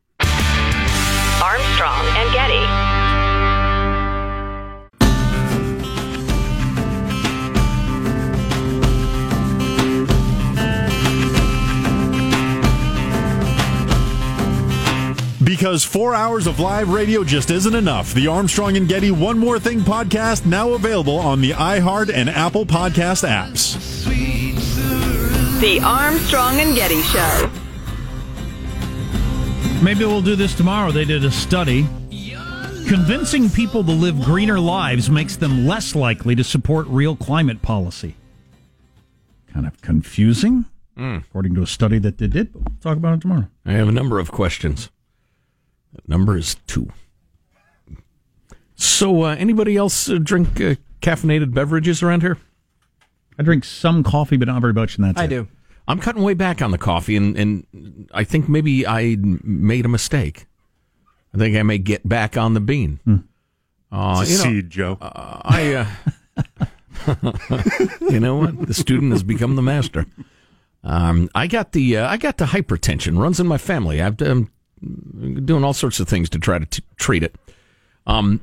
Armstrong 1.41 2.05
and 2.17 2.33
Getty. 2.33 2.91
Because 15.43 15.83
four 15.83 16.13
hours 16.15 16.47
of 16.47 16.59
live 16.59 16.89
radio 16.89 17.23
just 17.23 17.51
isn't 17.51 17.75
enough. 17.75 18.13
The 18.13 18.27
Armstrong 18.27 18.77
and 18.77 18.87
Getty 18.87 19.11
One 19.11 19.37
More 19.37 19.59
Thing 19.59 19.81
podcast 19.81 20.45
now 20.45 20.71
available 20.73 21.17
on 21.17 21.41
the 21.41 21.51
iHeart 21.51 22.11
and 22.13 22.29
Apple 22.29 22.65
podcast 22.65 23.27
apps. 23.27 24.00
The 25.61 25.79
Armstrong 25.79 26.59
and 26.59 26.75
Getty 26.75 27.03
Show. 27.03 27.51
Maybe 29.83 30.03
we'll 30.05 30.23
do 30.23 30.35
this 30.35 30.55
tomorrow. 30.55 30.91
They 30.91 31.05
did 31.05 31.23
a 31.23 31.29
study. 31.29 31.87
Convincing 32.87 33.47
people 33.47 33.83
to 33.83 33.91
live 33.91 34.19
greener 34.21 34.59
lives 34.59 35.11
makes 35.11 35.35
them 35.35 35.67
less 35.67 35.93
likely 35.93 36.33
to 36.33 36.43
support 36.43 36.87
real 36.87 37.15
climate 37.15 37.61
policy. 37.61 38.15
Kind 39.53 39.67
of 39.67 39.79
confusing, 39.83 40.65
according 40.97 41.53
to 41.53 41.61
a 41.61 41.67
study 41.67 41.99
that 41.99 42.17
they 42.17 42.25
did. 42.25 42.51
But 42.53 42.63
we'll 42.63 42.77
talk 42.81 42.97
about 42.97 43.13
it 43.13 43.21
tomorrow. 43.21 43.47
I 43.63 43.73
have 43.73 43.87
a 43.87 43.91
number 43.91 44.17
of 44.17 44.31
questions. 44.31 44.89
That 45.93 46.09
number 46.09 46.37
is 46.37 46.55
two. 46.65 46.91
So, 48.73 49.25
uh, 49.25 49.35
anybody 49.35 49.77
else 49.77 50.09
uh, 50.09 50.17
drink 50.17 50.59
uh, 50.59 50.73
caffeinated 51.01 51.53
beverages 51.53 52.01
around 52.01 52.23
here? 52.23 52.39
I 53.39 53.43
drink 53.43 53.63
some 53.65 54.03
coffee, 54.03 54.37
but 54.37 54.47
not 54.47 54.61
very 54.61 54.73
much, 54.73 54.97
and 54.97 55.05
that's 55.05 55.19
I 55.19 55.25
it. 55.25 55.29
do. 55.29 55.47
I'm 55.87 55.99
cutting 55.99 56.21
way 56.23 56.33
back 56.35 56.61
on 56.61 56.71
the 56.71 56.77
coffee, 56.77 57.15
and, 57.17 57.35
and 57.37 58.09
I 58.13 58.23
think 58.23 58.47
maybe 58.47 58.85
I 58.85 59.17
made 59.19 59.85
a 59.85 59.89
mistake. 59.89 60.45
I 61.33 61.37
think 61.37 61.55
I 61.57 61.63
may 61.63 61.77
get 61.79 62.07
back 62.07 62.37
on 62.37 62.53
the 62.53 62.59
bean. 62.59 62.99
Uh, 63.91 64.19
It's 64.21 64.29
a 64.29 64.31
you 64.33 64.37
know, 64.37 64.43
seed, 64.61 64.69
Joe. 64.69 64.97
I, 65.01 65.87
uh, 66.37 67.15
you 68.09 68.19
know 68.19 68.35
what? 68.37 68.67
The 68.67 68.73
student 68.73 69.11
has 69.11 69.23
become 69.23 69.55
the 69.55 69.61
master. 69.61 70.05
Um, 70.83 71.29
I 71.35 71.47
got 71.47 71.71
the 71.73 71.97
uh, 71.97 72.07
I 72.07 72.17
got 72.17 72.37
the 72.37 72.45
hypertension 72.45 73.17
runs 73.17 73.39
in 73.39 73.47
my 73.47 73.57
family. 73.57 74.01
I've 74.01 74.21
um, 74.21 74.49
doing 75.45 75.63
all 75.63 75.73
sorts 75.73 75.99
of 75.99 76.07
things 76.07 76.29
to 76.31 76.39
try 76.39 76.59
to 76.59 76.65
t- 76.65 76.83
treat 76.97 77.23
it. 77.23 77.35
Um, 78.07 78.41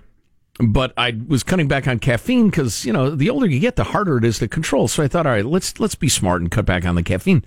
but 0.59 0.93
I 0.97 1.19
was 1.27 1.43
cutting 1.43 1.69
back 1.69 1.87
on 1.87 1.99
caffeine 1.99 2.51
because 2.51 2.85
you 2.85 2.93
know 2.93 3.11
the 3.11 3.31
older 3.31 3.47
you 3.47 3.61
get, 3.61 3.77
the 3.77 3.85
harder 3.85 4.19
it 4.19 4.25
is 4.25 4.39
to 4.39 4.49
control. 4.49 4.89
So 4.89 5.03
I 5.03 5.09
thought, 5.09 5.27
all 5.27 5.33
right, 5.33 5.47
let's 5.47 5.79
let's 5.79 5.95
be 5.95 6.09
smart 6.09 6.41
and 6.41 6.51
cut 6.51 6.67
back 6.67 6.85
on 6.85 6.95
the 6.95 7.03
caffeine. 7.03 7.45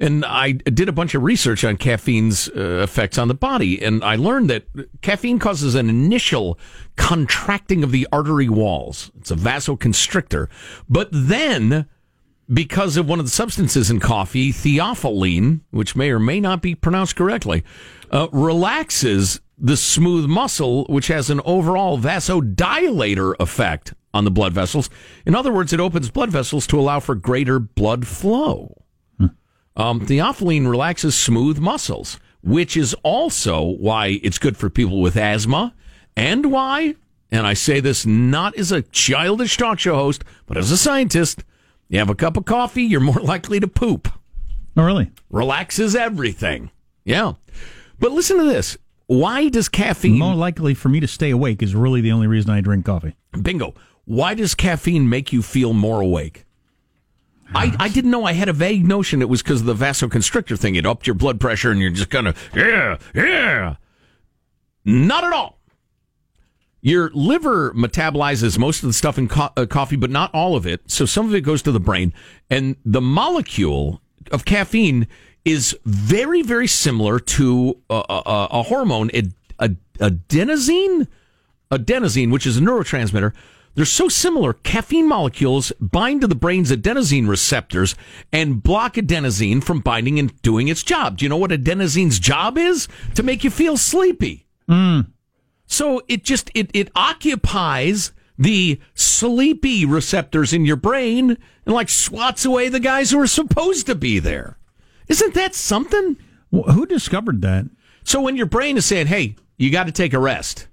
And 0.00 0.24
I 0.24 0.52
did 0.52 0.88
a 0.88 0.92
bunch 0.92 1.14
of 1.14 1.22
research 1.22 1.64
on 1.64 1.76
caffeine's 1.76 2.48
uh, 2.48 2.80
effects 2.82 3.16
on 3.16 3.28
the 3.28 3.34
body, 3.34 3.80
and 3.82 4.02
I 4.02 4.16
learned 4.16 4.50
that 4.50 4.64
caffeine 5.02 5.38
causes 5.38 5.76
an 5.76 5.88
initial 5.88 6.58
contracting 6.96 7.84
of 7.84 7.92
the 7.92 8.08
artery 8.10 8.48
walls. 8.48 9.12
It's 9.18 9.30
a 9.30 9.36
vasoconstrictor, 9.36 10.48
but 10.88 11.08
then 11.12 11.86
because 12.52 12.96
of 12.96 13.08
one 13.08 13.20
of 13.20 13.24
the 13.24 13.30
substances 13.30 13.90
in 13.90 14.00
coffee, 14.00 14.52
theophylline, 14.52 15.60
which 15.70 15.96
may 15.96 16.10
or 16.10 16.18
may 16.18 16.40
not 16.40 16.60
be 16.60 16.74
pronounced 16.74 17.16
correctly, 17.16 17.64
uh, 18.10 18.28
relaxes 18.32 19.40
the 19.58 19.76
smooth 19.76 20.26
muscle, 20.26 20.84
which 20.86 21.08
has 21.08 21.30
an 21.30 21.40
overall 21.44 21.98
vasodilator 21.98 23.34
effect 23.38 23.94
on 24.12 24.24
the 24.24 24.30
blood 24.30 24.52
vessels. 24.52 24.90
In 25.26 25.34
other 25.34 25.52
words, 25.52 25.72
it 25.72 25.80
opens 25.80 26.10
blood 26.10 26.30
vessels 26.30 26.66
to 26.68 26.78
allow 26.78 27.00
for 27.00 27.14
greater 27.14 27.58
blood 27.58 28.06
flow. 28.06 28.84
Um, 29.76 30.06
theophylline 30.06 30.68
relaxes 30.68 31.16
smooth 31.16 31.58
muscles, 31.58 32.20
which 32.42 32.76
is 32.76 32.94
also 33.02 33.60
why 33.62 34.20
it's 34.22 34.38
good 34.38 34.56
for 34.56 34.70
people 34.70 35.00
with 35.00 35.16
asthma 35.16 35.74
and 36.16 36.52
why, 36.52 36.94
and 37.32 37.44
I 37.44 37.54
say 37.54 37.80
this 37.80 38.06
not 38.06 38.56
as 38.56 38.70
a 38.70 38.82
childish 38.82 39.56
talk 39.56 39.80
show 39.80 39.96
host, 39.96 40.22
but 40.46 40.56
as 40.56 40.70
a 40.70 40.76
scientist, 40.76 41.42
you 41.88 41.98
have 41.98 42.10
a 42.10 42.14
cup 42.14 42.36
of 42.36 42.44
coffee, 42.44 42.84
you're 42.84 43.00
more 43.00 43.14
likely 43.20 43.58
to 43.58 43.66
poop. 43.66 44.08
Oh, 44.76 44.84
really? 44.84 45.10
Relaxes 45.30 45.96
everything. 45.96 46.70
Yeah. 47.04 47.32
But 47.98 48.12
listen 48.12 48.38
to 48.38 48.44
this. 48.44 48.78
Why 49.06 49.48
does 49.48 49.68
caffeine, 49.68 50.18
More 50.18 50.34
likely 50.34 50.72
for 50.74 50.88
me 50.88 50.98
to 51.00 51.06
stay 51.06 51.30
awake 51.30 51.62
is 51.62 51.74
really 51.74 52.00
the 52.00 52.12
only 52.12 52.26
reason 52.26 52.50
I 52.50 52.60
drink 52.60 52.86
coffee. 52.86 53.14
bingo, 53.42 53.74
why 54.06 54.34
does 54.34 54.54
caffeine 54.54 55.08
make 55.08 55.32
you 55.32 55.42
feel 55.42 55.72
more 55.74 56.00
awake? 56.00 56.44
I, 57.54 57.76
I 57.78 57.88
didn't 57.90 58.10
know 58.10 58.24
I 58.24 58.32
had 58.32 58.48
a 58.48 58.52
vague 58.54 58.86
notion 58.86 59.20
it 59.20 59.28
was 59.28 59.42
because 59.42 59.60
of 59.60 59.66
the 59.66 59.74
vasoconstrictor 59.74 60.58
thing. 60.58 60.74
It 60.74 60.86
upped 60.86 61.06
your 61.06 61.14
blood 61.14 61.38
pressure 61.38 61.70
and 61.70 61.80
you're 61.80 61.90
just 61.90 62.08
kind 62.10 62.26
of, 62.26 62.50
yeah, 62.56 62.96
yeah. 63.14 63.76
Not 64.84 65.24
at 65.24 65.32
all. 65.32 65.58
Your 66.80 67.10
liver 67.14 67.72
metabolizes 67.74 68.58
most 68.58 68.82
of 68.82 68.88
the 68.88 68.92
stuff 68.92 69.16
in 69.18 69.28
co- 69.28 69.50
uh, 69.56 69.66
coffee, 69.66 69.96
but 69.96 70.10
not 70.10 70.30
all 70.34 70.56
of 70.56 70.66
it. 70.66 70.82
So 70.90 71.04
some 71.06 71.26
of 71.26 71.34
it 71.34 71.42
goes 71.42 71.62
to 71.62 71.72
the 71.72 71.80
brain. 71.80 72.12
And 72.50 72.76
the 72.84 73.00
molecule 73.00 74.02
of 74.32 74.44
caffeine 74.44 75.06
is 75.44 75.76
very, 75.84 76.42
very 76.42 76.66
similar 76.66 77.18
to 77.18 77.78
a, 77.90 78.02
a, 78.08 78.48
a 78.50 78.62
hormone, 78.62 79.10
ad, 79.14 79.32
ad, 79.60 79.76
adenosine, 79.98 81.06
adenosine, 81.70 82.30
which 82.30 82.46
is 82.46 82.56
a 82.56 82.60
neurotransmitter. 82.60 83.32
They're 83.74 83.84
so 83.84 84.08
similar. 84.08 84.52
Caffeine 84.52 85.08
molecules 85.08 85.72
bind 85.80 86.20
to 86.20 86.28
the 86.28 86.36
brain's 86.36 86.70
adenosine 86.70 87.28
receptors 87.28 87.96
and 88.32 88.62
block 88.62 88.94
adenosine 88.94 89.62
from 89.62 89.80
binding 89.80 90.18
and 90.18 90.40
doing 90.42 90.68
its 90.68 90.82
job. 90.82 91.18
Do 91.18 91.24
you 91.24 91.28
know 91.28 91.36
what 91.36 91.50
adenosine's 91.50 92.20
job 92.20 92.56
is? 92.56 92.86
To 93.16 93.22
make 93.22 93.42
you 93.42 93.50
feel 93.50 93.76
sleepy. 93.76 94.46
Hmm. 94.68 95.00
So 95.66 96.02
it 96.08 96.24
just 96.24 96.50
it 96.54 96.70
it 96.72 96.90
occupies 96.94 98.12
the 98.38 98.80
sleepy 98.94 99.84
receptors 99.84 100.52
in 100.52 100.64
your 100.64 100.76
brain 100.76 101.36
and 101.66 101.74
like 101.74 101.88
swats 101.88 102.44
away 102.44 102.68
the 102.68 102.80
guys 102.80 103.10
who 103.10 103.20
are 103.20 103.26
supposed 103.26 103.86
to 103.86 103.94
be 103.94 104.18
there. 104.18 104.56
Isn't 105.08 105.34
that 105.34 105.54
something? 105.54 106.16
Wh- 106.52 106.70
Who 106.72 106.86
discovered 106.86 107.42
that? 107.42 107.66
So 108.04 108.20
when 108.20 108.36
your 108.36 108.46
brain 108.46 108.76
is 108.76 108.86
saying, 108.86 109.06
"Hey, 109.08 109.36
you 109.58 109.70
got 109.70 109.86
to 109.86 109.92
take 109.92 110.12
a 110.12 110.18
rest," 110.18 110.68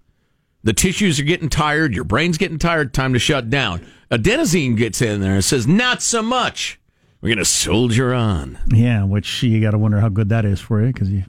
the 0.63 0.73
tissues 0.73 1.19
are 1.19 1.23
getting 1.23 1.49
tired, 1.49 1.93
your 1.93 2.03
brain's 2.03 2.37
getting 2.37 2.59
tired, 2.59 2.93
time 2.93 3.13
to 3.13 3.19
shut 3.19 3.49
down. 3.49 3.81
Adenosine 4.11 4.75
gets 4.77 5.01
in 5.01 5.21
there 5.21 5.33
and 5.35 5.43
says, 5.43 5.67
"Not 5.67 6.01
so 6.01 6.21
much. 6.21 6.79
We're 7.21 7.29
going 7.29 7.37
to 7.39 7.45
soldier 7.45 8.13
on." 8.13 8.57
Yeah, 8.67 9.03
which 9.03 9.43
you 9.43 9.61
got 9.61 9.71
to 9.71 9.77
wonder 9.77 9.99
how 10.01 10.09
good 10.09 10.29
that 10.29 10.45
is 10.45 10.59
for 10.59 10.81
you 10.81 10.91
because 10.91 11.09
you 11.09 11.23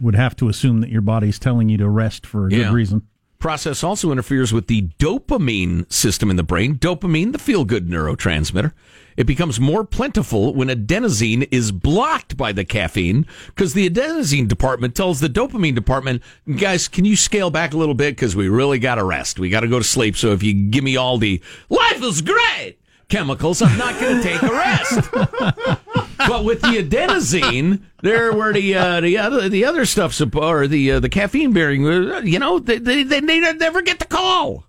would 0.00 0.14
have 0.14 0.34
to 0.36 0.48
assume 0.48 0.80
that 0.80 0.90
your 0.90 1.00
body's 1.02 1.38
telling 1.38 1.68
you 1.68 1.78
to 1.78 1.88
rest 1.88 2.26
for 2.26 2.48
a 2.48 2.50
Yeah. 2.50 2.58
good 2.64 2.72
reason. 2.72 3.02
Process 3.38 3.84
also 3.84 4.10
interferes 4.10 4.52
with 4.52 4.66
the 4.66 4.82
dopamine 4.98 5.90
system 5.92 6.30
in 6.30 6.36
the 6.36 6.42
brain. 6.42 6.76
Dopamine, 6.76 7.32
the 7.32 7.38
feel 7.38 7.64
good 7.64 7.88
neurotransmitter. 7.88 8.72
It 9.16 9.26
becomes 9.26 9.58
more 9.58 9.84
plentiful 9.84 10.54
when 10.54 10.68
adenosine 10.68 11.48
is 11.50 11.72
blocked 11.72 12.36
by 12.36 12.52
the 12.52 12.64
caffeine 12.64 13.26
because 13.46 13.72
the 13.72 13.88
adenosine 13.88 14.46
department 14.46 14.94
tells 14.94 15.20
the 15.20 15.28
dopamine 15.28 15.74
department, 15.74 16.22
guys, 16.56 16.86
can 16.86 17.04
you 17.04 17.16
scale 17.16 17.50
back 17.50 17.72
a 17.72 17.78
little 17.78 17.94
bit? 17.94 18.14
Because 18.14 18.36
we 18.36 18.48
really 18.48 18.78
got 18.78 18.96
to 18.96 19.04
rest. 19.04 19.38
We 19.38 19.48
got 19.48 19.60
to 19.60 19.68
go 19.68 19.78
to 19.78 19.84
sleep. 19.84 20.16
So 20.16 20.32
if 20.32 20.42
you 20.42 20.52
give 20.70 20.84
me 20.84 20.96
all 20.96 21.16
the 21.18 21.40
life 21.70 22.02
is 22.02 22.20
great 22.20 22.76
chemicals, 23.08 23.62
I'm 23.62 23.78
not 23.78 23.98
going 24.00 24.16
to 24.16 24.22
take 24.22 24.42
a 24.42 24.50
rest. 24.50 25.80
but 26.28 26.44
with 26.44 26.60
the 26.60 26.68
adenosine, 26.82 27.80
there 28.02 28.32
where 28.32 28.52
the 28.52 28.74
uh, 28.74 29.00
the 29.00 29.18
other 29.18 29.48
the 29.48 29.64
other 29.64 29.84
stuff 29.84 30.20
or 30.34 30.66
the 30.66 30.92
uh, 30.92 31.00
the 31.00 31.08
caffeine 31.08 31.52
bearing, 31.52 31.86
uh, 31.86 32.20
you 32.24 32.38
know, 32.38 32.58
they, 32.58 32.78
they 32.78 33.02
they 33.02 33.20
never 33.40 33.82
get 33.82 33.98
the 33.98 34.04
call. 34.06 34.64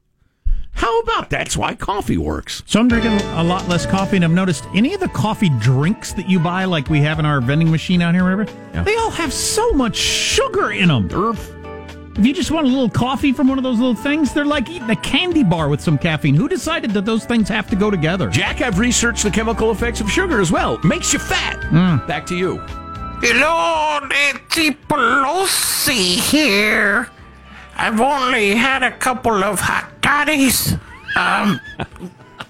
How 0.71 0.99
about 0.99 1.31
that's 1.31 1.57
why 1.57 1.73
coffee 1.73 2.17
works? 2.19 2.61
So 2.67 2.79
I'm 2.79 2.87
drinking 2.87 3.13
a 3.35 3.43
lot 3.43 3.67
less 3.67 3.87
coffee, 3.87 4.15
and 4.17 4.23
I've 4.23 4.29
noticed 4.31 4.63
any 4.75 4.93
of 4.93 4.99
the 4.99 5.07
coffee 5.09 5.49
drinks 5.59 6.13
that 6.13 6.29
you 6.29 6.39
buy, 6.39 6.65
like 6.65 6.87
we 6.87 6.99
have 6.99 7.17
in 7.17 7.25
our 7.25 7.41
vending 7.41 7.71
machine 7.71 7.99
out 8.03 8.13
here, 8.13 8.23
wherever, 8.23 8.45
Yeah. 8.75 8.83
they 8.83 8.95
all 8.97 9.09
have 9.09 9.33
so 9.33 9.71
much 9.73 9.95
sugar 9.95 10.71
in 10.71 10.89
them. 10.89 11.07
If 12.17 12.25
you 12.25 12.33
just 12.33 12.49
want 12.49 12.65
a 12.65 12.69
little 12.69 12.89
coffee 12.89 13.31
from 13.31 13.47
one 13.47 13.59
of 13.59 13.63
those 13.63 13.77
little 13.77 13.93
things, 13.93 14.33
they're 14.33 14.43
like 14.43 14.71
eating 14.71 14.89
a 14.89 14.95
candy 14.95 15.43
bar 15.43 15.69
with 15.69 15.79
some 15.79 15.99
caffeine. 15.99 16.33
Who 16.33 16.49
decided 16.49 16.89
that 16.91 17.05
those 17.05 17.25
things 17.25 17.47
have 17.49 17.69
to 17.69 17.75
go 17.75 17.91
together? 17.91 18.27
Jack, 18.27 18.61
I've 18.61 18.79
researched 18.79 19.21
the 19.21 19.29
chemical 19.29 19.69
effects 19.69 20.01
of 20.01 20.09
sugar 20.09 20.41
as 20.41 20.51
well. 20.51 20.79
Makes 20.79 21.13
you 21.13 21.19
fat. 21.19 21.59
Mm. 21.65 22.07
Back 22.07 22.25
to 22.27 22.35
you. 22.35 22.57
Hello, 23.21 23.99
Nancy 24.07 24.71
Pelosi 24.71 26.15
here. 26.31 27.07
I've 27.75 28.01
only 28.01 28.55
had 28.55 28.81
a 28.81 28.91
couple 28.97 29.43
of 29.43 29.59
hot 29.59 30.01
toddies. 30.01 30.75
Um, 31.15 31.61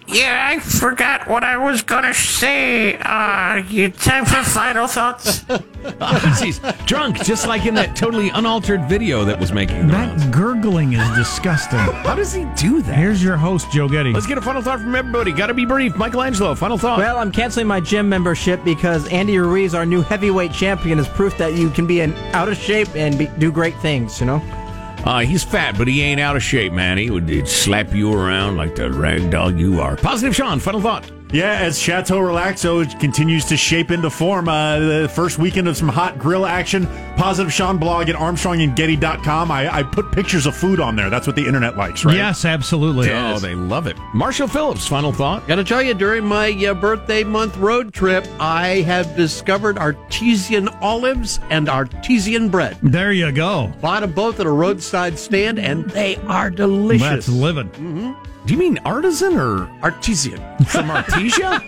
yeah, 0.08 0.48
I 0.50 0.60
forgot 0.60 1.28
what 1.28 1.44
I 1.44 1.58
was 1.58 1.82
gonna 1.82 2.14
say. 2.14 2.98
Uh, 2.98 3.64
you 3.70 3.90
time 3.90 4.26
for 4.26 4.42
final 4.44 4.88
thoughts? 4.88 5.44
He's 6.42 6.60
drunk, 6.86 7.24
just 7.24 7.48
like 7.48 7.66
in 7.66 7.76
that 7.76 7.96
totally 7.96 8.30
unaltered 8.30 8.84
video 8.86 9.26
that 9.26 9.40
was 9.40 9.52
making 9.52 9.88
the 9.88 9.94
rounds. 9.94 10.24
That 10.24 10.34
gurgling 10.34 10.94
is 10.94 11.16
disgusting. 11.16 11.80
How 11.80 12.16
does 12.16 12.34
he 12.34 12.46
do 12.56 12.82
that? 12.82 12.96
Here's 12.96 13.24
your 13.24 13.38
host, 13.38 13.72
Joe 13.72 13.88
Getty. 13.88 14.14
Let's 14.14 14.28
get 14.28 14.38
a 14.38 14.42
final 14.42 14.62
thought 14.62 14.80
from 14.80 14.96
everybody. 14.96 15.32
Got 15.32 15.48
to 15.48 15.54
be 15.54 15.66
brief. 15.66 15.96
Michelangelo, 15.96 16.56
final 16.56 16.78
thought. 16.78 17.00
Well, 17.00 17.18
I'm 17.18 17.32
canceling 17.32 17.68
my 17.68 17.80
gym 17.80 18.08
membership 18.08 18.64
because 18.64 19.08
Andy 19.10 19.38
Ruiz, 19.38 19.74
our 19.74 19.86
new 19.86 20.02
heavyweight 20.02 20.54
champion, 20.54 21.00
is 21.00 21.08
proof 21.10 21.38
that 21.38 21.54
you 21.54 21.70
can 21.70 21.86
be 21.86 22.02
in 22.02 22.14
out 22.34 22.50
of 22.50 22.58
shape 22.58 22.96
and 22.96 23.18
be, 23.18 23.28
do 23.38 23.52
great 23.52 23.78
things. 23.80 24.20
You 24.20 24.28
know. 24.28 24.67
Uh, 25.08 25.20
he's 25.20 25.42
fat, 25.42 25.78
but 25.78 25.88
he 25.88 26.02
ain't 26.02 26.20
out 26.20 26.36
of 26.36 26.44
shape, 26.44 26.74
man. 26.74 26.98
He 26.98 27.10
would 27.10 27.48
slap 27.48 27.94
you 27.94 28.14
around 28.14 28.58
like 28.58 28.76
the 28.76 28.92
rag 28.92 29.32
dog 29.32 29.58
you 29.58 29.80
are. 29.80 29.96
Positive 29.96 30.36
Sean, 30.36 30.60
final 30.60 30.82
thought. 30.82 31.10
Yeah, 31.32 31.52
as 31.60 31.78
Chateau 31.78 32.20
Relaxo 32.20 32.98
continues 33.02 33.44
to 33.46 33.58
shape 33.58 33.92
into 33.92 34.10
form, 34.10 34.48
uh, 34.48 34.80
the 34.80 35.12
first 35.14 35.38
weekend 35.38 35.68
of 35.68 35.76
some 35.76 35.90
hot 35.90 36.18
grill 36.18 36.46
action. 36.46 36.88
Positive 37.18 37.52
Sean 37.52 37.78
blog 37.78 38.08
at 38.08 38.16
armstrongandgetty.com. 38.16 39.52
I, 39.52 39.78
I 39.80 39.84
put 39.84 40.12
pictures 40.12 40.46
of 40.46 40.56
food 40.56 40.80
on 40.80 40.96
there. 40.96 41.10
That's 41.10 41.28
what 41.28 41.36
the 41.36 41.46
internet 41.46 41.76
likes, 41.76 42.06
right? 42.06 42.16
Yes, 42.16 42.46
absolutely. 42.46 43.12
Oh, 43.12 43.40
they 43.40 43.56
love 43.56 43.88
it. 43.88 43.98
Marshall 44.14 44.48
Phillips, 44.48 44.88
final 44.88 45.12
thought. 45.12 45.46
Got 45.48 45.56
to 45.56 45.64
tell 45.66 45.82
you, 45.82 45.94
during 45.94 46.26
my 46.26 46.52
uh, 46.66 46.74
birthday 46.74 47.24
month 47.24 47.58
road 47.58 47.94
trip, 47.94 48.26
I 48.40 48.82
have 48.82 49.16
discovered 49.18 49.78
artesian 49.78 50.70
olives 50.82 51.40
and 51.50 51.68
artesian 51.68 52.48
bread. 52.50 52.78
There 52.82 53.12
you 53.12 53.32
go. 53.34 53.74
Bought 53.82 54.02
them 54.02 54.14
both 54.14 54.40
at 54.40 54.46
a 54.46 54.52
roadside 54.52 55.20
stand, 55.20 55.60
and 55.60 55.90
they 55.90 56.16
are 56.28 56.50
delicious. 56.50 57.02
That's 57.26 57.30
living. 57.30 58.16
Do 58.48 58.54
you 58.54 58.60
mean 58.60 58.80
artisan 58.86 59.38
or 59.38 59.70
artesian. 59.84 60.40
from 60.68 60.88
Artesia? 60.88 61.62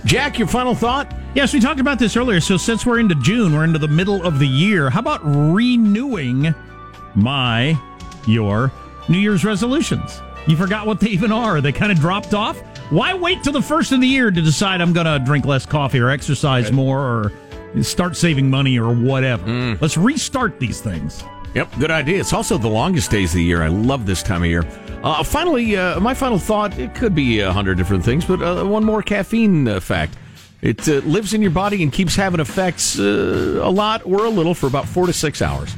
Jack, 0.04 0.38
your 0.38 0.46
final 0.46 0.74
thought? 0.74 1.10
Yes, 1.34 1.54
we 1.54 1.60
talked 1.60 1.80
about 1.80 1.98
this 1.98 2.18
earlier. 2.18 2.38
So 2.38 2.58
since 2.58 2.84
we're 2.84 3.00
into 3.00 3.14
June, 3.14 3.54
we're 3.54 3.64
into 3.64 3.78
the 3.78 3.88
middle 3.88 4.22
of 4.22 4.38
the 4.38 4.46
year. 4.46 4.90
How 4.90 5.00
about 5.00 5.22
renewing 5.24 6.54
my 7.14 7.80
your 8.26 8.70
New 9.08 9.16
Year's 9.16 9.42
resolutions? 9.42 10.20
You 10.46 10.54
forgot 10.54 10.86
what 10.86 11.00
they 11.00 11.08
even 11.08 11.32
are. 11.32 11.62
They 11.62 11.72
kind 11.72 11.90
of 11.90 11.98
dropped 11.98 12.34
off. 12.34 12.60
Why 12.90 13.14
wait 13.14 13.42
till 13.42 13.54
the 13.54 13.62
first 13.62 13.90
of 13.92 14.02
the 14.02 14.06
year 14.06 14.30
to 14.30 14.42
decide 14.42 14.82
I'm 14.82 14.92
going 14.92 15.06
to 15.06 15.18
drink 15.24 15.46
less 15.46 15.64
coffee 15.64 15.98
or 15.98 16.10
exercise 16.10 16.70
more 16.70 17.00
or 17.00 17.82
start 17.82 18.18
saving 18.18 18.50
money 18.50 18.78
or 18.78 18.92
whatever? 18.92 19.44
Hmm. 19.44 19.74
Let's 19.80 19.96
restart 19.96 20.60
these 20.60 20.82
things. 20.82 21.24
Yep, 21.54 21.78
good 21.78 21.90
idea. 21.90 22.20
It's 22.20 22.32
also 22.32 22.58
the 22.58 22.68
longest 22.68 23.10
days 23.10 23.30
of 23.30 23.36
the 23.36 23.44
year. 23.44 23.62
I 23.62 23.68
love 23.68 24.06
this 24.06 24.22
time 24.22 24.42
of 24.42 24.48
year. 24.48 24.64
Uh, 25.02 25.24
finally, 25.24 25.76
uh, 25.76 25.98
my 25.98 26.14
final 26.14 26.38
thought 26.38 26.78
it 26.78 26.94
could 26.94 27.14
be 27.14 27.40
a 27.40 27.52
hundred 27.52 27.76
different 27.76 28.04
things, 28.04 28.24
but 28.24 28.40
uh, 28.40 28.64
one 28.64 28.84
more 28.84 29.02
caffeine 29.02 29.66
uh, 29.66 29.80
fact. 29.80 30.16
It 30.62 30.88
uh, 30.88 30.96
lives 31.06 31.34
in 31.34 31.42
your 31.42 31.50
body 31.50 31.82
and 31.82 31.92
keeps 31.92 32.14
having 32.14 32.38
effects 32.38 32.98
uh, 32.98 33.60
a 33.62 33.70
lot 33.70 34.02
or 34.04 34.26
a 34.26 34.28
little 34.28 34.54
for 34.54 34.66
about 34.66 34.86
four 34.86 35.06
to 35.06 35.12
six 35.12 35.42
hours. 35.42 35.72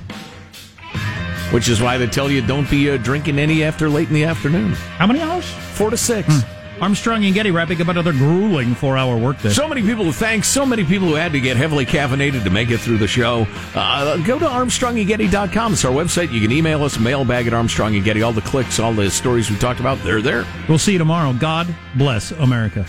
Which 1.52 1.68
is 1.68 1.80
why 1.80 1.98
they 1.98 2.06
tell 2.06 2.30
you 2.30 2.42
don't 2.42 2.68
be 2.68 2.90
uh, 2.90 2.96
drinking 2.96 3.38
any 3.38 3.62
after 3.62 3.88
late 3.88 4.08
in 4.08 4.14
the 4.14 4.24
afternoon. 4.24 4.72
How 4.72 5.06
many 5.06 5.20
hours? 5.20 5.44
Four 5.74 5.90
to 5.90 5.96
six. 5.96 6.42
Armstrong 6.82 7.24
and 7.24 7.32
Getty 7.32 7.52
wrapping 7.52 7.80
up 7.80 7.86
another 7.86 8.12
grueling 8.12 8.74
four 8.74 8.98
hour 8.98 9.16
workday. 9.16 9.50
So 9.50 9.68
many 9.68 9.82
people 9.82 10.04
to 10.04 10.12
thank, 10.12 10.42
so 10.42 10.66
many 10.66 10.84
people 10.84 11.06
who 11.06 11.14
had 11.14 11.30
to 11.30 11.40
get 11.40 11.56
heavily 11.56 11.86
caffeinated 11.86 12.42
to 12.42 12.50
make 12.50 12.70
it 12.70 12.78
through 12.78 12.98
the 12.98 13.06
show. 13.06 13.46
Uh, 13.72 14.16
go 14.24 14.36
to 14.36 14.46
ArmstrongandGetty.com. 14.46 15.74
It's 15.74 15.84
our 15.84 15.92
website. 15.92 16.32
You 16.32 16.40
can 16.40 16.50
email 16.50 16.82
us, 16.82 16.98
mailbag 16.98 17.46
at 17.46 17.54
Armstrong 17.54 17.94
and 17.94 18.04
Getty. 18.04 18.22
All 18.22 18.32
the 18.32 18.40
clicks, 18.40 18.80
all 18.80 18.92
the 18.92 19.08
stories 19.12 19.48
we 19.48 19.56
talked 19.58 19.78
about, 19.78 19.96
they're 19.98 20.20
there. 20.20 20.44
We'll 20.68 20.76
see 20.76 20.90
you 20.90 20.98
tomorrow. 20.98 21.32
God 21.32 21.72
bless 21.94 22.32
America. 22.32 22.84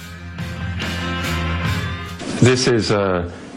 This 2.42 2.68
is 2.68 2.90
a 2.90 3.32